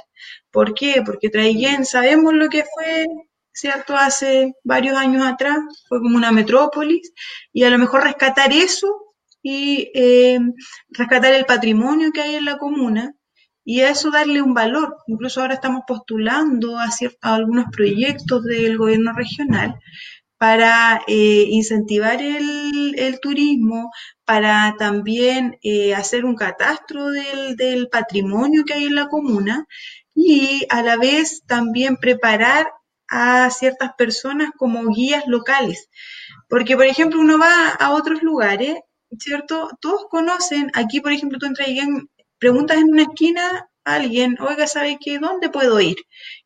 ¿Por 0.50 0.74
qué? 0.74 1.00
Porque 1.06 1.30
Traiguén 1.30 1.84
sabemos 1.84 2.34
lo 2.34 2.48
que 2.48 2.64
fue 2.74 3.06
¿cierto? 3.52 3.94
Hace 3.96 4.54
varios 4.64 4.96
años 4.96 5.24
atrás, 5.24 5.58
fue 5.88 6.00
como 6.00 6.16
una 6.16 6.32
metrópolis, 6.32 7.12
y 7.52 7.62
a 7.62 7.70
lo 7.70 7.78
mejor 7.78 8.02
rescatar 8.02 8.52
eso 8.52 9.11
y 9.42 9.90
eh, 9.94 10.38
rescatar 10.90 11.34
el 11.34 11.44
patrimonio 11.44 12.12
que 12.12 12.22
hay 12.22 12.36
en 12.36 12.44
la 12.44 12.58
comuna 12.58 13.14
y 13.64 13.80
a 13.80 13.90
eso 13.90 14.10
darle 14.10 14.42
un 14.42 14.54
valor. 14.54 14.96
Incluso 15.06 15.40
ahora 15.40 15.54
estamos 15.54 15.82
postulando 15.86 16.78
a, 16.78 16.88
algunos 17.22 17.66
proyectos 17.72 18.44
del 18.44 18.78
gobierno 18.78 19.12
regional 19.12 19.78
para 20.38 21.02
eh, 21.06 21.46
incentivar 21.50 22.20
el, 22.20 23.18
turismo, 23.20 23.92
para 24.24 24.74
también 24.76 25.58
eh, 25.62 25.94
hacer 25.94 26.24
un 26.24 26.34
catastro 26.34 27.10
del, 27.10 27.56
del 27.56 27.88
patrimonio 27.88 28.64
que 28.64 28.74
hay 28.74 28.86
en 28.86 28.96
la 28.96 29.06
comuna 29.06 29.66
y 30.14 30.66
a 30.68 30.82
la 30.82 30.96
vez 30.96 31.44
también 31.46 31.96
preparar 31.96 32.66
a 33.08 33.50
ciertas 33.50 33.92
personas 33.96 34.50
como 34.56 34.84
guías 34.88 35.24
locales. 35.26 35.88
Porque, 36.48 36.76
por 36.76 36.86
ejemplo, 36.86 37.20
uno 37.20 37.38
va 37.38 37.68
a 37.68 37.92
otros 37.92 38.22
lugares 38.22 38.80
¿cierto? 39.18 39.70
Todos 39.80 40.06
conocen, 40.10 40.70
aquí 40.74 41.00
por 41.00 41.12
ejemplo 41.12 41.38
tú 41.38 41.46
entras 41.46 41.68
y 41.68 41.80
preguntas 42.38 42.78
en 42.78 42.92
una 42.92 43.02
esquina 43.02 43.68
a 43.84 43.94
alguien, 43.94 44.36
oiga, 44.40 44.66
¿sabe 44.66 44.98
qué? 45.00 45.18
¿Dónde 45.18 45.50
puedo 45.50 45.80
ir? 45.80 45.96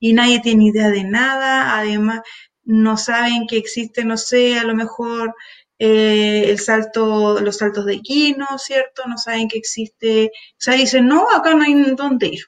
Y 0.00 0.12
nadie 0.12 0.40
tiene 0.40 0.66
idea 0.66 0.90
de 0.90 1.04
nada, 1.04 1.78
además 1.78 2.20
no 2.64 2.96
saben 2.96 3.46
que 3.46 3.56
existe, 3.58 4.04
no 4.04 4.16
sé, 4.16 4.58
a 4.58 4.64
lo 4.64 4.74
mejor 4.74 5.34
eh, 5.78 6.44
el 6.48 6.58
salto, 6.58 7.40
los 7.40 7.58
saltos 7.58 7.86
de 7.86 8.00
quino, 8.00 8.46
¿cierto? 8.58 9.02
No 9.06 9.18
saben 9.18 9.48
que 9.48 9.58
existe, 9.58 10.26
o 10.26 10.56
sea, 10.58 10.74
dicen, 10.74 11.06
no, 11.06 11.30
acá 11.30 11.54
no 11.54 11.62
hay 11.64 11.74
dónde 11.94 12.28
ir. 12.28 12.40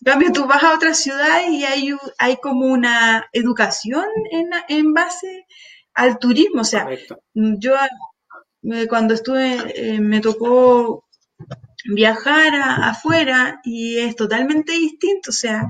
En 0.00 0.12
cambio, 0.12 0.32
tú 0.32 0.46
vas 0.46 0.62
a 0.62 0.74
otra 0.74 0.94
ciudad 0.94 1.48
y 1.50 1.64
hay, 1.64 1.94
hay 2.18 2.36
como 2.36 2.66
una 2.66 3.28
educación 3.32 4.06
en, 4.30 4.50
en 4.68 4.94
base 4.94 5.46
al 5.94 6.18
turismo. 6.18 6.60
O 6.60 6.64
sea, 6.64 6.88
yo 7.34 7.74
cuando 8.88 9.14
estuve, 9.14 9.56
eh, 9.74 10.00
me 10.00 10.20
tocó 10.20 11.04
viajar 11.84 12.54
afuera 12.54 13.60
y 13.64 13.98
es 13.98 14.16
totalmente 14.16 14.72
distinto, 14.72 15.30
o 15.30 15.32
sea, 15.32 15.68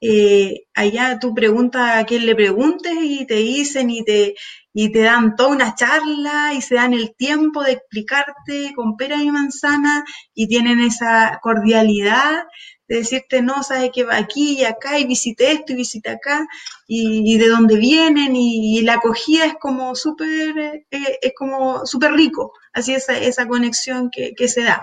eh, 0.00 0.64
allá 0.74 1.20
tú 1.20 1.32
preguntas 1.32 1.96
a 1.96 2.04
quién 2.04 2.26
le 2.26 2.34
preguntes 2.34 2.92
y 3.00 3.24
te 3.24 3.36
dicen 3.36 3.88
y 3.90 4.04
te, 4.04 4.34
y 4.72 4.90
te 4.90 5.02
dan 5.02 5.36
toda 5.36 5.50
una 5.50 5.74
charla 5.76 6.54
y 6.54 6.60
se 6.60 6.74
dan 6.74 6.92
el 6.92 7.14
tiempo 7.14 7.62
de 7.62 7.72
explicarte 7.72 8.72
con 8.74 8.96
pera 8.96 9.22
y 9.22 9.30
manzana 9.30 10.04
y 10.34 10.48
tienen 10.48 10.80
esa 10.80 11.38
cordialidad 11.40 12.44
de 12.92 12.98
decirte, 12.98 13.40
no, 13.40 13.62
sabes 13.62 13.90
que 13.90 14.04
va 14.04 14.18
aquí 14.18 14.60
y 14.60 14.64
acá 14.64 14.98
y 14.98 15.06
visité 15.06 15.52
esto 15.52 15.72
y 15.72 15.76
visité 15.76 16.10
acá 16.10 16.46
y, 16.86 17.38
de 17.38 17.48
dónde 17.48 17.76
vienen 17.76 18.36
y, 18.36 18.82
la 18.82 18.94
acogida 18.94 19.46
es 19.46 19.54
como 19.58 19.94
súper, 19.94 20.84
eh, 20.90 21.18
es 21.22 21.32
como 21.34 21.86
súper 21.86 22.12
rico, 22.12 22.52
así 22.74 22.92
esa, 22.92 23.16
esa 23.16 23.48
conexión 23.48 24.10
que, 24.10 24.34
que 24.34 24.46
se 24.46 24.62
da. 24.62 24.82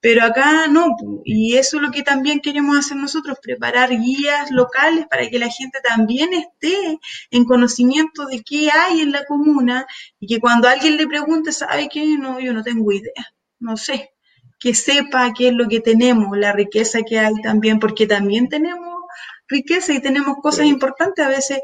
Pero 0.00 0.24
acá 0.24 0.68
no, 0.68 0.96
y 1.24 1.56
eso 1.56 1.78
es 1.78 1.82
lo 1.82 1.90
que 1.90 2.04
también 2.04 2.38
queremos 2.40 2.78
hacer 2.78 2.96
nosotros, 2.96 3.38
preparar 3.42 3.90
guías 3.90 4.52
locales 4.52 5.06
para 5.10 5.28
que 5.28 5.40
la 5.40 5.48
gente 5.48 5.80
también 5.82 6.32
esté 6.32 7.00
en 7.32 7.44
conocimiento 7.44 8.26
de 8.26 8.44
qué 8.44 8.70
hay 8.70 9.00
en 9.00 9.10
la 9.10 9.24
comuna 9.24 9.84
y 10.20 10.28
que 10.28 10.38
cuando 10.38 10.68
alguien 10.68 10.96
le 10.96 11.08
pregunte, 11.08 11.50
¿sabe 11.50 11.88
qué? 11.90 12.06
No, 12.18 12.38
yo 12.38 12.52
no 12.52 12.62
tengo 12.62 12.92
idea, 12.92 13.34
no 13.58 13.76
sé, 13.76 14.12
que 14.58 14.74
sepa 14.74 15.32
qué 15.36 15.48
es 15.48 15.54
lo 15.54 15.68
que 15.68 15.80
tenemos, 15.80 16.36
la 16.36 16.52
riqueza 16.52 17.02
que 17.02 17.18
hay 17.18 17.34
también, 17.42 17.78
porque 17.78 18.06
también 18.06 18.48
tenemos 18.48 19.02
riqueza 19.48 19.92
y 19.92 20.00
tenemos 20.00 20.38
cosas 20.42 20.66
importantes, 20.66 21.24
a 21.24 21.28
veces 21.28 21.60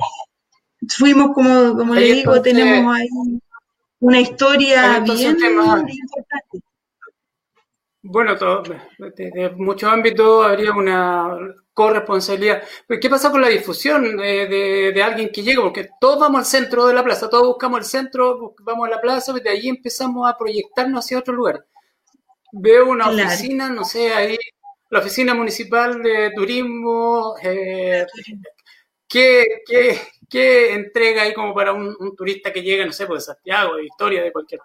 fuimos, 0.89 1.33
como, 1.35 1.77
como 1.77 1.95
le 1.95 2.13
digo, 2.13 2.41
tenemos 2.41 2.97
ahí 2.97 3.09
una 4.01 4.21
historia 4.21 5.01
bien 5.01 5.37
importante. 5.41 5.93
Bueno, 8.07 8.37
todo, 8.37 8.63
de, 8.99 9.55
muchos 9.57 9.91
ámbitos 9.91 10.45
habría 10.45 10.73
una 10.73 11.39
corresponsabilidad. 11.73 12.63
¿Qué 13.01 13.09
pasa 13.09 13.31
con 13.31 13.41
la 13.41 13.49
difusión 13.49 14.19
de, 14.19 15.03
alguien 15.03 15.31
que 15.33 15.43
llega? 15.43 15.63
Porque 15.63 15.89
todos 15.99 16.21
vamos 16.21 16.41
al 16.41 16.45
centro 16.45 16.87
de 16.87 16.93
la 16.93 17.03
plaza, 17.03 17.31
todos 17.31 17.47
buscamos 17.47 17.79
el 17.79 17.85
centro, 17.87 18.55
vamos 18.61 18.89
a 18.89 18.91
la 18.91 19.01
plaza, 19.01 19.33
y 19.35 19.41
de 19.41 19.49
ahí 19.49 19.69
empezamos 19.69 20.31
a 20.31 20.37
proyectarnos 20.37 21.03
hacia 21.03 21.19
otro 21.19 21.33
lugar. 21.33 21.65
Veo 22.57 22.89
una 22.89 23.09
oficina, 23.09 23.69
no 23.69 23.85
sé, 23.85 24.13
ahí, 24.13 24.37
la 24.91 25.01
oficina 25.01 25.35
municipal 25.35 26.01
de 26.01 26.31
turismo, 26.37 27.35
eh, 27.43 28.07
¿qué, 29.09 29.45
qué, 30.31 30.73
entrega 30.73 31.23
ahí 31.23 31.35
como 31.35 31.53
para 31.53 31.73
un, 31.73 31.97
un, 31.99 32.15
turista 32.15 32.53
que 32.53 32.63
llega, 32.63 32.87
no 32.87 32.93
sé, 32.93 33.07
pues 33.07 33.27
de 33.27 33.33
Santiago, 33.33 33.75
de 33.77 33.87
Historia, 33.87 34.23
de 34.23 34.31
cualquier? 34.33 34.61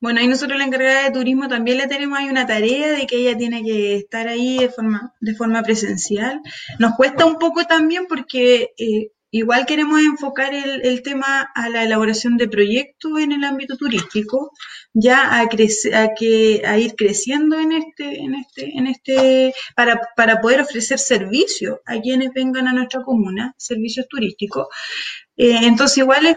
Bueno, 0.00 0.20
ahí 0.20 0.28
nosotros 0.28 0.58
la 0.58 0.64
encargada 0.64 1.04
de 1.04 1.12
turismo 1.12 1.48
también 1.48 1.78
le 1.78 1.86
tenemos 1.86 2.18
ahí 2.18 2.28
una 2.28 2.46
tarea 2.46 2.88
de 2.92 3.06
que 3.06 3.16
ella 3.16 3.36
tiene 3.36 3.62
que 3.62 3.96
estar 3.96 4.28
ahí 4.28 4.58
de 4.58 4.68
forma, 4.70 5.14
de 5.20 5.34
forma 5.34 5.62
presencial. 5.62 6.40
Nos 6.78 6.94
cuesta 6.96 7.26
un 7.26 7.38
poco 7.38 7.64
también 7.64 8.06
porque 8.06 8.72
eh, 8.78 9.12
igual 9.30 9.66
queremos 9.66 10.00
enfocar 10.00 10.54
el, 10.54 10.84
el, 10.86 11.02
tema 11.02 11.50
a 11.54 11.68
la 11.68 11.84
elaboración 11.84 12.38
de 12.38 12.48
proyectos 12.48 13.18
en 13.20 13.32
el 13.32 13.44
ámbito 13.44 13.76
turístico, 13.76 14.52
ya 14.92 15.40
a, 15.40 15.42
a, 15.42 16.08
que, 16.18 16.62
a 16.66 16.78
ir 16.78 16.94
creciendo 16.96 17.58
en 17.58 17.72
este, 17.72 18.18
en 18.18 18.34
este, 18.34 18.76
en 18.76 18.86
este, 18.86 19.54
para, 19.76 20.00
para 20.16 20.40
poder 20.40 20.60
ofrecer 20.60 20.98
servicios 20.98 21.78
a 21.86 22.00
quienes 22.00 22.32
vengan 22.32 22.68
a 22.68 22.72
nuestra 22.72 23.02
comuna, 23.02 23.54
servicios 23.56 24.08
turísticos. 24.08 24.66
Eh, 25.36 25.60
entonces, 25.62 25.98
igual, 25.98 26.36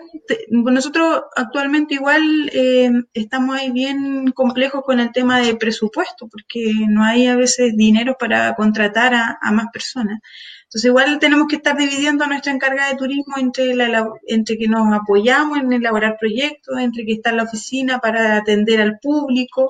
nosotros 0.50 1.24
actualmente 1.36 1.96
igual 1.96 2.50
eh, 2.54 2.90
estamos 3.14 3.58
ahí 3.58 3.72
bien 3.72 4.32
complejos 4.32 4.84
con 4.86 5.00
el 5.00 5.12
tema 5.12 5.42
de 5.42 5.56
presupuesto, 5.56 6.28
porque 6.30 6.72
no 6.88 7.04
hay 7.04 7.28
a 7.28 7.36
veces 7.36 7.76
dinero 7.76 8.16
para 8.18 8.54
contratar 8.56 9.14
a 9.14 9.52
más 9.52 9.68
personas. 9.74 10.20
Entonces, 10.74 10.90
igual 10.90 11.20
tenemos 11.20 11.46
que 11.48 11.58
estar 11.58 11.78
dividiendo 11.78 12.26
nuestra 12.26 12.52
encarga 12.52 12.88
de 12.88 12.96
turismo 12.96 13.36
entre, 13.38 13.76
la, 13.76 14.10
entre 14.26 14.58
que 14.58 14.68
nos 14.68 14.92
apoyamos 14.92 15.60
en 15.60 15.72
elaborar 15.72 16.18
proyectos, 16.20 16.80
entre 16.80 17.06
que 17.06 17.14
está 17.14 17.30
en 17.30 17.38
la 17.38 17.44
oficina 17.44 18.00
para 18.00 18.38
atender 18.38 18.82
al 18.82 18.98
público, 18.98 19.70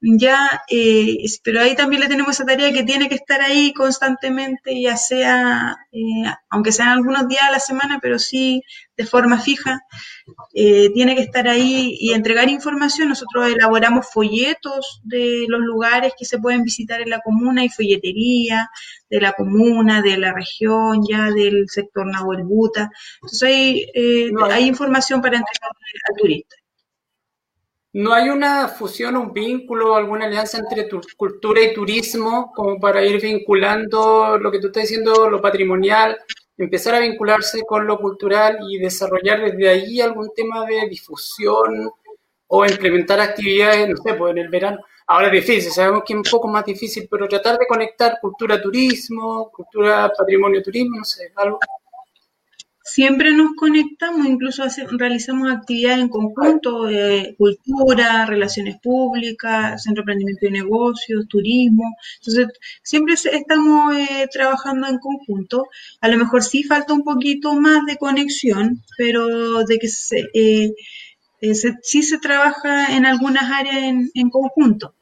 ya, 0.00 0.62
eh, 0.68 1.18
pero 1.44 1.60
ahí 1.60 1.76
también 1.76 2.00
le 2.00 2.08
tenemos 2.08 2.34
esa 2.34 2.44
tarea 2.44 2.72
que 2.72 2.82
tiene 2.82 3.08
que 3.08 3.14
estar 3.14 3.40
ahí 3.40 3.72
constantemente, 3.72 4.82
ya 4.82 4.96
sea, 4.96 5.76
eh, 5.92 6.34
aunque 6.50 6.72
sean 6.72 6.88
algunos 6.88 7.28
días 7.28 7.44
a 7.44 7.52
la 7.52 7.60
semana, 7.60 8.00
pero 8.02 8.18
sí 8.18 8.64
de 8.96 9.06
forma 9.06 9.40
fija, 9.40 9.80
eh, 10.54 10.90
tiene 10.92 11.14
que 11.14 11.22
estar 11.22 11.48
ahí 11.48 11.96
y 11.98 12.12
entregar 12.12 12.48
información. 12.48 13.08
Nosotros 13.08 13.48
elaboramos 13.48 14.06
folletos 14.12 15.00
de 15.04 15.46
los 15.48 15.60
lugares 15.60 16.12
que 16.18 16.24
se 16.24 16.38
pueden 16.38 16.62
visitar 16.62 17.00
en 17.00 17.10
la 17.10 17.20
comuna 17.20 17.64
y 17.64 17.70
folletería 17.70 18.68
de 19.08 19.20
la 19.20 19.32
comuna, 19.32 20.02
de 20.02 20.18
la 20.18 20.32
región, 20.32 21.00
ya 21.08 21.30
del 21.30 21.66
sector 21.68 22.06
Nahuel 22.06 22.44
Buta. 22.44 22.90
Entonces 23.22 23.42
hay, 23.42 23.86
eh, 23.94 24.30
hay 24.50 24.66
información 24.66 25.22
para 25.22 25.38
entregar 25.38 25.70
al 26.08 26.16
turista. 26.16 26.56
¿No 27.94 28.14
hay 28.14 28.30
una 28.30 28.68
fusión, 28.68 29.16
un 29.16 29.34
vínculo, 29.34 29.94
alguna 29.94 30.24
alianza 30.24 30.56
entre 30.56 30.84
tu 30.84 31.02
cultura 31.14 31.60
y 31.60 31.74
turismo 31.74 32.50
como 32.54 32.80
para 32.80 33.04
ir 33.04 33.20
vinculando 33.20 34.38
lo 34.38 34.50
que 34.50 34.60
tú 34.60 34.68
estás 34.68 34.84
diciendo, 34.84 35.28
lo 35.28 35.42
patrimonial, 35.42 36.16
empezar 36.58 36.94
a 36.94 37.00
vincularse 37.00 37.62
con 37.62 37.86
lo 37.86 37.98
cultural 37.98 38.58
y 38.68 38.78
desarrollar 38.78 39.40
desde 39.42 39.68
ahí 39.68 40.00
algún 40.00 40.32
tema 40.34 40.64
de 40.66 40.88
difusión 40.88 41.90
o 42.46 42.66
implementar 42.66 43.20
actividades, 43.20 43.88
no 43.88 43.96
sé, 43.96 44.14
pues 44.14 44.32
en 44.32 44.38
el 44.38 44.48
verano. 44.48 44.78
Ahora 45.06 45.28
es 45.28 45.32
difícil, 45.32 45.72
sabemos 45.72 46.02
que 46.06 46.12
es 46.12 46.16
un 46.18 46.22
poco 46.22 46.48
más 46.48 46.64
difícil, 46.64 47.08
pero 47.10 47.26
tratar 47.28 47.58
de 47.58 47.66
conectar 47.66 48.18
cultura-turismo, 48.20 49.50
cultura-patrimonio-turismo, 49.50 50.98
no 50.98 51.04
sé, 51.04 51.32
algo. 51.36 51.58
Siempre 52.84 53.32
nos 53.32 53.54
conectamos, 53.54 54.26
incluso 54.26 54.64
realizamos 54.90 55.52
actividades 55.52 56.00
en 56.00 56.08
conjunto, 56.08 56.88
eh, 56.88 57.34
cultura, 57.38 58.26
relaciones 58.26 58.80
públicas, 58.80 59.82
centro 59.82 60.00
de 60.00 60.12
emprendimiento 60.12 60.46
y 60.46 60.50
negocios, 60.50 61.28
turismo. 61.28 61.96
Entonces, 62.18 62.48
siempre 62.82 63.14
estamos 63.14 63.96
eh, 63.96 64.28
trabajando 64.32 64.88
en 64.88 64.98
conjunto. 64.98 65.68
A 66.00 66.08
lo 66.08 66.18
mejor 66.18 66.42
sí 66.42 66.64
falta 66.64 66.92
un 66.92 67.04
poquito 67.04 67.54
más 67.54 67.86
de 67.86 67.96
conexión, 67.96 68.82
pero 68.98 69.64
de 69.64 69.78
que 69.78 69.88
se, 69.88 70.28
eh, 70.34 70.72
sí 71.82 72.02
se 72.02 72.18
trabaja 72.18 72.96
en 72.96 73.06
algunas 73.06 73.50
áreas 73.50 74.10
en 74.14 74.30
conjunto. 74.30 74.94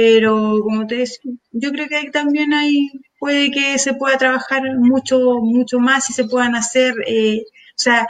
Pero 0.00 0.60
como 0.62 0.86
te 0.86 0.98
decía, 0.98 1.32
yo 1.50 1.72
creo 1.72 1.88
que 1.88 2.08
también 2.12 2.54
hay 2.54 2.88
puede 3.18 3.50
que 3.50 3.80
se 3.80 3.94
pueda 3.94 4.16
trabajar 4.16 4.62
mucho, 4.78 5.18
mucho 5.40 5.80
más 5.80 6.08
y 6.08 6.12
se 6.12 6.22
puedan 6.22 6.54
hacer, 6.54 6.94
eh, 7.04 7.42
o 7.44 7.74
sea, 7.74 8.06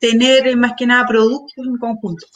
tener 0.00 0.56
más 0.56 0.72
que 0.76 0.86
nada 0.86 1.06
productos 1.06 1.64
en 1.64 1.78
conjunto. 1.78 2.26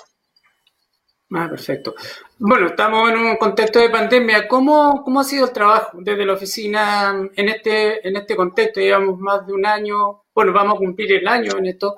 Ah, 1.32 1.48
perfecto. 1.50 1.96
Bueno, 2.38 2.68
estamos 2.68 3.10
en 3.10 3.18
un 3.18 3.36
contexto 3.36 3.80
de 3.80 3.90
pandemia. 3.90 4.46
¿Cómo, 4.46 5.02
¿Cómo 5.02 5.18
ha 5.18 5.24
sido 5.24 5.46
el 5.46 5.52
trabajo 5.52 5.98
desde 6.00 6.24
la 6.24 6.34
oficina 6.34 7.28
en 7.34 7.48
este, 7.48 8.06
en 8.06 8.16
este 8.16 8.36
contexto? 8.36 8.78
Llevamos 8.78 9.18
más 9.18 9.44
de 9.44 9.54
un 9.54 9.66
año, 9.66 10.22
bueno, 10.32 10.52
vamos 10.52 10.76
a 10.76 10.78
cumplir 10.78 11.14
el 11.14 11.26
año 11.26 11.58
en 11.58 11.66
esto. 11.66 11.96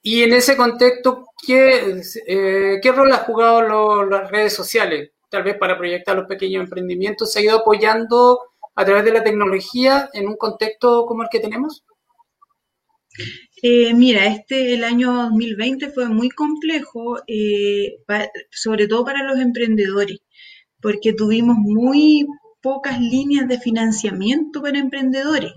Y 0.00 0.22
en 0.22 0.32
ese 0.32 0.56
contexto, 0.56 1.26
¿qué, 1.46 2.00
eh, 2.26 2.80
¿qué 2.82 2.92
rol 2.92 3.12
ha 3.12 3.18
jugado 3.18 4.06
las 4.06 4.30
redes 4.30 4.54
sociales? 4.54 5.10
Tal 5.30 5.44
vez 5.44 5.56
para 5.56 5.78
proyectar 5.78 6.16
los 6.16 6.26
pequeños 6.26 6.64
emprendimientos. 6.64 7.32
¿Se 7.32 7.38
ha 7.38 7.42
ido 7.42 7.58
apoyando 7.58 8.40
a 8.74 8.84
través 8.84 9.04
de 9.04 9.12
la 9.12 9.22
tecnología 9.22 10.10
en 10.12 10.28
un 10.28 10.36
contexto 10.36 11.06
como 11.06 11.22
el 11.22 11.28
que 11.30 11.40
tenemos? 11.40 11.84
Eh, 13.62 13.92
mira, 13.94 14.26
este 14.26 14.74
el 14.74 14.84
año 14.84 15.12
2020 15.12 15.90
fue 15.90 16.08
muy 16.08 16.30
complejo, 16.30 17.18
eh, 17.26 17.98
sobre 18.50 18.88
todo 18.88 19.04
para 19.04 19.22
los 19.24 19.38
emprendedores, 19.38 20.18
porque 20.80 21.12
tuvimos 21.12 21.56
muy 21.58 22.26
pocas 22.62 23.00
líneas 23.00 23.48
de 23.48 23.58
financiamiento 23.58 24.62
para 24.62 24.78
emprendedores. 24.78 25.52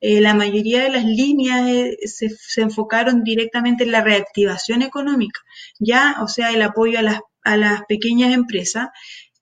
Eh, 0.00 0.20
la 0.20 0.34
mayoría 0.34 0.82
de 0.82 0.90
las 0.90 1.04
líneas 1.04 1.68
se, 2.04 2.30
se, 2.30 2.62
enfocaron 2.62 3.22
directamente 3.24 3.84
en 3.84 3.92
la 3.92 4.02
reactivación 4.02 4.82
económica, 4.82 5.40
ya, 5.78 6.16
o 6.22 6.28
sea, 6.28 6.52
el 6.52 6.62
apoyo 6.62 6.98
a 6.98 7.02
las, 7.02 7.20
a 7.44 7.56
las 7.56 7.82
pequeñas 7.88 8.32
empresas 8.32 8.88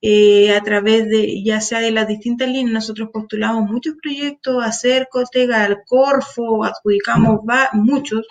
eh, 0.02 0.54
a 0.54 0.62
través 0.62 1.08
de, 1.08 1.42
ya 1.44 1.60
sea 1.60 1.80
de 1.80 1.90
las 1.90 2.08
distintas 2.08 2.48
líneas, 2.48 2.72
nosotros 2.72 3.10
postulamos 3.12 3.70
muchos 3.70 3.96
proyectos 4.02 4.64
a 4.64 4.72
Cercotega, 4.72 5.62
al 5.64 5.82
Corfo, 5.84 6.64
adjudicamos 6.64 7.40
muchos, 7.74 8.26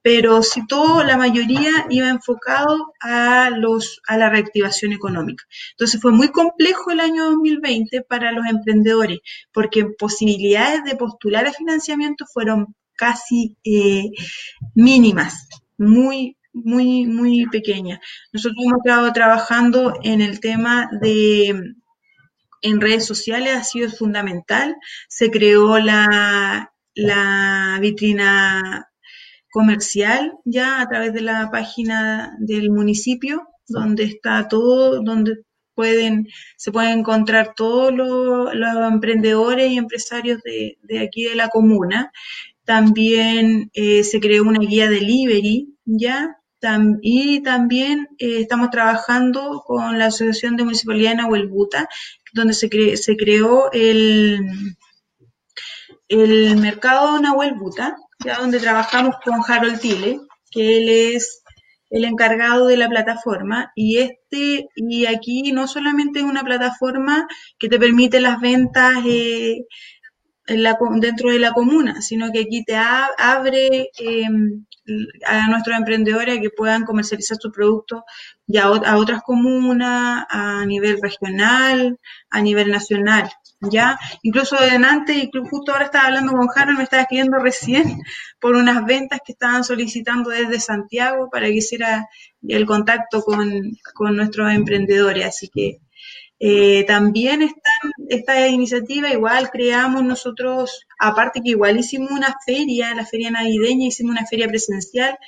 pero 0.00 0.44
si 0.44 0.64
todo, 0.66 1.02
la 1.02 1.16
mayoría 1.16 1.70
iba 1.90 2.08
enfocado 2.08 2.94
a, 3.00 3.50
los, 3.50 4.00
a 4.06 4.16
la 4.16 4.30
reactivación 4.30 4.92
económica. 4.92 5.44
Entonces 5.72 6.00
fue 6.00 6.12
muy 6.12 6.28
complejo 6.28 6.92
el 6.92 7.00
año 7.00 7.24
2020 7.24 8.02
para 8.02 8.30
los 8.30 8.46
emprendedores, 8.46 9.18
porque 9.52 9.86
posibilidades 9.86 10.84
de 10.84 10.94
postular 10.96 11.46
a 11.46 11.52
financiamiento 11.52 12.26
fueron 12.32 12.76
casi 12.96 13.56
eh, 13.64 14.10
mínimas, 14.74 15.48
muy, 15.76 16.37
muy, 16.64 17.06
muy 17.06 17.46
pequeña. 17.46 18.00
Nosotros 18.32 18.56
hemos 18.64 18.78
estado 18.84 19.12
trabajando 19.12 19.94
en 20.02 20.20
el 20.20 20.40
tema 20.40 20.88
de, 21.00 21.74
en 22.62 22.80
redes 22.80 23.06
sociales, 23.06 23.56
ha 23.56 23.64
sido 23.64 23.90
fundamental. 23.90 24.76
Se 25.08 25.30
creó 25.30 25.78
la, 25.78 26.72
la 26.94 27.78
vitrina 27.80 28.88
comercial 29.50 30.34
ya 30.44 30.80
a 30.80 30.88
través 30.88 31.12
de 31.14 31.22
la 31.22 31.50
página 31.50 32.36
del 32.38 32.70
municipio, 32.70 33.48
donde 33.66 34.04
está 34.04 34.48
todo, 34.48 35.02
donde 35.02 35.42
pueden, 35.74 36.26
se 36.56 36.72
pueden 36.72 36.98
encontrar 37.00 37.54
todos 37.54 37.94
los, 37.94 38.52
emprendedores 38.92 39.70
y 39.70 39.78
empresarios 39.78 40.40
de, 40.42 40.98
aquí 40.98 41.24
de 41.24 41.36
la 41.36 41.48
comuna. 41.48 42.10
También 42.64 43.70
eh, 43.74 44.02
se 44.02 44.18
creó 44.18 44.42
una 44.42 44.58
guía 44.58 44.90
delivery, 44.90 45.68
¿ya? 45.84 46.37
Y 47.02 47.42
también 47.42 48.08
eh, 48.18 48.40
estamos 48.40 48.70
trabajando 48.70 49.62
con 49.66 49.98
la 49.98 50.06
Asociación 50.06 50.56
de 50.56 50.64
Municipalidad 50.64 51.10
de 51.10 51.16
Nahuelbuta, 51.16 51.88
donde 52.32 52.54
se, 52.54 52.96
se 52.96 53.16
creó 53.16 53.70
el, 53.72 54.40
el 56.08 56.56
mercado 56.56 57.20
Nahuelbuta, 57.20 57.96
ya 58.24 58.38
donde 58.38 58.60
trabajamos 58.60 59.16
con 59.24 59.40
Harold 59.46 59.80
Tile, 59.80 60.20
que 60.50 60.78
él 60.78 60.88
es 61.14 61.42
el 61.90 62.04
encargado 62.04 62.66
de 62.66 62.76
la 62.76 62.88
plataforma 62.88 63.72
y 63.74 63.98
este 63.98 64.68
y 64.76 65.06
aquí 65.06 65.52
no 65.52 65.66
solamente 65.66 66.18
es 66.18 66.24
una 66.24 66.44
plataforma 66.44 67.26
que 67.58 67.68
te 67.68 67.78
permite 67.78 68.20
las 68.20 68.40
ventas 68.40 68.98
eh, 69.06 69.64
dentro 71.00 71.30
de 71.30 71.38
la 71.38 71.52
comuna, 71.52 72.00
sino 72.00 72.32
que 72.32 72.40
aquí 72.40 72.64
te 72.64 72.76
abre 72.76 73.90
em, 73.98 74.64
a 75.26 75.48
nuestros 75.48 75.76
emprendedores 75.76 76.40
que 76.40 76.50
puedan 76.50 76.84
comercializar 76.84 77.36
sus 77.38 77.52
productos 77.52 78.02
ya 78.46 78.64
a 78.64 78.96
otras 78.96 79.22
comunas, 79.22 80.24
a 80.30 80.64
nivel 80.64 80.98
regional, 81.02 81.98
a 82.30 82.40
nivel 82.40 82.70
nacional, 82.70 83.30
¿ya? 83.60 83.98
Incluso 84.22 84.56
antes, 84.58 85.16
incluso 85.16 85.50
justo 85.50 85.72
ahora 85.72 85.84
estaba 85.84 86.06
hablando 86.06 86.32
con 86.32 86.48
Harold, 86.54 86.78
me 86.78 86.84
estaba 86.84 87.02
escribiendo 87.02 87.38
recién 87.38 88.00
por 88.40 88.56
unas 88.56 88.84
ventas 88.86 89.20
que 89.24 89.32
estaban 89.32 89.64
solicitando 89.64 90.30
desde 90.30 90.60
Santiago 90.60 91.28
para 91.30 91.46
que 91.46 91.56
hiciera 91.56 92.08
el 92.46 92.64
contacto 92.64 93.22
con, 93.22 93.72
con 93.94 94.16
nuestros 94.16 94.50
emprendedores, 94.52 95.26
así 95.26 95.48
que 95.48 95.80
eh, 96.40 96.84
también 96.84 97.42
están 97.42 97.92
esta 98.08 98.48
iniciativa, 98.48 99.10
igual 99.10 99.50
creamos 99.50 100.04
nosotros, 100.04 100.86
aparte 100.98 101.40
que 101.42 101.50
igual 101.50 101.78
hicimos 101.78 102.10
una 102.12 102.36
feria, 102.46 102.94
la 102.94 103.04
feria 103.04 103.30
navideña, 103.30 103.86
hicimos 103.86 104.12
una 104.12 104.26
feria 104.26 104.48
presencial 104.48 105.18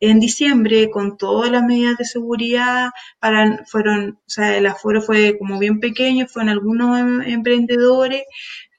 en 0.00 0.20
diciembre 0.20 0.90
con 0.90 1.16
todas 1.16 1.50
las 1.50 1.64
medidas 1.64 1.96
de 1.98 2.04
seguridad, 2.04 2.90
para, 3.20 3.64
fueron, 3.66 4.18
o 4.26 4.30
sea, 4.30 4.56
el 4.56 4.66
aforo 4.66 5.02
fue 5.02 5.38
como 5.38 5.58
bien 5.58 5.80
pequeño, 5.80 6.26
fueron 6.28 6.48
algunos 6.50 6.98
em, 7.00 7.22
emprendedores, 7.22 8.22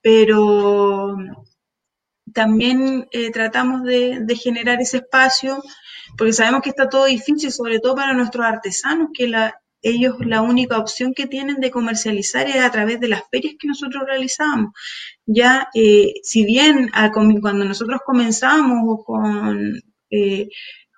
pero 0.01 1.15
también 2.33 3.07
eh, 3.11 3.31
tratamos 3.31 3.83
de, 3.83 4.19
de, 4.21 4.35
generar 4.35 4.81
ese 4.81 4.97
espacio, 4.97 5.61
porque 6.17 6.33
sabemos 6.33 6.61
que 6.61 6.69
está 6.69 6.89
todo 6.89 7.05
difícil, 7.05 7.51
sobre 7.51 7.79
todo 7.79 7.95
para 7.95 8.13
nuestros 8.13 8.45
artesanos, 8.45 9.09
que 9.13 9.27
la, 9.27 9.62
ellos 9.83 10.15
la 10.25 10.41
única 10.41 10.77
opción 10.79 11.13
que 11.13 11.27
tienen 11.27 11.57
de 11.57 11.71
comercializar 11.71 12.47
es 12.47 12.57
a 12.57 12.71
través 12.71 12.99
de 12.99 13.09
las 13.09 13.23
ferias 13.29 13.55
que 13.59 13.67
nosotros 13.67 14.03
realizamos. 14.07 14.71
Ya, 15.25 15.67
eh, 15.75 16.13
si 16.23 16.45
bien 16.45 16.89
cuando 17.41 17.65
nosotros 17.65 18.01
comenzamos 18.05 18.99
con... 19.05 19.79
Eh, 20.09 20.47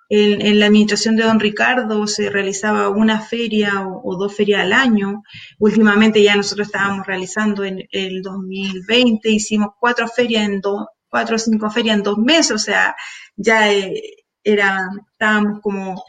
en, 0.08 0.60
la 0.60 0.66
administración 0.66 1.16
de 1.16 1.24
don 1.24 1.40
Ricardo 1.40 2.06
se 2.06 2.30
realizaba 2.30 2.88
una 2.90 3.20
feria 3.20 3.86
o, 3.86 4.16
dos 4.16 4.34
ferias 4.36 4.60
al 4.60 4.72
año. 4.72 5.22
Últimamente 5.58 6.22
ya 6.22 6.36
nosotros 6.36 6.68
estábamos 6.68 7.06
realizando 7.06 7.64
en 7.64 7.82
el 7.90 8.22
2020, 8.22 9.28
hicimos 9.30 9.70
cuatro 9.80 10.06
ferias 10.08 10.48
en 10.48 10.60
dos, 10.60 10.86
cuatro 11.08 11.36
o 11.36 11.38
cinco 11.38 11.70
ferias 11.70 11.96
en 11.96 12.02
dos 12.02 12.18
meses, 12.18 12.52
o 12.52 12.58
sea, 12.58 12.94
ya 13.36 13.72
eh, 13.72 14.00
era, 14.44 14.88
estábamos 15.12 15.60
como 15.60 16.02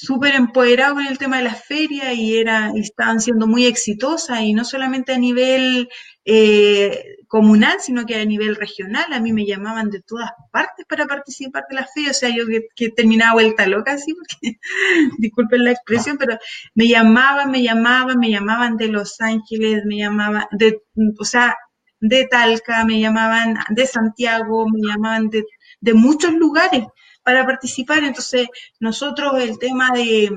súper 0.00 0.36
empoderado 0.36 0.94
con 0.94 1.06
el 1.06 1.18
tema 1.18 1.38
de 1.38 1.44
las 1.44 1.64
ferias 1.64 2.14
y, 2.14 2.38
era, 2.38 2.70
estaban 2.76 3.20
siendo 3.20 3.48
muy 3.48 3.66
exitosas 3.66 4.42
y 4.42 4.54
no 4.54 4.64
solamente 4.64 5.12
a 5.12 5.18
nivel 5.18 5.88
eh, 6.24 7.16
comunal, 7.26 7.78
sino 7.80 8.06
que 8.06 8.14
a 8.14 8.24
nivel 8.24 8.54
regional. 8.54 9.12
A 9.12 9.18
mí 9.18 9.32
me 9.32 9.44
llamaban 9.44 9.90
de 9.90 10.00
todas 10.00 10.30
partes 10.52 10.86
para 10.88 11.06
participar 11.06 11.64
de 11.68 11.76
las 11.76 11.92
ferias, 11.92 12.16
o 12.16 12.20
sea, 12.20 12.28
yo 12.28 12.44
que, 12.76 12.90
terminaba 12.90 13.32
vuelta 13.32 13.66
loca 13.66 13.94
así, 13.94 14.14
porque 14.14 14.58
disculpen 15.18 15.64
la 15.64 15.72
expresión, 15.72 16.16
pero 16.16 16.38
me 16.74 16.86
llamaban, 16.86 17.50
me 17.50 17.62
llamaban, 17.62 18.20
me 18.20 18.30
llamaban 18.30 18.76
de 18.76 18.88
Los 18.88 19.20
Ángeles, 19.20 19.82
me 19.84 19.98
llamaban 19.98 20.46
de, 20.52 20.80
o 21.18 21.24
sea, 21.24 21.56
de 22.00 22.28
Talca, 22.30 22.84
me 22.84 23.00
llamaban 23.00 23.58
de 23.70 23.86
Santiago, 23.86 24.68
me 24.68 24.86
llamaban 24.86 25.28
de, 25.28 25.44
de 25.80 25.94
muchos 25.94 26.32
lugares 26.34 26.84
para 27.28 27.44
participar. 27.44 28.02
Entonces, 28.04 28.48
nosotros 28.80 29.38
el 29.38 29.58
tema 29.58 29.90
de, 29.92 30.34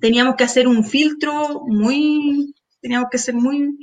teníamos 0.00 0.34
que 0.34 0.42
hacer 0.42 0.66
un 0.66 0.82
filtro 0.84 1.62
muy, 1.64 2.56
teníamos 2.80 3.08
que 3.08 3.18
ser 3.18 3.36
muy, 3.36 3.78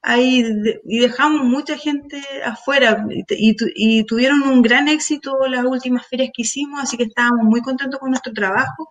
ahí, 0.00 0.46
y 0.86 0.98
dejamos 0.98 1.44
mucha 1.44 1.76
gente 1.76 2.22
afuera 2.42 3.04
y, 3.28 3.54
y, 3.74 4.04
tuvieron 4.04 4.44
un 4.44 4.62
gran 4.62 4.88
éxito 4.88 5.46
las 5.46 5.66
últimas 5.66 6.06
ferias 6.06 6.30
que 6.32 6.40
hicimos, 6.40 6.82
así 6.82 6.96
que 6.96 7.04
estábamos 7.04 7.44
muy 7.44 7.60
contentos 7.60 8.00
con 8.00 8.08
nuestro 8.08 8.32
trabajo. 8.32 8.88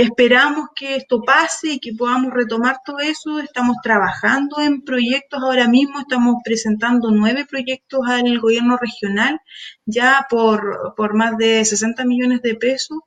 Esperamos 0.00 0.68
que 0.74 0.96
esto 0.96 1.20
pase 1.20 1.72
y 1.72 1.78
que 1.78 1.92
podamos 1.92 2.32
retomar 2.32 2.78
todo 2.86 3.00
eso. 3.00 3.38
Estamos 3.38 3.76
trabajando 3.82 4.58
en 4.58 4.80
proyectos 4.80 5.42
ahora 5.42 5.68
mismo, 5.68 6.00
estamos 6.00 6.36
presentando 6.42 7.10
nueve 7.10 7.44
proyectos 7.44 8.00
al 8.08 8.38
gobierno 8.38 8.78
regional, 8.78 9.38
ya 9.84 10.26
por, 10.30 10.94
por 10.96 11.14
más 11.14 11.36
de 11.36 11.62
60 11.62 12.02
millones 12.06 12.40
de 12.40 12.54
pesos. 12.54 13.00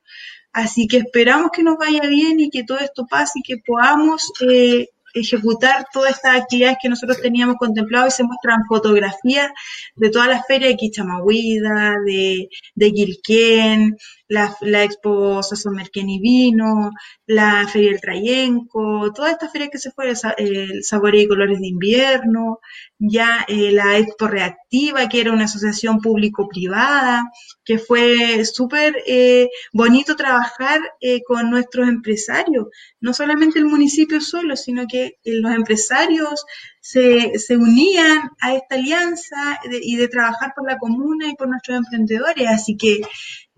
Así 0.52 0.86
que 0.88 0.98
esperamos 0.98 1.50
que 1.52 1.64
nos 1.64 1.78
vaya 1.78 2.02
bien 2.02 2.40
y 2.40 2.52
que 2.52 2.64
todo 2.64 2.78
esto 2.78 3.08
pase 3.08 3.40
y 3.40 3.42
que 3.42 3.58
podamos 3.66 4.32
eh, 4.48 4.90
ejecutar 5.14 5.88
todas 5.92 6.12
estas 6.12 6.42
actividades 6.42 6.78
que 6.82 6.90
nosotros 6.90 7.22
teníamos 7.22 7.58
contemplado 7.58 8.08
y 8.08 8.12
se 8.12 8.24
muestran 8.24 8.66
fotografías 8.68 9.52
de 9.96 10.10
todas 10.10 10.28
las 10.28 10.46
ferias 10.48 10.72
de 10.72 10.78
Quichamahuida, 10.78 11.96
de, 12.06 12.50
de 12.76 12.94
Quilquén, 12.94 13.98
la, 14.34 14.58
la 14.62 14.84
Expo 14.84 15.42
Merquén 15.72 16.10
y 16.10 16.20
Vino, 16.20 16.92
la 17.28 17.68
Feria 17.68 17.92
del 17.92 18.02
Trayenco, 18.02 19.14
todas 19.14 19.34
estas 19.34 19.52
ferias 19.52 19.70
que 19.72 19.78
se 19.78 19.92
fueron, 19.92 20.16
el 20.38 20.84
Sabor 20.84 21.14
y 21.14 21.28
Colores 21.28 21.60
de 21.60 21.68
Invierno, 21.68 22.60
ya 22.98 23.46
eh, 23.48 23.72
la 23.72 23.98
Expo 24.00 24.28
Reactiva, 24.28 25.08
que 25.08 25.22
era 25.22 25.32
una 25.32 25.46
asociación 25.46 26.00
público-privada, 26.00 27.30
que 27.64 27.78
fue 27.78 28.44
súper 28.46 28.96
eh, 29.06 29.50
bonito 29.72 30.16
trabajar 30.16 30.82
eh, 31.00 31.22
con 31.24 31.52
nuestros 31.52 31.88
empresarios, 31.88 32.68
no 33.02 33.14
solamente 33.14 33.60
el 33.60 33.66
municipio 33.66 34.20
solo, 34.20 34.56
sino 34.56 34.88
que 34.88 35.18
los 35.26 35.54
empresarios 35.54 36.44
se, 36.82 37.38
se 37.40 37.56
unían 37.56 38.32
a 38.42 38.56
esta 38.56 38.76
alianza 38.76 39.60
y 39.82 39.96
de 39.96 40.10
trabajar 40.10 40.54
por 40.56 40.70
la 40.70 40.78
comuna 40.78 41.30
y 41.30 41.36
por 41.36 41.48
nuestros 41.48 41.78
emprendedores. 41.78 42.48
Así 42.50 42.76
que 42.76 43.02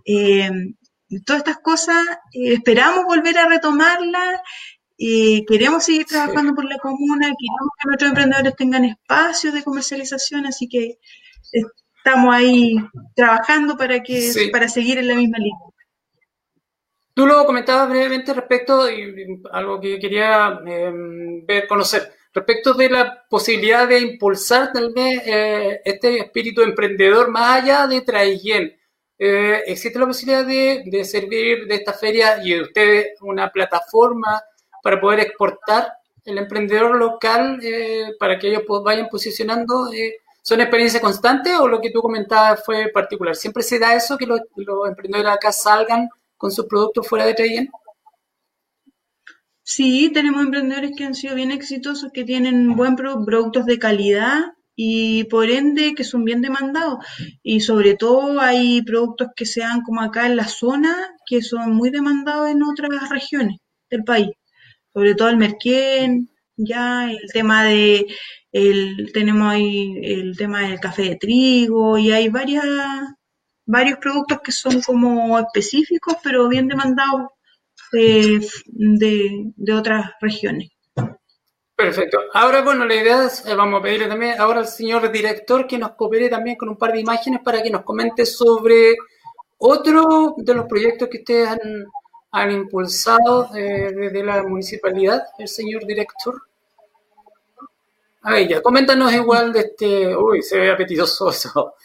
eh, 0.05 0.49
todas 1.25 1.39
estas 1.39 1.59
cosas 1.59 1.97
eh, 2.33 2.53
esperamos 2.53 3.05
volver 3.05 3.37
a 3.37 3.49
retomarlas. 3.49 4.41
y 4.97 5.45
queremos 5.45 5.83
seguir 5.83 6.05
trabajando 6.05 6.55
por 6.55 6.65
la 6.65 6.77
comuna, 6.77 7.25
queremos 7.27 7.69
que 7.77 7.87
nuestros 7.87 8.09
emprendedores 8.11 8.55
tengan 8.55 8.85
espacios 8.85 9.53
de 9.53 9.63
comercialización, 9.63 10.45
así 10.45 10.69
que 10.69 10.99
estamos 11.51 12.33
ahí 12.33 12.75
trabajando 13.15 13.75
para 13.77 14.01
que 14.01 14.49
para 14.51 14.69
seguir 14.69 14.97
en 14.99 15.07
la 15.07 15.15
misma 15.15 15.37
línea. 15.39 15.75
Tú 17.15 17.25
lo 17.25 17.45
comentabas 17.45 17.89
brevemente 17.89 18.33
respecto 18.33 18.91
y 18.91 19.41
algo 19.53 19.79
que 19.79 19.97
quería 19.99 20.59
em, 20.65 21.45
ver, 21.45 21.65
conocer, 21.65 22.11
respecto 22.33 22.73
de 22.73 22.89
la 22.89 23.25
posibilidad 23.29 23.87
de 23.87 24.01
impulsar 24.01 24.73
tal 24.73 24.91
vez 24.93 25.21
eh, 25.25 25.81
este 25.85 26.19
espíritu 26.19 26.61
emprendedor 26.61 27.31
más 27.31 27.63
allá 27.63 27.87
de 27.87 28.01
Traiguén. 28.01 28.75
Eh, 29.18 29.63
¿Existe 29.68 29.97
la 29.97 30.07
posibilidad 30.07 30.45
de, 30.45 31.05
servir 31.05 31.68
de 31.68 31.76
esta 31.76 31.93
feria 31.93 32.43
y 32.43 32.53
de 32.53 32.61
ustedes 32.61 33.07
una 33.22 33.49
plataforma 33.49 34.41
para 34.84 34.99
poder 34.99 35.22
exportar 35.22 35.93
el 36.26 36.38
emprendedor 36.38 36.95
local 36.95 37.59
eh, 37.63 38.13
para 38.20 38.38
que 38.38 38.49
ellos 38.49 38.63
vayan 38.84 39.07
posicionando? 39.09 39.91
Eh, 39.93 40.18
¿Son 40.41 40.61
experiencias 40.61 41.01
constantes 41.01 41.57
o 41.57 41.68
lo 41.68 41.82
que 41.82 41.91
tú 41.91 42.01
comentabas 42.01 42.63
fue 42.63 42.89
particular? 42.89 43.36
¿Siempre 43.36 43.63
se 43.63 43.80
da 43.80 43.95
eso, 43.95 44.18
que 44.18 44.28
los, 44.28 44.41
emprendedores 44.88 45.32
acá 45.32 45.51
salgan 45.51 46.09
con 46.38 46.51
sus 46.51 46.66
productos 46.66 47.07
fuera 47.07 47.26
de 47.26 47.34
Trayen? 47.34 47.70
Sí, 49.63 50.11
tenemos 50.13 50.43
emprendedores 50.43 50.91
que 50.95 51.05
han 51.05 51.16
sido 51.16 51.34
bien 51.34 51.51
exitosos, 51.51 52.11
que 52.13 52.24
tienen 52.24 52.76
buen 52.76 52.95
productos 52.95 53.66
de 53.66 53.80
calidad 53.80 54.55
y 54.76 55.23
por 55.26 55.49
ende 55.49 55.93
que 55.95 56.03
son 56.03 56.26
bien 56.26 56.41
demandados. 56.41 57.05
Y 57.43 57.61
sobre 57.61 57.95
todo 57.95 58.39
hay 58.41 58.82
productos 58.84 59.30
que 59.36 59.45
se 59.45 59.61
dan 59.61 59.82
como 59.82 60.01
acá 60.01 60.26
en 60.28 60.36
la 60.36 60.47
zona 60.47 60.95
que 61.26 61.41
son 61.41 61.73
muy 61.76 61.89
demandados 61.89 62.49
en 62.49 62.63
otras 62.63 63.09
regiones 63.09 63.57
del 63.89 64.03
país. 64.03 64.30
Sobre 64.93 65.15
todo 65.15 65.30
el 65.30 65.38
merquén, 65.38 66.30
ya 66.57 67.11
el 67.11 67.32
tema 67.34 67.63
de 67.65 68.05
el, 68.51 69.11
tenemos 69.13 69.51
ahí 69.53 69.99
el 70.03 70.38
tema 70.38 70.61
del 70.61 70.80
café 70.80 71.03
de 71.03 71.15
trigo 71.17 71.97
y 71.97 72.11
hay 72.11 72.30
varias 72.30 72.65
varios 73.65 73.97
productos 73.99 74.39
que 74.43 74.51
son 74.51 74.82
como 74.82 75.38
específicos 75.39 76.15
pero 76.23 76.47
bien 76.47 76.67
demandados 76.67 77.30
de, 77.91 78.47
de 79.55 79.73
otras 79.73 80.11
regiones. 80.21 80.69
Perfecto. 81.76 82.19
Ahora, 82.34 82.61
bueno, 82.61 82.86
la 82.86 82.95
idea 82.95 83.26
es, 83.26 83.45
eh, 83.45 83.53
vamos 83.53 83.80
a 83.80 83.84
pedirle 83.84 84.07
también 84.07 84.39
ahora 84.39 84.59
al 84.59 84.67
señor 84.67 85.11
director 85.11 85.67
que 85.67 85.78
nos 85.78 85.91
coopere 85.91 86.30
también 86.30 86.55
con 86.55 86.69
un 86.69 86.78
par 86.78 86.93
de 86.93 87.01
imágenes 87.01 87.41
para 87.43 87.61
que 87.61 87.69
nos 87.69 87.84
comente 87.84 88.26
sobre 88.26 88.95
otro 89.57 90.36
de 90.38 90.53
los 90.53 90.67
proyectos 90.67 91.09
que 91.09 91.17
ustedes 91.17 91.49
han, 92.32 92.51
impulsado 92.51 93.49
eh, 93.55 93.91
desde 93.93 94.23
la 94.23 94.43
municipalidad, 94.43 95.21
el 95.38 95.47
señor 95.47 95.86
director. 95.86 96.41
A 98.21 98.39
ya, 98.41 98.61
coméntanos 98.61 99.13
igual 99.13 99.53
de 99.53 99.59
este. 99.59 100.15
Uy, 100.15 100.41
se 100.41 100.59
ve 100.59 100.71
apetitoso 100.71 101.30
eso. 101.30 101.76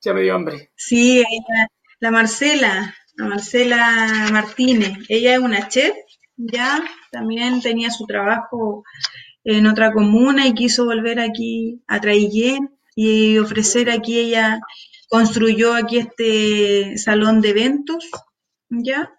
Ya 0.00 0.12
me 0.14 0.22
dio 0.22 0.34
hambre. 0.34 0.70
Sí, 0.74 1.24
la 2.00 2.10
Marcela, 2.10 2.94
la 3.16 3.26
Marcela 3.26 4.28
Martínez. 4.32 4.98
Ella 5.08 5.34
es 5.34 5.40
una 5.40 5.68
chef, 5.68 5.94
ya 6.36 6.82
también 7.10 7.60
tenía 7.60 7.90
su 7.90 8.06
trabajo 8.06 8.84
en 9.44 9.66
otra 9.66 9.92
comuna 9.92 10.46
y 10.46 10.54
quiso 10.54 10.86
volver 10.86 11.20
aquí 11.20 11.82
a 11.86 12.00
Traillén 12.00 12.70
y 12.96 13.38
ofrecer 13.38 13.90
aquí 13.90 14.18
ella 14.18 14.60
construyó 15.08 15.74
aquí 15.74 15.98
este 15.98 16.96
salón 16.98 17.40
de 17.40 17.50
eventos, 17.50 18.10
¿ya? 18.70 19.12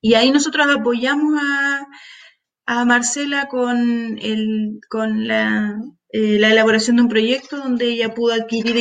Y 0.00 0.14
ahí 0.14 0.30
nosotros 0.30 0.66
apoyamos 0.68 1.38
a, 1.40 2.84
Marcela 2.84 3.46
con, 3.46 4.18
el, 4.20 4.80
con 4.88 5.28
la, 5.28 5.80
eh, 6.10 6.38
la, 6.40 6.50
elaboración 6.50 6.96
de 6.96 7.02
un 7.02 7.08
proyecto 7.08 7.58
donde 7.58 7.86
ella 7.86 8.12
pudo 8.12 8.34
adquirir 8.34 8.76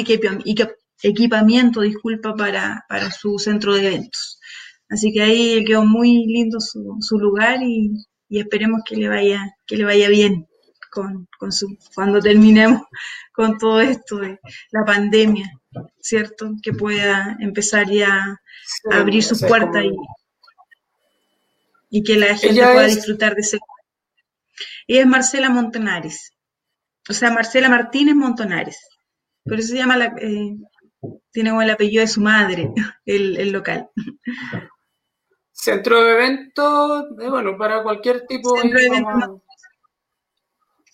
equipamiento, 1.04 1.82
disculpa, 1.82 2.36
para, 2.36 2.84
para 2.90 3.12
su 3.12 3.38
centro 3.38 3.76
de 3.76 3.88
eventos. 3.88 4.40
Así 4.90 5.14
que 5.14 5.22
ahí 5.22 5.64
quedó 5.66 5.86
muy 5.86 6.26
lindo 6.26 6.60
su, 6.60 6.98
su 7.00 7.20
lugar 7.20 7.62
y, 7.62 7.92
y, 8.30 8.40
esperemos 8.40 8.82
que 8.86 8.96
le 8.96 9.08
vaya, 9.08 9.56
que 9.66 9.78
le 9.78 9.86
vaya 9.86 10.10
bien 10.10 10.48
con, 10.92 11.28
con 11.38 11.52
su, 11.52 11.78
cuando 11.94 12.20
terminemos 12.20 12.82
con 13.34 13.58
todo 13.58 13.82
esto 13.82 14.18
de 14.18 14.40
la 14.72 14.86
pandemia. 14.86 15.52
¿cierto? 16.00 16.52
Que 16.62 16.74
pueda 16.74 17.36
empezar 17.40 17.90
ya 17.90 18.40
a 18.92 18.98
abrir 18.98 19.24
sus 19.24 19.42
puertas 19.42 19.84
y, 21.90 22.04
que 22.04 22.18
la 22.18 22.38
gente 22.38 22.62
pueda 22.62 22.88
disfrutar 22.88 23.36
de 23.36 23.42
ese. 23.42 23.60
Ella 24.88 25.02
es 25.02 25.08
Marcela 25.08 25.50
Montonares, 25.50 26.34
o 27.10 27.14
sea, 27.14 27.32
Marcela 27.32 27.70
Martínez 27.70 28.16
Montonares. 28.16 28.78
Por 29.44 29.60
eso 29.60 29.70
se 29.70 29.78
llama, 29.78 29.98
la, 29.98 30.16
eh, 30.20 30.56
tiene 31.32 31.52
como 31.52 31.62
el 31.62 31.70
apellido 31.70 32.02
de 32.02 32.08
su 32.08 32.22
madre, 32.22 32.72
el, 33.06 33.52
local. 33.52 33.90
Centro 35.58 36.04
de 36.04 36.12
eventos, 36.12 37.06
eh, 37.22 37.30
bueno, 37.30 37.58
para 37.58 37.82
cualquier 37.82 38.28
tipo 38.28 38.56
de... 38.62 39.40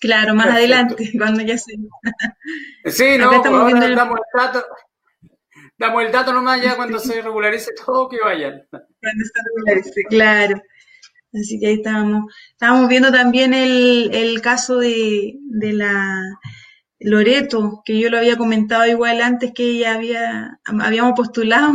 Claro, 0.00 0.34
más 0.34 0.46
adelante, 0.48 1.10
cuando 1.18 1.42
ya 1.42 1.58
se. 1.58 1.74
Sí, 2.86 3.18
no, 3.18 3.30
ahora 3.30 3.40
damos 3.40 3.80
el 3.80 3.94
dato. 4.34 4.64
Damos 5.76 6.04
el 6.04 6.12
dato 6.12 6.32
nomás 6.32 6.62
ya 6.62 6.76
cuando 6.76 7.00
se 7.00 7.20
regularice 7.20 7.72
todo, 7.84 8.08
que 8.08 8.18
vayan. 8.20 8.66
Cuando 8.70 9.24
se 9.24 9.42
regularice, 9.44 10.02
claro. 10.08 10.62
Así 11.34 11.58
que 11.58 11.66
ahí 11.66 11.74
estábamos. 11.74 12.32
Estábamos 12.52 12.88
viendo 12.88 13.10
también 13.10 13.52
el, 13.54 14.40
caso 14.42 14.78
de, 14.78 15.38
la 15.50 16.20
Loreto, 17.00 17.82
que 17.84 17.98
yo 17.98 18.10
lo 18.10 18.18
había 18.18 18.36
comentado 18.36 18.86
igual 18.86 19.20
antes 19.20 19.52
que 19.52 19.64
ella 19.64 19.94
había, 19.94 20.60
habíamos 20.64 21.14
postulado 21.14 21.74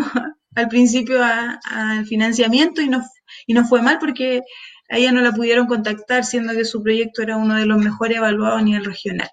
al 0.57 0.69
principio 0.69 1.23
al 1.23 2.05
financiamiento 2.07 2.81
y 2.81 2.89
no, 2.89 3.03
y 3.45 3.53
no 3.53 3.63
fue 3.65 3.83
mal 3.83 3.99
porque 3.99 4.41
a 4.89 4.97
ella 4.97 5.11
no 5.11 5.21
la 5.21 5.31
pudieron 5.31 5.67
contactar, 5.67 6.25
siendo 6.25 6.53
que 6.53 6.65
su 6.65 6.81
proyecto 6.81 7.21
era 7.21 7.37
uno 7.37 7.53
de 7.53 7.67
los 7.67 7.77
mejores 7.77 8.17
evaluados 8.17 8.59
a 8.59 8.63
nivel 8.63 8.85
regional. 8.85 9.29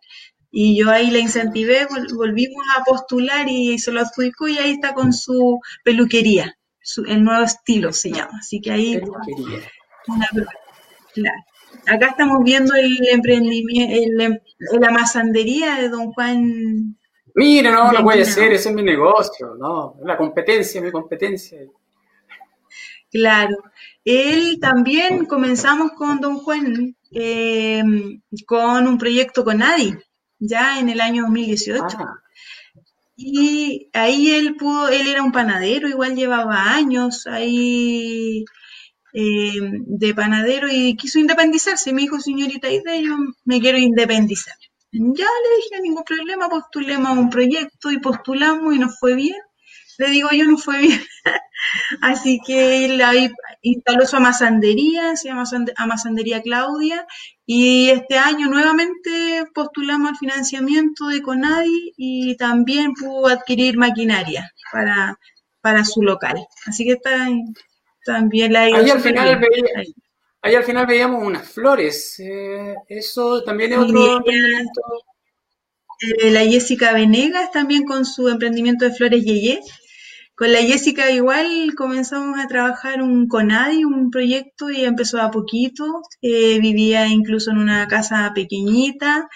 Y 0.50 0.76
yo 0.78 0.90
ahí 0.90 1.10
la 1.10 1.20
incentivé, 1.20 1.86
volvimos 2.14 2.62
a 2.76 2.84
postular 2.84 3.48
y 3.48 3.78
se 3.78 3.90
lo 3.90 4.00
adjudicó 4.00 4.48
y 4.48 4.58
ahí 4.58 4.72
está 4.72 4.92
con 4.92 5.14
su 5.14 5.60
peluquería, 5.82 6.58
el 7.06 7.24
nuevo 7.24 7.42
estilo 7.42 7.92
se 7.92 8.10
llama. 8.10 8.38
Así 8.40 8.60
que 8.60 8.70
ahí... 8.70 9.00
Acá 11.86 12.08
estamos 12.08 12.44
viendo 12.44 12.74
el 12.74 12.98
emprendimiento, 13.08 14.40
la 14.78 14.90
masandería 14.90 15.76
de 15.76 15.88
don 15.88 16.12
Juan. 16.12 16.98
Mira, 17.34 17.72
no, 17.72 17.90
no 17.90 18.02
puede 18.02 18.24
ser, 18.24 18.52
ese 18.52 18.68
es 18.68 18.74
mi 18.74 18.82
negocio, 18.82 19.54
no, 19.58 19.96
la 20.04 20.16
competencia, 20.16 20.80
mi 20.80 20.92
competencia. 20.92 21.58
Claro. 23.10 23.56
Él 24.04 24.58
también 24.60 25.26
comenzamos 25.26 25.92
con 25.92 26.20
Don 26.20 26.38
Juan 26.38 26.96
eh, 27.12 27.82
con 28.46 28.86
un 28.86 28.98
proyecto 28.98 29.44
con 29.44 29.62
Adi, 29.62 29.94
ya 30.38 30.78
en 30.78 30.88
el 30.88 31.00
año 31.00 31.22
2018. 31.22 31.84
Ah. 31.98 32.20
Y 33.16 33.88
ahí 33.92 34.30
él 34.30 34.56
pudo, 34.56 34.88
él 34.88 35.06
era 35.06 35.22
un 35.22 35.32
panadero, 35.32 35.88
igual 35.88 36.16
llevaba 36.16 36.74
años 36.74 37.26
ahí 37.28 38.44
eh, 39.12 39.60
de 39.60 40.14
panadero 40.14 40.68
y 40.70 40.96
quiso 40.96 41.20
independizarse. 41.20 41.92
Me 41.92 42.02
dijo, 42.02 42.18
señorita 42.20 42.70
Ida, 42.70 42.96
yo 42.96 43.16
me 43.44 43.60
quiero 43.60 43.78
independizar. 43.78 44.56
Ya 44.94 45.26
le 45.26 45.56
dije, 45.56 45.82
ningún 45.82 46.04
problema, 46.04 46.48
postulemos 46.48 47.08
a 47.08 47.20
un 47.20 47.30
proyecto 47.30 47.90
y 47.90 47.98
postulamos 47.98 48.74
y 48.74 48.78
nos 48.78 48.98
fue 48.98 49.14
bien 49.14 49.36
le 49.98 50.10
digo 50.10 50.28
yo, 50.32 50.44
no 50.44 50.58
fue 50.58 50.78
bien. 50.78 51.00
Así 52.02 52.40
que 52.44 52.84
él 52.84 53.00
ahí 53.02 53.30
instaló 53.62 54.06
su 54.06 54.16
amasandería, 54.16 55.16
se 55.16 55.28
llama 55.28 55.44
Amasandería 55.76 56.42
Claudia, 56.42 57.06
y 57.46 57.88
este 57.90 58.18
año 58.18 58.48
nuevamente 58.48 59.44
postulamos 59.54 60.10
al 60.10 60.16
financiamiento 60.16 61.08
de 61.08 61.22
Conadi 61.22 61.92
y 61.96 62.36
también 62.36 62.94
pudo 62.94 63.28
adquirir 63.28 63.76
maquinaria 63.76 64.50
para, 64.72 65.18
para 65.60 65.84
su 65.84 66.02
local. 66.02 66.46
Así 66.66 66.84
que 66.84 66.92
está, 66.92 67.28
también 68.04 68.52
la 68.52 68.62
ahí 68.62 68.90
al 68.90 69.00
final 69.00 69.40
ahí. 70.44 70.54
al 70.54 70.64
final 70.64 70.86
veíamos 70.86 71.24
unas 71.24 71.48
flores. 71.48 72.18
Eh, 72.20 72.74
eso 72.88 73.42
también 73.42 73.72
es 73.72 73.78
otro 73.78 74.18
emprendimiento. 74.18 74.80
Eh, 76.00 76.30
la 76.30 76.44
Jessica 76.44 76.92
Venegas 76.92 77.50
también 77.50 77.84
con 77.84 78.04
su 78.04 78.28
emprendimiento 78.28 78.84
de 78.84 78.92
flores 78.92 79.24
Yeye 79.24 79.60
con 80.36 80.50
la 80.52 80.62
Jessica 80.62 81.12
igual 81.12 81.74
comenzamos 81.76 82.40
a 82.40 82.48
trabajar 82.48 83.02
un 83.02 83.28
CONADI, 83.28 83.84
un 83.84 84.10
proyecto, 84.10 84.68
y 84.68 84.84
empezó 84.84 85.20
a 85.20 85.30
poquito, 85.30 86.02
eh, 86.22 86.58
vivía 86.58 87.06
incluso 87.06 87.52
en 87.52 87.58
una 87.58 87.86
casa 87.86 88.32
pequeñita, 88.34 89.28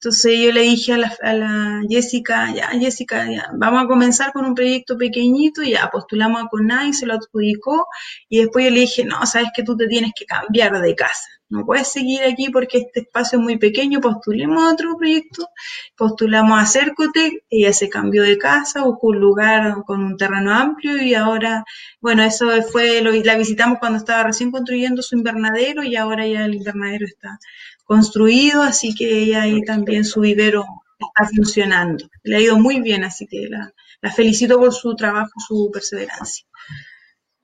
entonces 0.00 0.38
yo 0.40 0.52
le 0.52 0.62
dije 0.62 0.92
a 0.92 1.32
la, 1.32 1.82
Jessica, 1.88 2.54
ya 2.54 2.68
Jessica, 2.68 3.28
ya, 3.30 3.50
vamos 3.56 3.82
a 3.84 3.88
comenzar 3.88 4.32
con 4.32 4.44
un 4.44 4.54
proyecto 4.54 4.96
pequeñito, 4.96 5.62
y 5.62 5.72
ya 5.72 5.90
postulamos 5.90 6.42
a 6.42 6.48
CONADI, 6.48 6.92
se 6.92 7.06
lo 7.06 7.14
adjudicó, 7.14 7.86
y 8.28 8.38
después 8.38 8.64
yo 8.66 8.70
le 8.70 8.80
dije, 8.80 9.04
no, 9.04 9.26
sabes 9.26 9.48
que 9.54 9.64
tú 9.64 9.76
te 9.76 9.88
tienes 9.88 10.12
que 10.16 10.24
cambiar 10.24 10.80
de 10.80 10.94
casa 10.94 11.37
no 11.50 11.64
puedes 11.64 11.88
seguir 11.88 12.22
aquí 12.22 12.50
porque 12.50 12.78
este 12.78 13.00
espacio 13.00 13.38
es 13.38 13.44
muy 13.44 13.56
pequeño, 13.58 14.00
postulemos 14.00 14.62
a 14.62 14.72
otro 14.72 14.96
proyecto, 14.96 15.48
postulamos 15.96 16.60
a 16.60 16.66
Cercotec, 16.66 17.44
ella 17.48 17.72
se 17.72 17.88
cambió 17.88 18.22
de 18.22 18.38
casa, 18.38 18.84
buscó 18.84 19.08
un 19.08 19.20
lugar 19.20 19.82
con 19.86 20.04
un 20.04 20.16
terreno 20.16 20.54
amplio 20.54 21.00
y 21.02 21.14
ahora, 21.14 21.64
bueno, 22.00 22.22
eso 22.22 22.50
fue, 22.70 23.00
lo, 23.02 23.12
la 23.12 23.36
visitamos 23.36 23.78
cuando 23.78 23.98
estaba 23.98 24.24
recién 24.24 24.50
construyendo 24.50 25.02
su 25.02 25.16
invernadero 25.16 25.82
y 25.82 25.96
ahora 25.96 26.26
ya 26.26 26.44
el 26.44 26.54
invernadero 26.54 27.06
está 27.06 27.38
construido, 27.84 28.62
así 28.62 28.94
que 28.94 29.22
ella 29.22 29.42
ahí 29.42 29.62
también 29.62 30.04
su 30.04 30.20
vivero 30.20 30.66
está 30.98 31.30
funcionando. 31.34 32.10
Le 32.22 32.36
ha 32.36 32.40
ido 32.40 32.58
muy 32.58 32.80
bien, 32.80 33.04
así 33.04 33.26
que 33.26 33.48
la, 33.48 33.72
la 34.02 34.12
felicito 34.12 34.58
por 34.58 34.74
su 34.74 34.94
trabajo, 34.94 35.32
su 35.46 35.70
perseverancia. 35.72 36.46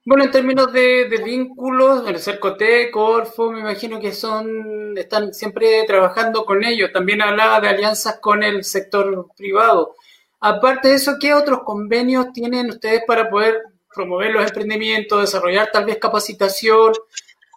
Bueno, 0.07 0.25
en 0.25 0.31
términos 0.31 0.71
de, 0.73 1.09
vínculos, 1.25 2.07
el 2.07 2.19
Cercote, 2.19 2.91
Corfo, 2.91 3.51
me 3.51 3.61
imagino 3.61 3.99
que 4.01 4.13
son, 4.13 4.97
están 4.99 5.33
siempre 5.33 5.83
trabajando 5.87 6.45
con 6.45 6.63
ellos. 6.63 6.93
También 6.93 7.23
hablaba 7.23 7.59
de 7.61 7.69
alianzas 7.69 8.19
con 8.21 8.43
el 8.43 8.65
sector 8.65 9.29
privado. 9.35 9.95
Aparte 10.41 10.89
de 10.89 10.97
eso, 10.97 11.15
¿qué 11.19 11.33
otros 11.33 11.61
convenios 11.65 12.33
tienen 12.35 12.69
ustedes 12.71 13.03
para 13.07 13.31
poder 13.31 13.63
promover 13.95 14.33
los 14.33 14.45
emprendimientos, 14.47 15.23
desarrollar 15.23 15.71
tal 15.73 15.87
vez 15.87 15.97
capacitación? 15.99 16.93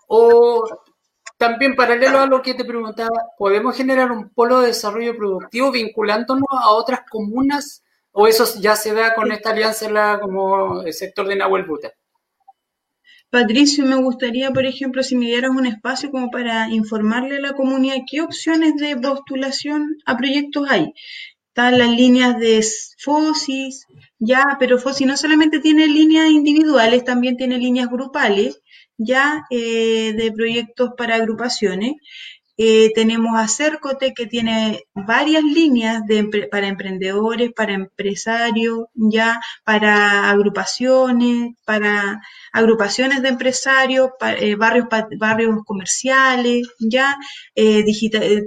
O 0.08 0.64
también 1.38 1.76
paralelo 1.76 2.20
a 2.20 2.28
lo 2.28 2.42
que 2.42 2.54
te 2.54 2.66
preguntaba, 2.66 3.18
¿podemos 3.38 3.76
generar 3.76 4.12
un 4.12 4.30
polo 4.30 4.62
de 4.62 4.68
desarrollo 4.68 5.18
productivo 5.18 5.72
vinculándonos 5.72 6.48
a 6.52 6.70
otras 6.72 7.02
comunas? 7.10 7.84
¿O 8.14 8.28
eso 8.28 8.46
ya 8.62 8.76
se 8.78 8.94
da 8.94 9.14
con 9.16 9.32
esta 9.34 9.52
alianza 9.52 9.90
la, 9.92 10.20
como 10.20 10.84
el 10.84 10.94
sector 10.94 11.28
de 11.28 11.36
Nahuel 11.36 11.66
Buta? 11.66 11.92
Patricio, 13.30 13.86
me 13.86 13.96
gustaría, 13.98 14.52
por 14.52 14.66
ejemplo, 14.66 15.04
si 15.04 15.16
me 15.16 15.26
dieras 15.26 15.52
un 15.52 15.66
espacio 15.66 16.12
como 16.12 16.32
para 16.32 16.70
informarle 16.70 17.38
a 17.38 17.42
la 17.42 17.54
comunidad 17.54 17.98
qué 18.10 18.22
opciones 18.22 18.76
de 18.78 18.96
postulación 18.96 19.98
a 20.06 20.16
proyectos 20.18 20.68
hay. 20.70 20.94
Están 21.50 21.78
las 21.78 21.90
líneas 21.90 22.38
de 22.40 22.64
FOSIS, 23.00 23.86
ya, 24.20 24.56
pero 24.60 24.80
FOSIS 24.80 25.08
no 25.08 25.18
solamente 25.18 25.60
tiene 25.60 25.88
líneas 25.88 26.30
individuales, 26.30 27.04
también 27.04 27.36
tiene 27.36 27.58
líneas 27.58 27.90
grupales, 27.90 28.62
ya, 28.98 29.44
eh, 29.50 30.14
de 30.14 30.32
proyectos 30.32 30.92
para 30.98 31.16
agrupaciones. 31.16 31.94
Eh, 32.58 32.92
tenemos 32.96 33.40
a 33.40 33.48
Cercote 33.48 34.14
que 34.16 34.26
tiene 34.26 34.84
varias 34.96 35.44
líneas 35.44 36.06
de, 36.08 36.48
para 36.52 36.68
emprendedores, 36.68 37.52
para 37.54 37.74
empresarios, 37.74 38.86
ya 38.96 39.40
para 39.64 40.30
agrupaciones, 40.32 41.54
para 41.66 42.20
agrupaciones 42.52 43.22
de 43.22 43.30
empresarios, 43.30 44.10
eh, 44.40 44.56
barrios, 44.56 44.88
comerciales, 45.66 46.68
ya 46.80 47.16
eh, 47.56 47.86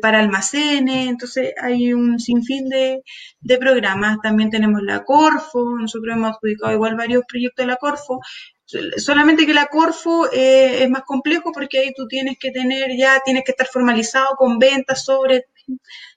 para 0.03 0.19
almacenes. 0.19 1.09
Entonces 1.09 1.53
hay 1.61 1.93
un 1.93 2.19
sinfín 2.19 2.69
de 2.69 3.59
programas. 3.59 4.19
También 4.23 4.51
tenemos 4.51 4.83
la 4.83 5.05
Corfo, 5.05 5.77
nosotros 5.79 6.17
hemos 6.17 6.31
adjudicado 6.33 6.73
igual 6.73 6.97
varios 6.97 7.23
proyectos 7.29 7.65
de 7.65 7.69
la 7.69 7.77
Corfo, 7.77 8.21
Solamente 8.97 9.47
que 9.47 9.55
la 9.55 9.67
Corfo 9.67 10.31
eh, 10.33 10.85
es 10.85 10.91
más 10.91 11.03
complejo 11.03 11.53
porque 11.53 11.79
ahí 11.79 11.93
tú 11.95 12.07
tienes 12.07 12.39
que 12.39 12.51
tener 12.51 12.97
ya, 12.97 13.21
tienes 13.25 13.45
que 13.45 13.53
estar 13.53 13.67
formalizado 13.67 14.37
con 14.37 14.59
ventas 14.59 15.05
sobre, 15.05 15.47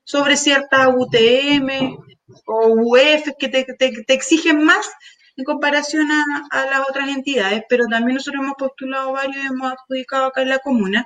sobre 0.04 0.38
ciertas 0.38 0.89
UTM 0.95 1.97
o 2.45 2.68
UF 2.68 3.32
que 3.38 3.49
te, 3.49 3.64
te, 3.64 4.14
exigen 4.14 4.64
más 4.64 4.89
en 5.36 5.45
comparación 5.45 6.08
a, 6.12 6.66
las 6.66 6.82
otras 6.88 7.10
entidades, 7.10 7.64
pero 7.68 7.86
también 7.88 8.16
nosotros 8.16 8.43
hemos 8.43 8.56
postulado 8.58 9.14
varios 9.14 9.43
y 9.43 9.47
hemos 9.47 9.72
adjudicado 9.72 10.26
acá 10.28 10.43
en 10.43 10.49
la 10.49 10.60
comuna. 10.60 11.06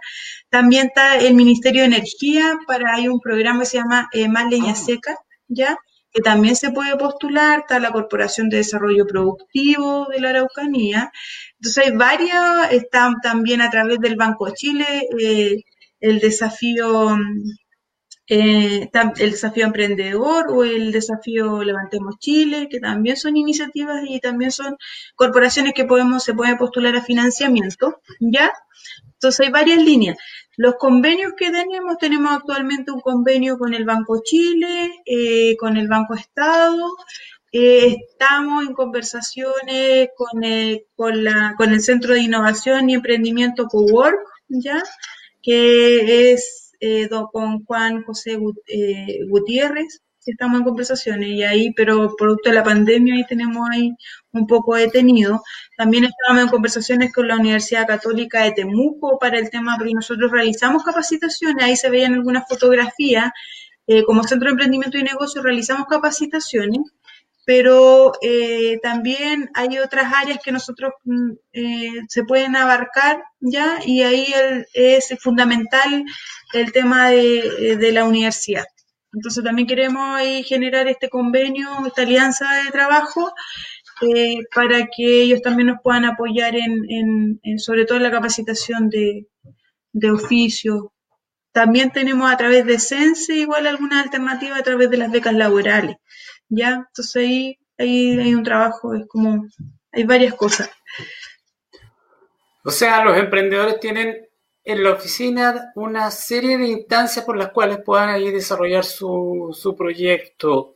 También 0.50 0.88
está 0.88 1.18
el 1.18 1.34
Ministerio 1.34 1.82
de 1.82 1.88
Energía, 1.88 2.58
para 2.68 2.96
hay 2.96 3.08
un 3.08 3.22
programa 3.22 3.62
que 3.62 3.66
se 3.68 3.78
llama 3.78 4.10
eh, 4.12 4.28
Más 4.28 4.50
Leña 4.50 4.72
ah. 4.72 4.76
Seca, 4.76 5.18
¿ya? 5.48 5.78
Que 6.18 6.24
también 6.24 6.56
se 6.56 6.72
puede 6.72 6.98
postular, 6.98 7.60
está 7.60 7.80
la 7.80 7.92
Corporación 7.92 8.50
de 8.50 8.58
Desarrollo 8.58 9.06
Productivo 9.06 10.08
de 10.08 10.20
la 10.20 10.30
Araucanía. 10.30 11.12
Entonces 11.60 11.86
hay 11.86 11.92
varias, 11.96 12.72
están 12.72 13.22
también 13.22 13.62
a 13.62 13.70
través 13.70 14.00
del 14.00 14.16
Banco 14.16 14.50
Chile 14.50 15.08
eh, 15.20 15.58
el 16.00 16.20
desafío 16.20 17.16
eh, 18.30 18.90
el 19.20 19.32
desafío 19.32 19.66
emprendedor 19.68 20.48
o 20.50 20.64
el 20.64 20.92
desafío 20.92 21.62
Levantemos 21.64 22.16
Chile, 22.18 22.68
que 22.68 22.80
también 22.80 23.16
son 23.16 23.38
iniciativas 23.38 24.02
y 24.10 24.20
también 24.20 24.52
son 24.52 24.76
corporaciones 25.16 25.74
que 25.74 25.86
podemos, 25.86 26.24
se 26.24 26.34
pueden 26.34 26.58
postular 26.58 26.96
a 26.96 27.04
financiamiento, 27.04 28.02
¿ya? 28.20 28.52
Entonces 29.14 29.46
hay 29.46 29.52
varias 29.52 29.84
líneas. 29.84 30.18
Los 30.58 30.76
convenios 30.76 31.34
que 31.38 31.52
tenemos, 31.52 31.98
tenemos 32.00 32.36
actualmente 32.36 32.92
un 32.92 33.00
convenio 33.00 33.60
con 33.60 33.76
el 33.76 33.86
Banco 33.86 34.22
Chile, 34.24 34.90
eh, 35.06 35.56
con 35.56 35.78
el 35.78 35.88
Banco 35.88 36.16
Estado, 36.16 36.98
eh, 37.52 37.96
estamos 38.10 38.66
en 38.66 38.74
conversaciones 38.74 40.10
con 40.18 40.44
el, 40.44 40.86
con, 40.96 41.72
el 41.74 41.82
Centro 41.82 42.14
de 42.14 42.22
Innovación 42.22 42.90
y 42.90 42.96
Emprendimiento 42.96 43.68
Cowork, 43.68 44.20
¿ya? 44.50 44.84
que 45.44 46.32
es 46.34 46.74
eh, 46.80 47.08
con 47.32 47.64
Juan 47.64 48.04
José 48.04 48.38
Gutiérrez, 49.30 50.02
estamos 50.32 50.60
en 50.60 50.66
conversaciones 50.66 51.30
y 51.30 51.44
ahí, 51.44 51.74
pero 51.74 52.16
producto 52.16 52.50
de 52.50 52.56
la 52.56 52.64
pandemia 52.64 53.16
ahí 53.16 53.26
tenemos 53.26 53.70
ahí 53.72 53.96
un 54.32 54.48
poco 54.48 54.76
detenido. 54.76 55.42
También 55.78 56.06
estábamos 56.06 56.44
en 56.44 56.50
conversaciones 56.50 57.14
con 57.14 57.28
la 57.28 57.36
Universidad 57.36 57.88
Católica 57.88 58.44
de 58.44 58.52
Temuco 58.52 59.18
para 59.20 59.40
el 59.40 59.50
tema, 59.50 59.76
porque 59.78 59.94
nosotros 59.94 60.32
realizamos 60.32 60.84
capacitaciones, 60.84 61.64
ahí 61.64 61.76
se 61.76 61.90
veían 61.90 62.14
algunas 62.14 62.48
fotografías, 62.48 63.32
eh, 63.88 64.04
como 64.04 64.24
Centro 64.24 64.48
de 64.48 64.52
Emprendimiento 64.52 64.98
y 64.98 65.04
Negocios 65.04 65.44
realizamos 65.44 65.88
capacitaciones, 65.88 66.82
pero 67.46 68.12
eh, 68.22 68.80
también 68.84 69.50
hay 69.54 69.80
otras 69.80 70.12
áreas 70.14 70.40
que 70.44 70.52
nosotros 70.52 70.92
mm, 71.06 71.32
eh, 71.54 71.94
se 72.10 72.24
pueden 72.26 72.58
abarcar 72.58 73.24
ya 73.40 73.80
y 73.86 74.04
ahí 74.04 74.28
es 74.74 75.16
fundamental 75.22 76.04
el 76.54 76.72
tema 76.74 77.10
de 77.12 77.92
la 77.94 78.04
universidad. 78.04 78.66
Entonces 79.14 79.44
también 79.44 79.68
queremos 79.68 80.22
generar 80.46 80.88
este 80.88 81.10
convenio, 81.10 81.68
esta 81.86 82.02
alianza 82.02 82.46
de 82.64 82.72
trabajo 82.72 83.34
eh, 84.02 84.44
para 84.54 84.88
que 84.88 85.24
ellos 85.24 85.42
también 85.42 85.68
nos 85.68 85.82
puedan 85.82 86.06
apoyar 86.06 86.54
en, 86.56 87.40
sobre 87.58 87.86
todo 87.86 87.98
en 87.98 88.04
la 88.04 88.12
capacitación 88.12 88.90
de, 88.90 89.28
oficio. 90.12 90.94
También 91.52 91.92
tenemos 91.92 92.32
a 92.32 92.38
través 92.38 92.66
de 92.66 92.78
Sense 92.78 93.34
igual 93.34 93.66
alguna 93.66 94.02
alternativa 94.02 94.58
a 94.58 94.64
través 94.64 94.92
de 94.92 94.98
las 94.98 95.12
becas 95.12 95.34
laborales. 95.34 95.98
¿ya? 96.50 96.86
Entonces 96.88 97.16
ahí, 97.16 97.60
ahí 97.80 98.20
hay 98.20 98.36
un 98.36 98.44
trabajo, 98.44 98.94
es 98.94 99.08
como, 99.08 99.48
hay 99.92 100.04
varias 100.04 100.36
cosas. 100.36 100.70
O 102.64 102.70
sea, 102.70 103.04
los 103.04 103.18
emprendedores 103.18 103.80
tienen 103.80 104.27
en 104.68 104.84
la 104.84 104.92
oficina 104.92 105.72
una 105.76 106.12
serie 106.12 106.58
de 106.58 106.68
instancias 106.68 107.24
por 107.26 107.38
las 107.38 107.52
cuales 107.52 107.80
puedan 107.86 108.10
ahí 108.10 108.30
desarrollar 108.32 108.84
su, 108.84 109.56
su 109.58 109.74
proyecto. 109.76 110.76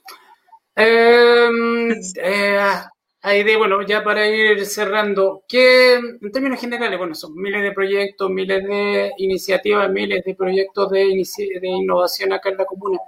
Em, 0.75 1.91
eh, 2.23 3.57
bueno, 3.57 3.81
ya 3.83 4.03
para 4.03 4.27
ir 4.27 4.65
cerrando, 4.65 5.43
que 5.47 5.95
en 5.95 6.31
términos 6.31 6.59
generales, 6.61 6.97
bueno, 6.97 7.15
son 7.15 7.35
miles 7.35 7.61
de 7.63 7.73
proyectos, 7.73 8.29
miles 8.29 8.63
de 8.63 9.11
iniciativas, 9.17 9.89
miles 9.91 10.23
de 10.23 10.35
proyectos 10.35 10.89
de, 10.91 10.99
de 11.61 11.67
innovación 11.67 12.33
acá 12.33 12.49
en 12.49 12.57
la 12.57 12.65
comuna. 12.65 12.99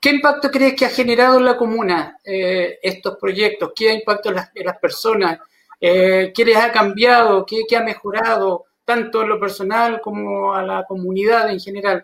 ¿Qué 0.00 0.10
impacto 0.10 0.50
crees 0.50 0.74
que 0.74 0.84
ha 0.84 0.88
generado 0.90 1.38
en 1.38 1.44
la 1.44 1.56
comuna 1.56 2.18
eh, 2.24 2.78
estos 2.82 3.16
proyectos? 3.18 3.72
¿Qué 3.74 3.92
impacto 3.92 4.30
en 4.30 4.34
las, 4.36 4.50
las 4.54 4.78
personas? 4.78 5.38
Eh, 5.80 6.32
¿Qué 6.34 6.44
les 6.44 6.56
ha 6.56 6.72
cambiado? 6.72 7.46
¿Qué, 7.46 7.62
qué 7.68 7.76
ha 7.76 7.82
mejorado? 7.84 8.66
Tanto 8.84 9.22
en 9.22 9.28
lo 9.28 9.40
personal 9.40 10.00
como 10.00 10.54
a 10.54 10.62
la 10.62 10.84
comunidad 10.84 11.50
en 11.50 11.60
general? 11.60 12.02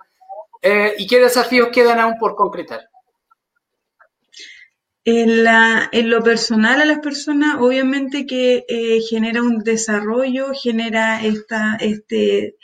Eh, 0.62 0.94
¿Y 0.98 1.06
qué 1.06 1.20
desafíos 1.20 1.68
quedan 1.72 2.00
aún 2.00 2.18
por 2.18 2.34
concretar? 2.34 2.88
En, 5.04 5.44
la, 5.44 5.88
en, 5.92 6.10
lo 6.10 6.22
personal 6.22 6.82
a 6.82 6.84
las 6.84 6.98
personas, 6.98 7.56
obviamente 7.60 8.26
que 8.26 8.64
eh, 8.68 9.00
genera 9.08 9.42
un 9.42 9.60
desarrollo, 9.60 10.52
genera 10.52 11.24
esta, 11.24 11.76
este, 11.80 12.56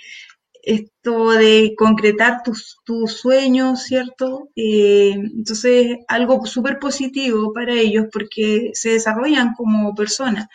esto 0.63 1.31
de 1.31 1.75
concretar 1.77 2.43
tus, 2.43 2.81
sueños, 3.07 3.85
¿cierto? 3.85 4.51
Eh, 4.57 5.13
entonces, 5.13 5.99
algo 6.09 6.45
súper 6.47 6.79
positivo 6.79 7.53
para 7.53 7.75
ellos 7.75 8.07
porque 8.13 8.71
se 8.75 8.91
desarrollan 8.91 9.55
como 9.55 9.95
personas 9.95 10.49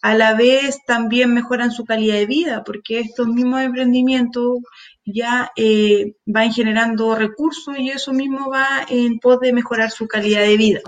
a 0.00 0.14
la 0.14 0.34
vez 0.34 0.78
también 0.86 1.34
mejoran 1.34 1.70
su 1.70 1.84
calidad 1.84 2.14
de 2.14 2.26
vida, 2.26 2.62
porque 2.64 3.00
estos 3.00 3.26
mismos 3.26 3.62
emprendimientos 3.62 4.58
ya 5.04 5.50
eh, 5.56 6.14
van 6.24 6.52
generando 6.52 7.14
recursos 7.14 7.76
y 7.78 7.90
eso 7.90 8.12
mismo 8.12 8.50
va 8.50 8.86
en 8.88 9.18
pos 9.18 9.40
de 9.40 9.52
mejorar 9.52 9.90
su 9.90 10.06
calidad 10.06 10.42
de 10.42 10.56
vida. 10.56 10.80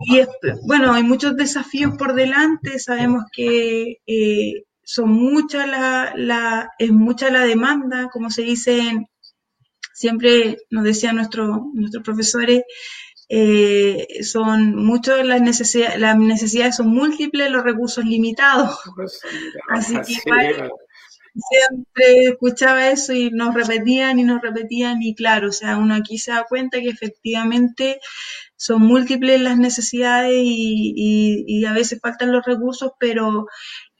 Y 0.00 0.20
bueno, 0.66 0.92
hay 0.92 1.04
muchos 1.04 1.36
desafíos 1.36 1.96
por 1.96 2.14
delante, 2.14 2.78
sabemos 2.80 3.24
que 3.32 3.98
eh, 4.06 4.64
son 4.82 5.10
muchas 5.10 5.68
la, 5.68 6.70
es 6.78 6.90
mucha 6.90 7.30
la 7.30 7.44
demanda, 7.44 8.08
como 8.12 8.30
se 8.30 8.42
dice, 8.42 9.06
siempre 9.94 10.58
nos 10.70 10.82
decían 10.84 11.16
nuestros 11.16 11.60
nuestros 11.72 12.02
profesores, 12.02 12.62
eh, 13.34 14.22
son 14.24 14.76
muchas 14.76 15.24
las 15.24 15.40
necesidades, 15.40 15.98
las 15.98 16.18
necesidades 16.18 16.76
son 16.76 16.88
múltiples, 16.88 17.50
los 17.50 17.64
recursos 17.64 18.04
limitados. 18.04 18.78
Así 19.70 19.94
que 19.94 20.68
siempre 21.34 22.26
escuchaba 22.26 22.90
eso 22.90 23.14
y 23.14 23.30
nos 23.30 23.54
repetían 23.54 24.18
y 24.18 24.24
nos 24.24 24.42
repetían 24.42 25.00
y 25.02 25.14
claro, 25.14 25.48
o 25.48 25.52
sea, 25.52 25.78
uno 25.78 25.94
aquí 25.94 26.18
se 26.18 26.32
da 26.32 26.44
cuenta 26.46 26.78
que 26.80 26.90
efectivamente 26.90 28.00
son 28.54 28.82
múltiples 28.82 29.40
las 29.40 29.56
necesidades 29.56 30.34
y, 30.36 31.64
a 31.64 31.72
veces 31.72 32.00
faltan 32.02 32.32
los 32.32 32.44
recursos, 32.44 32.92
pero 33.00 33.46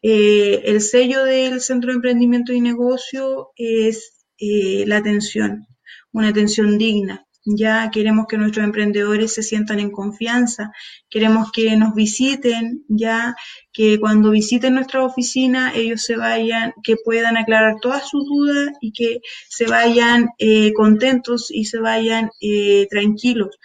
eh, 0.02 0.60
el 0.66 0.82
sello 0.82 1.24
del 1.24 1.62
Centro 1.62 1.88
de 1.88 1.96
Emprendimiento 1.96 2.52
y 2.52 2.60
Negocio 2.60 3.48
es 3.56 4.26
eh, 4.36 4.84
la 4.86 4.98
atención, 4.98 5.66
una 6.12 6.28
atención 6.28 6.76
digna. 6.76 7.26
Ya 7.44 7.90
queremos 7.90 8.26
que 8.28 8.38
nuestros 8.38 8.64
emprendedores 8.64 9.34
se 9.34 9.42
sientan 9.42 9.80
en 9.80 9.90
confianza, 9.90 10.70
queremos 11.10 11.50
que 11.50 11.76
nos 11.76 11.92
visiten, 11.92 12.84
ya 12.88 13.34
que 13.72 13.98
cuando 13.98 14.30
visiten 14.30 14.74
nuestra 14.74 15.04
oficina 15.04 15.72
ellos 15.74 16.02
se 16.02 16.16
vayan, 16.16 16.72
que 16.84 16.94
puedan 17.04 17.36
aclarar 17.36 17.80
todas 17.80 18.08
sus 18.08 18.24
dudas 18.26 18.70
y 18.80 18.92
que 18.92 19.20
se 19.48 19.66
vayan 19.66 20.28
eh, 20.38 20.72
contentos 20.72 21.50
y 21.50 21.64
se 21.64 21.80
vayan 21.80 22.30
eh, 22.40 22.86
tranquilos. 22.88 23.58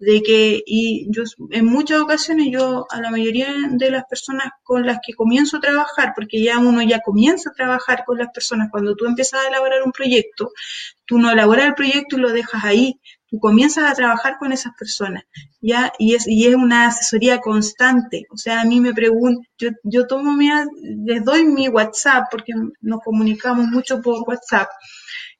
De 0.00 0.22
que, 0.22 0.62
y 0.64 1.06
yo 1.10 1.24
en 1.50 1.66
muchas 1.66 2.00
ocasiones 2.00 2.48
yo 2.50 2.86
a 2.90 3.00
la 3.02 3.10
mayoría 3.10 3.48
de 3.70 3.90
las 3.90 4.04
personas 4.06 4.46
con 4.62 4.86
las 4.86 4.98
que 5.06 5.12
comienzo 5.12 5.58
a 5.58 5.60
trabajar, 5.60 6.14
porque 6.16 6.42
ya 6.42 6.58
uno 6.58 6.82
ya 6.82 7.00
comienza 7.00 7.50
a 7.50 7.52
trabajar 7.52 8.04
con 8.06 8.16
las 8.18 8.28
personas, 8.32 8.70
cuando 8.72 8.96
tú 8.96 9.04
empiezas 9.06 9.44
a 9.44 9.48
elaborar 9.48 9.82
un 9.82 9.92
proyecto, 9.92 10.52
tú 11.04 11.18
no 11.18 11.30
elaboras 11.30 11.66
el 11.66 11.74
proyecto 11.74 12.16
y 12.16 12.20
lo 12.20 12.32
dejas 12.32 12.64
ahí, 12.64 12.98
tú 13.30 13.38
comienzas 13.38 13.90
a 13.90 13.94
trabajar 13.94 14.36
con 14.38 14.52
esas 14.52 14.74
personas, 14.78 15.24
¿ya? 15.60 15.92
Y 15.98 16.14
es, 16.14 16.26
y 16.26 16.46
es 16.46 16.54
una 16.54 16.88
asesoría 16.88 17.38
constante. 17.38 18.26
O 18.30 18.36
sea, 18.36 18.62
a 18.62 18.64
mí 18.64 18.80
me 18.80 18.92
preguntan, 18.92 19.46
yo, 19.58 19.70
yo 19.84 20.06
tomo 20.06 20.32
mi, 20.32 20.48
les 21.06 21.24
doy 21.24 21.44
mi 21.44 21.68
WhatsApp, 21.68 22.24
porque 22.30 22.52
nos 22.80 23.00
comunicamos 23.02 23.66
mucho 23.68 24.00
por 24.02 24.28
WhatsApp, 24.28 24.68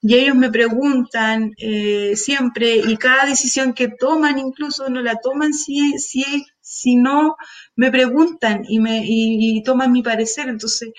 y 0.03 0.15
ellos 0.15 0.35
me 0.35 0.51
preguntan 0.51 1.53
eh, 1.59 2.17
siempre 2.17 2.77
y 2.77 2.97
cada 2.97 3.27
decisión 3.27 3.75
que 3.75 3.89
toman 3.89 4.39
incluso 4.39 4.89
no 4.89 5.03
la 5.03 5.17
toman 5.17 5.53
si, 5.53 5.99
si, 5.99 6.25
si 6.63 6.97
no 6.97 7.37
me 7.77 7.91
preguntan 7.91 8.65
y, 8.67 8.79
me, 8.79 9.03
y, 9.05 9.63
toman 9.63 9.93
mi 9.93 10.03
parecer. 10.03 10.49
Entonces, 10.49 10.91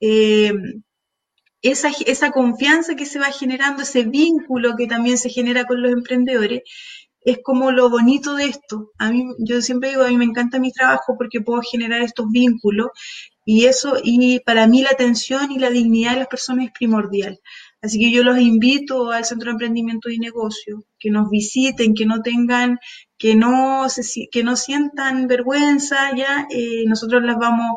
eh, 0.00 0.52
esa, 1.62 1.90
esa 2.06 2.30
confianza 2.30 2.96
que 2.96 3.06
se 3.06 3.18
va 3.18 3.32
generando, 3.32 3.82
ese 3.82 4.04
vínculo 4.04 4.76
que 4.76 4.86
también 4.86 5.18
se 5.18 5.30
genera 5.30 5.64
con 5.64 5.82
los 5.82 5.92
emprendedores, 5.92 6.62
es 7.22 7.38
como 7.42 7.70
lo 7.70 7.90
bonito 7.90 8.34
de 8.34 8.46
esto. 8.46 8.92
A 8.98 9.10
mí, 9.10 9.26
yo 9.38 9.60
siempre 9.60 9.90
digo, 9.90 10.04
a 10.04 10.08
mí 10.08 10.16
me 10.16 10.24
encanta 10.24 10.58
mi 10.58 10.72
trabajo 10.72 11.16
porque 11.18 11.40
puedo 11.40 11.60
generar 11.62 12.00
estos 12.02 12.30
vínculos 12.30 12.88
y 13.44 13.66
eso, 13.66 13.96
y 14.02 14.40
para 14.40 14.66
mí 14.66 14.82
la 14.82 14.90
atención 14.90 15.50
y 15.50 15.58
la 15.58 15.70
dignidad 15.70 16.12
de 16.12 16.20
las 16.20 16.28
personas 16.28 16.66
es 16.66 16.72
primordial. 16.72 17.40
Así 17.82 17.98
que 17.98 18.10
yo 18.10 18.22
los 18.22 18.38
invito 18.38 19.10
al 19.10 19.24
Centro 19.24 19.46
de 19.46 19.52
Emprendimiento 19.52 20.10
y 20.10 20.18
Negocio, 20.18 20.84
que 20.98 21.10
nos 21.10 21.30
visiten, 21.30 21.94
que 21.94 22.04
no 22.04 22.20
tengan, 22.20 22.78
que 23.16 23.34
no, 23.34 23.88
se, 23.88 24.28
que 24.30 24.44
no 24.44 24.56
sientan 24.56 25.26
vergüenza, 25.26 26.14
ya, 26.14 26.46
eh, 26.50 26.84
nosotros 26.86 27.22
las 27.22 27.38
vamos, 27.38 27.76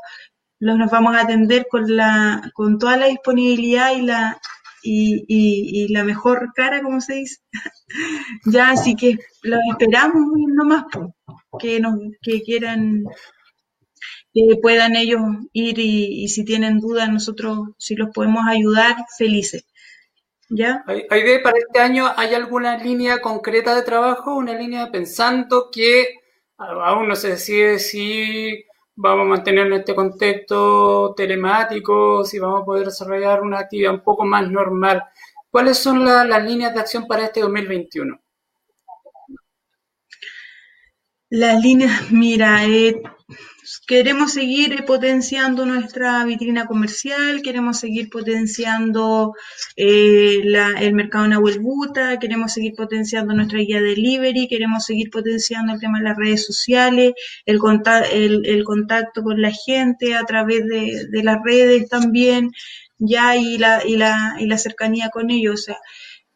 los 0.64 0.78
nos 0.78 0.89
vamos 0.89 1.14
a 1.14 1.22
atender 1.22 1.68
con 1.70 1.93
la, 1.93 2.49
con 2.53 2.80
toda 2.80 2.95
la 2.95 3.07
disponibilidad 3.07 3.93
y 3.93 4.01
la, 4.03 4.39
y, 4.82 5.26
y, 5.28 5.93
la 5.93 6.05
mejor 6.05 6.53
cara, 6.55 6.82
como 6.82 7.01
se 7.01 7.16
dice. 7.16 7.41
ya, 8.45 8.70
así 8.70 8.95
que 8.95 9.18
los 9.41 9.59
esperamos 9.70 10.24
nomás, 10.47 10.86
que 11.59 11.82
nos, 11.82 11.99
que 12.22 12.41
quieran, 12.43 13.03
que 14.34 14.55
puedan 14.61 14.95
ellos 14.95 15.22
ir 15.51 15.80
y, 15.80 16.30
si 16.30 16.45
tienen 16.45 16.80
dudas, 16.80 17.09
nosotros, 17.11 17.72
si 17.78 17.95
los 17.95 18.09
podemos 18.14 18.45
ayudar, 18.47 18.95
felices. 19.18 19.66
¿Ya? 20.49 20.84
¿Hay, 20.88 21.39
para 21.43 21.57
este 21.57 21.80
año, 21.80 22.05
¿hay 22.16 22.34
alguna 22.36 22.78
línea 22.78 23.20
concreta 23.20 23.76
de 23.76 23.82
trabajo, 23.82 24.36
una 24.36 24.53
línea 24.53 24.91
pensando 24.91 25.70
que 25.74 26.20
aún 26.57 27.09
no 27.09 27.16
se 27.18 27.32
decide 27.32 27.80
si 27.80 28.64
vamos 28.96 29.26
a 29.26 29.30
mantener 29.30 29.72
este 29.74 29.96
contexto 29.96 31.14
telemático, 31.16 32.24
si 32.24 32.39
vamos 32.39 32.62
a 32.62 32.66
poder 32.66 32.86
desarrollar 32.86 33.41
una 33.41 33.60
actividad 33.60 33.94
un 33.94 34.04
poco 34.04 34.26
más 34.26 34.50
normal? 34.50 35.04
¿Cuáles 35.50 35.78
son 35.78 36.04
las 36.04 36.44
líneas 36.44 36.74
de 36.74 36.80
acción 36.80 37.08
para 37.08 37.26
este 37.26 37.41
2021? 37.41 38.20
Las 41.30 41.62
líneas, 41.64 42.12
mira, 42.12 42.66
eh, 42.66 43.02
queremos 43.88 44.34
seguir 44.34 44.86
potenciando 44.86 45.66
nuestra 45.66 46.24
vitrina 46.26 46.66
comercial, 46.66 47.41
queremos 47.41 47.80
seguir 47.80 48.09
potenciando 48.09 49.34
eh, 49.76 50.41
el 50.80 50.93
mercado 50.93 51.26
en 51.26 51.64
Buta, 51.64 52.20
queremos 52.20 52.53
seguir 52.53 52.74
potenciando 52.76 53.34
nuestra 53.34 53.59
guía 53.59 53.82
delivery, 53.82 54.47
queremos 54.47 54.86
seguir 54.86 55.09
potenciando 55.09 55.74
el 55.74 55.80
tema 55.80 55.99
de 55.99 56.05
las 56.05 56.18
redes 56.18 56.45
sociales, 56.45 57.14
el, 57.45 57.59
el, 58.45 58.64
contacto 58.64 59.24
con 59.24 59.41
la 59.41 59.51
gente 59.51 60.16
a 60.16 60.24
través 60.26 60.66
de, 60.66 61.24
las 61.24 61.38
redes 61.43 61.88
también, 61.89 62.51
ya 62.97 63.36
y 63.36 63.57
la, 63.57 63.86
y 63.86 63.97
la, 63.97 64.36
y 64.39 64.47
la 64.47 64.57
cercanía 64.57 65.09
con 65.09 65.32
ellos. 65.32 65.68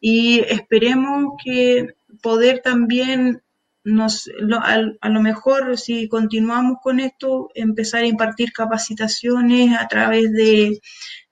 y 0.00 0.40
esperemos 0.40 1.34
que 1.44 1.94
poder 2.22 2.60
también 2.60 3.42
nos, 3.84 4.30
a, 4.62 5.08
lo 5.08 5.20
mejor 5.20 5.78
si 5.78 6.08
continuamos 6.08 6.78
con 6.82 7.00
esto, 7.00 7.48
empezar 7.54 8.02
a 8.02 8.06
impartir 8.06 8.52
capacitaciones 8.52 9.76
a 9.78 9.86
través 9.88 10.32
de, 10.32 10.80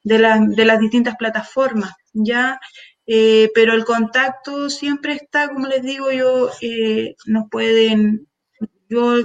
de, 0.03 0.18
las 0.18 0.80
distintas 0.80 1.16
plataformas, 1.16 1.92
¿ya? 2.12 2.59
Eh, 3.07 3.51
pero 3.55 3.74
el 3.74 3.84
contacto 3.84 4.68
siempre 4.68 5.14
está, 5.14 5.49
como 5.49 5.66
les 5.68 5.82
digo 5.82 6.11
yo, 6.11 6.51
eh, 6.61 7.14
nos 7.26 7.49
pueden, 7.51 8.26
yo 8.88 9.18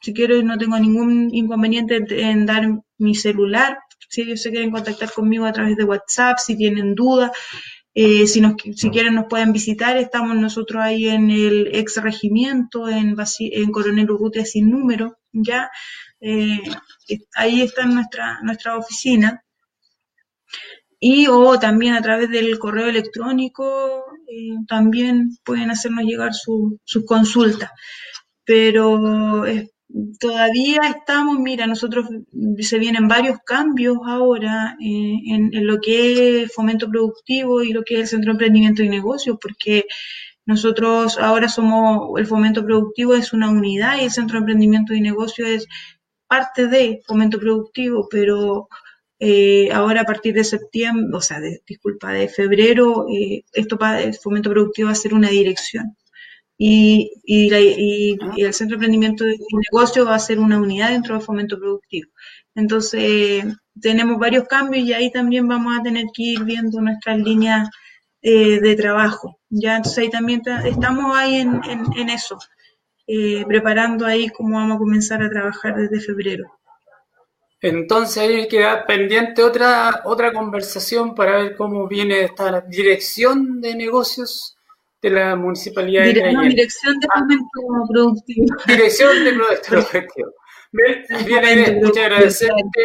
si 0.00 0.14
quiero 0.14 0.42
no 0.42 0.58
tengo 0.58 0.78
ningún 0.78 1.28
inconveniente 1.32 2.04
en 2.22 2.46
dar 2.46 2.66
mi 2.98 3.14
celular, 3.14 3.78
si 4.08 4.22
ellos 4.22 4.42
se 4.42 4.50
quieren 4.50 4.70
contactar 4.70 5.12
conmigo 5.12 5.44
a 5.44 5.52
través 5.52 5.76
de 5.76 5.84
WhatsApp, 5.84 6.38
si 6.38 6.56
tienen 6.56 6.94
dudas, 6.94 7.30
eh, 7.94 8.26
si, 8.26 8.40
nos, 8.40 8.54
si 8.76 8.90
quieren 8.90 9.14
nos 9.14 9.26
pueden 9.26 9.52
visitar, 9.52 9.96
estamos 9.96 10.36
nosotros 10.36 10.82
ahí 10.82 11.08
en 11.08 11.30
el 11.30 11.74
ex 11.74 11.96
regimiento, 12.02 12.88
en, 12.88 13.16
en 13.40 13.72
Coronel 13.72 14.10
Urrutia 14.10 14.44
sin 14.44 14.70
número, 14.70 15.18
ya. 15.32 15.70
Eh, 16.20 16.60
ahí 17.34 17.62
está 17.62 17.86
nuestra, 17.86 18.40
nuestra 18.42 18.76
oficina. 18.76 19.42
Y 21.00 21.28
o 21.28 21.58
también 21.58 21.94
a 21.94 22.02
través 22.02 22.28
del 22.30 22.58
correo 22.58 22.86
electrónico 22.86 24.04
eh, 24.28 24.54
también 24.68 25.30
pueden 25.44 25.70
hacernos 25.70 26.04
llegar 26.04 26.32
sus 26.34 27.04
consultas. 27.06 27.70
Pero 28.44 29.44
todavía 30.18 30.80
estamos, 30.88 31.38
mira, 31.38 31.66
nosotros 31.66 32.08
se 32.58 32.78
vienen 32.78 33.08
varios 33.08 33.38
cambios 33.44 33.98
ahora 34.06 34.76
eh, 34.80 35.14
en, 35.26 35.66
lo 35.66 35.80
que 35.80 36.42
es 36.42 36.52
fomento 36.52 36.88
productivo 36.88 37.62
y 37.62 37.72
lo 37.72 37.82
que 37.82 37.94
es 37.94 38.00
el 38.00 38.08
Centro 38.08 38.32
de 38.32 38.34
Emprendimiento 38.34 38.82
y 38.82 38.88
Negocios, 38.88 39.38
porque 39.40 39.86
nosotros 40.46 41.18
ahora 41.18 41.48
somos, 41.48 42.18
el 42.18 42.26
fomento 42.26 42.64
productivo 42.64 43.14
es 43.14 43.32
una 43.32 43.50
unidad 43.50 43.98
y 43.98 44.04
el 44.04 44.10
Centro 44.10 44.34
de 44.34 44.40
Emprendimiento 44.40 44.94
y 44.94 45.00
Negocios 45.00 45.48
es 45.48 45.66
parte 46.26 46.66
de 46.68 47.02
fomento 47.06 47.38
productivo, 47.38 48.08
pero 48.10 48.68
eh, 49.18 49.70
ahora 49.72 50.02
a 50.02 50.04
partir 50.04 50.34
de 50.34 50.44
septiembre, 50.44 51.16
o 51.16 51.20
sea, 51.20 51.40
de, 51.40 51.62
disculpa, 51.66 52.12
de 52.12 52.28
febrero, 52.28 53.06
eh, 53.08 53.44
esto 53.52 53.78
para 53.78 54.02
el 54.02 54.14
fomento 54.14 54.50
productivo 54.50 54.86
va 54.86 54.92
a 54.92 54.96
ser 54.96 55.14
una 55.14 55.28
dirección 55.28 55.96
y, 56.62 57.10
y, 57.24 58.18
el 58.44 58.52
Centro 58.52 58.76
de 58.76 58.84
Emprendimiento 58.84 59.26
y 59.26 59.38
Negocio 59.72 60.04
va 60.04 60.16
a 60.16 60.18
ser 60.18 60.38
una 60.38 60.60
unidad 60.60 60.90
dentro 60.90 61.14
del 61.14 61.24
fomento 61.24 61.58
productivo. 61.58 62.10
Entonces, 62.54 63.44
tenemos 63.80 64.18
varios 64.18 64.46
cambios 64.46 64.84
y 64.84 64.92
ahí 64.92 65.10
también 65.10 65.48
vamos 65.48 65.78
a 65.78 65.82
tener 65.82 66.04
que 66.12 66.22
ir 66.22 66.44
viendo 66.44 66.82
nuestras 66.82 67.18
líneas 67.18 67.70
eh, 68.20 68.60
de 68.60 68.76
trabajo. 68.76 69.38
Ya, 69.48 69.76
entonces 69.76 70.00
ahí 70.00 70.10
también 70.10 70.42
estamos 70.66 71.16
ahí 71.16 71.36
en, 71.36 71.62
en, 71.96 72.10
eso, 72.10 72.38
eh, 73.06 73.42
preparando 73.46 74.04
ahí 74.04 74.28
cómo 74.28 74.58
vamos 74.58 74.76
a 74.76 74.80
comenzar 74.80 75.22
a 75.22 75.30
trabajar 75.30 75.76
desde 75.76 75.98
febrero. 76.00 76.44
Entonces 77.62 78.18
ahí 78.18 78.48
queda 78.48 78.84
pendiente 78.84 79.42
otra, 79.42 80.02
otra 80.04 80.30
conversación 80.30 81.14
para 81.14 81.38
ver 81.38 81.56
cómo 81.56 81.88
viene 81.88 82.20
esta 82.20 82.60
dirección 82.60 83.62
de 83.62 83.74
negocios 83.74 84.58
de 85.02 85.10
la 85.10 85.36
municipalidad 85.36 86.04
de 86.04 86.12
Dirección 86.48 86.98
de 87.00 87.06
ah. 87.10 87.20
Fomento 87.20 87.86
Productivo. 87.88 88.46
Dirección 88.66 89.24
de 89.24 89.32
Productivo. 89.68 90.30
Bien, 90.72 91.04
bien 91.26 91.80
muchas 91.82 92.04
agradecerte, 92.04 92.82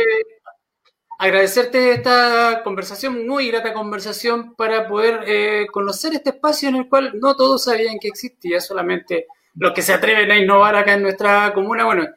agradecerte 1.19 1.91
esta 1.91 2.61
conversación, 2.63 3.27
muy 3.27 3.49
grata 3.49 3.73
conversación 3.73 4.55
para 4.55 4.87
poder 4.87 5.23
eh, 5.27 5.67
conocer 5.71 6.13
este 6.13 6.31
espacio 6.31 6.69
en 6.69 6.77
el 6.77 6.89
cual 6.89 7.11
no 7.19 7.35
todos 7.35 7.65
sabían 7.65 7.99
que 7.99 8.07
existía, 8.07 8.59
solamente 8.59 9.27
los 9.53 9.71
que 9.73 9.83
se 9.83 9.93
atreven 9.93 10.31
a 10.31 10.37
innovar 10.37 10.75
acá 10.75 10.93
en 10.93 11.03
nuestra 11.03 11.53
comuna. 11.53 11.85
Bueno, 11.85 12.07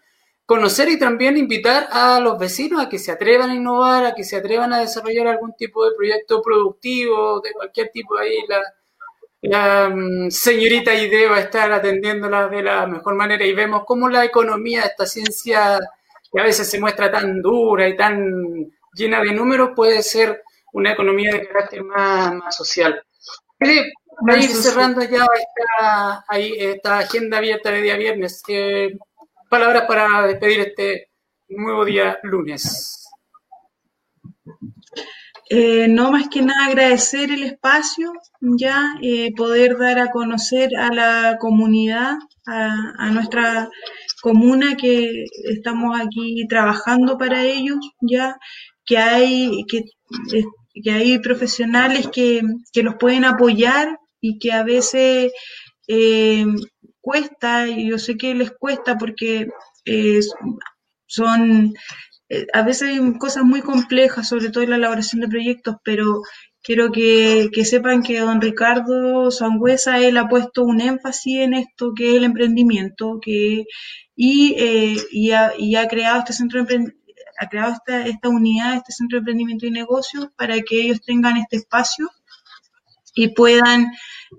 conocer 0.46 0.88
y 0.88 0.98
también 0.98 1.36
invitar 1.36 1.88
a 1.90 2.18
los 2.18 2.38
vecinos 2.38 2.82
a 2.82 2.88
que 2.88 2.98
se 2.98 3.12
atrevan 3.12 3.50
a 3.50 3.54
innovar, 3.54 4.06
a 4.06 4.14
que 4.14 4.24
se 4.24 4.36
atrevan 4.36 4.72
a 4.72 4.80
desarrollar 4.80 5.26
algún 5.26 5.54
tipo 5.54 5.84
de 5.84 5.94
proyecto 5.94 6.40
productivo, 6.40 7.40
de 7.40 7.52
cualquier 7.52 7.90
tipo 7.90 8.16
ahí, 8.16 8.38
la, 8.48 8.62
la 9.42 9.88
mm, 9.88 10.30
señorita 10.30 10.94
Ide 10.94 11.28
va 11.28 11.36
a 11.36 11.40
estar 11.40 11.70
atendiéndola 11.70 12.48
de 12.48 12.62
la 12.62 12.86
mejor 12.86 13.14
manera 13.14 13.44
y 13.44 13.54
vemos 13.54 13.84
cómo 13.86 14.08
la 14.08 14.24
economía, 14.24 14.82
esta 14.82 15.06
ciencia 15.06 15.78
que 16.32 16.40
a 16.40 16.44
veces 16.44 16.68
se 16.68 16.80
muestra 16.80 17.10
tan 17.10 17.40
dura 17.40 17.88
y 17.88 17.96
tan 17.96 18.70
llena 18.92 19.20
de 19.20 19.32
números, 19.32 19.70
puede 19.74 20.02
ser 20.02 20.42
una 20.72 20.92
economía 20.92 21.32
de 21.32 21.46
carácter 21.46 21.84
más, 21.84 22.54
social. 22.54 23.02
Para 23.58 24.36
ir 24.36 24.50
cerrando 24.50 25.02
ya 25.04 25.24
esta, 25.24 26.24
esta 26.36 26.98
agenda 26.98 27.38
abierta 27.38 27.70
de 27.70 27.82
día 27.82 27.96
viernes, 27.96 28.42
palabras 29.48 29.84
para 29.86 30.26
despedir 30.26 30.60
este 30.60 31.10
nuevo 31.48 31.84
día 31.84 32.18
lunes. 32.24 33.08
Eh, 35.50 35.88
no 35.88 36.12
más 36.12 36.28
que 36.28 36.42
nada 36.42 36.66
agradecer 36.66 37.30
el 37.30 37.42
espacio, 37.42 38.12
ya 38.40 38.84
eh, 39.02 39.32
poder 39.34 39.78
dar 39.78 39.98
a 39.98 40.10
conocer 40.10 40.76
a 40.76 40.92
la 40.92 41.38
comunidad, 41.40 42.16
a, 42.46 43.10
nuestra 43.10 43.68
comuna 44.20 44.76
que 44.76 45.24
estamos 45.44 45.98
aquí 45.98 46.46
trabajando 46.48 47.16
para 47.16 47.44
ellos, 47.44 47.78
ya 48.00 48.36
que 48.84 48.98
hay 48.98 49.64
que, 49.68 49.78
eh, 50.34 50.44
que 50.82 50.90
hay 50.90 51.18
profesionales 51.18 52.08
que, 52.12 52.42
que, 52.72 52.82
los 52.82 52.96
pueden 52.96 53.24
apoyar 53.24 53.98
y 54.20 54.38
que 54.38 54.52
a 54.52 54.62
veces 54.64 55.32
cuesta, 57.00 57.68
y 57.68 57.88
yo 57.90 57.98
sé 57.98 58.16
que 58.16 58.34
les 58.34 58.50
cuesta 58.52 58.98
porque 58.98 59.48
son 61.06 61.66
eh, 61.66 61.72
a 62.52 62.62
veces 62.62 62.88
hay 62.88 63.18
cosas 63.18 63.44
muy 63.44 63.62
complejas, 63.62 64.28
sobre 64.28 64.50
todo 64.50 64.64
en 64.64 64.70
la 64.70 64.76
elaboración 64.76 65.20
de 65.20 65.28
proyectos, 65.28 65.76
pero 65.82 66.22
quiero 66.62 66.92
que, 66.92 67.50
sepan 67.64 68.02
que 68.02 68.20
don 68.20 68.40
Ricardo 68.40 69.30
Sangüesa, 69.30 69.98
él 70.00 70.16
ha 70.18 70.28
puesto 70.28 70.64
un 70.64 70.80
énfasis 70.80 71.38
en 71.38 71.54
esto 71.54 71.92
que 71.96 72.10
es 72.10 72.16
el 72.16 72.24
emprendimiento 72.24 73.18
que, 73.22 73.64
y, 74.14 74.54
eh, 74.58 74.96
y, 75.10 75.32
ha, 75.32 75.88
creado 75.88 76.20
este 76.20 76.32
centro 76.32 76.64
de 76.64 76.92
ha 77.40 77.48
creado 77.48 77.74
esta, 77.86 78.28
unidad, 78.28 78.76
este 78.76 78.92
centro 78.92 79.16
de 79.16 79.20
emprendimiento 79.20 79.66
y 79.66 79.70
negocios 79.70 80.28
para 80.36 80.60
que 80.60 80.80
ellos 80.82 81.00
tengan 81.02 81.36
este 81.36 81.56
espacio 81.56 82.10
y 83.14 83.28
puedan 83.28 83.92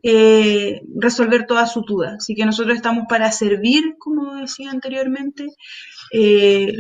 eh, 0.04 0.82
resolver 0.96 1.46
todas 1.46 1.72
sus 1.74 1.86
dudas. 1.86 2.16
Así 2.18 2.36
que 2.36 2.46
nosotros 2.46 2.76
estamos 2.76 3.06
para 3.10 3.32
servir, 3.32 3.96
como 3.98 4.36
decía 4.36 4.70
anteriormente, 4.72 5.48
eh, 6.12 6.74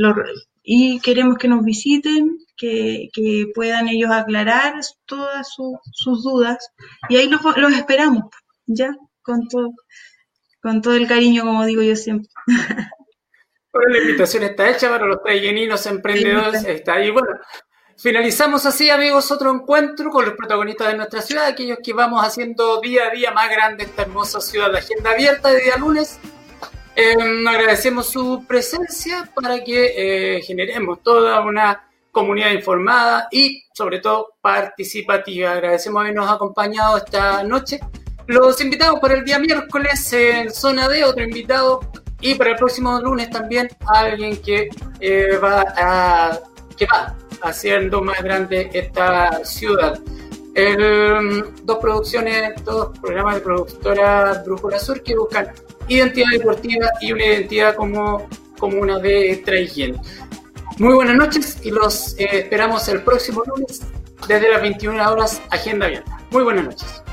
y 0.71 0.99
queremos 0.99 1.39
que 1.39 1.47
nos 1.47 1.65
visiten, 1.65 2.37
que, 2.55 3.09
puedan 3.55 3.87
ellos 3.87 4.11
aclarar 4.11 4.75
todas 5.07 5.47
sus 5.91 6.23
dudas 6.23 6.59
y 7.09 7.17
ahí 7.17 7.27
los, 7.27 7.73
esperamos, 7.73 8.25
ya, 8.67 8.95
con 9.23 9.47
todo, 9.47 9.71
con 10.61 10.83
todo 10.83 10.93
el 10.93 11.07
cariño, 11.07 11.43
como 11.43 11.65
digo 11.65 11.81
yo 11.81 11.95
siempre. 11.95 12.29
Bueno, 13.71 13.93
la 13.93 13.99
invitación 13.99 14.41
está 14.41 14.67
hecha 14.67 14.89
para 14.89 15.05
los 15.05 15.21
trayeninos 15.21 15.85
emprendedores. 15.85 16.65
Está 16.65 16.95
ahí. 16.95 17.11
Bueno, 17.11 17.39
finalizamos 17.95 18.65
así, 18.65 18.89
amigos, 18.89 19.31
otro 19.31 19.53
encuentro 19.53 20.09
con 20.09 20.25
los 20.25 20.33
protagonistas 20.33 20.87
de 20.87 20.97
nuestra 20.97 21.21
ciudad, 21.21 21.45
aquellos 21.45 21.77
que 21.83 21.93
vamos 21.93 22.25
haciendo 22.25 22.81
día 22.81 23.09
a 23.09 23.11
día 23.11 23.29
más 23.29 23.47
grande 23.47 23.83
esta 23.83 24.01
hermosa 24.01 24.41
ciudad. 24.41 24.71
de 24.71 24.79
agenda 24.79 25.11
abierta 25.11 25.51
de 25.51 25.61
día 25.61 25.77
lunes. 25.77 26.19
Em, 27.01 27.47
agradecemos 27.47 28.09
su 28.09 28.43
presencia 28.45 29.31
para 29.33 29.63
que 29.63 29.93
eh, 30.35 30.41
generemos 30.41 31.01
toda 31.01 31.39
una 31.39 31.87
comunidad 32.11 32.51
informada 32.51 33.29
y 33.31 33.63
sobre 33.73 33.99
todo 33.99 34.33
participativa. 34.41 35.53
Agradecemos 35.53 36.01
habernos 36.01 36.29
acompañado 36.29 36.97
esta 36.97 37.41
noche. 37.43 37.79
Los 38.27 38.59
invitamos 38.59 38.99
para 38.99 39.13
el 39.13 39.23
día 39.23 39.39
miércoles 39.39 40.11
en 40.11 40.51
zona 40.51 40.89
D, 40.89 41.05
otro 41.05 41.23
invitado, 41.23 41.79
y 42.19 42.35
para 42.35 42.49
el 42.49 42.57
próximo 42.57 42.99
lunes 42.99 43.29
también 43.29 43.69
alguien 43.87 44.35
que 44.41 44.67
eh, 44.99 45.37
va 45.37 46.37
que 46.75 46.85
va 46.85 47.15
haciendo 47.43 48.01
más 48.01 48.21
grande 48.21 48.71
esta 48.73 49.45
ciudad. 49.45 49.97
dos 51.63 51.77
producciones, 51.77 52.61
dos 52.65 52.89
programas 52.99 53.35
de 53.35 53.41
productora 53.41 54.43
Brújula 54.45 54.77
Sur 54.79 55.01
que 55.01 55.15
buscan 55.15 55.53
identidad 55.89 56.29
deportiva 56.31 56.87
y 57.01 57.11
una 57.11 57.25
identidad 57.25 57.75
como, 57.75 58.27
como 58.57 58.79
una 58.79 58.99
de 58.99 59.41
Traigien. 59.43 59.99
Muy 60.77 60.93
buenas 60.93 61.17
noches 61.17 61.57
y 61.63 61.71
los 61.71 62.17
eh, 62.17 62.29
esperamos 62.31 62.87
el 62.87 63.01
próximo 63.01 63.43
lunes 63.45 63.81
desde 64.27 64.49
las 64.49 64.61
21 64.61 65.11
horas, 65.11 65.41
Agenda 65.49 65.87
Abierta. 65.87 66.17
Muy 66.31 66.43
buenas 66.43 66.65
noches. 66.65 67.03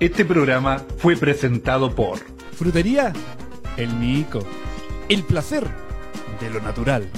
Este 0.00 0.24
programa 0.24 0.82
fue 0.98 1.16
presentado 1.16 1.94
por 1.94 2.18
Frutería 2.56 3.12
El 3.76 4.00
Nico. 4.00 4.40
El 5.08 5.22
placer 5.22 5.68
de 6.40 6.50
lo 6.50 6.60
natural. 6.60 7.08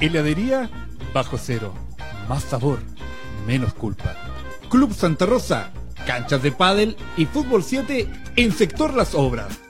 Heladería 0.00 0.70
Bajo 1.12 1.38
Cero. 1.38 1.74
Más 2.28 2.44
sabor, 2.44 2.78
menos 3.46 3.74
culpa. 3.74 4.14
Club 4.70 4.94
Santa 4.94 5.26
Rosa. 5.26 5.72
Canchas 6.08 6.42
de 6.42 6.50
pádel 6.50 6.96
y 7.18 7.26
fútbol 7.26 7.62
7 7.62 8.08
en 8.36 8.52
sector 8.52 8.94
Las 8.94 9.14
Obras. 9.14 9.60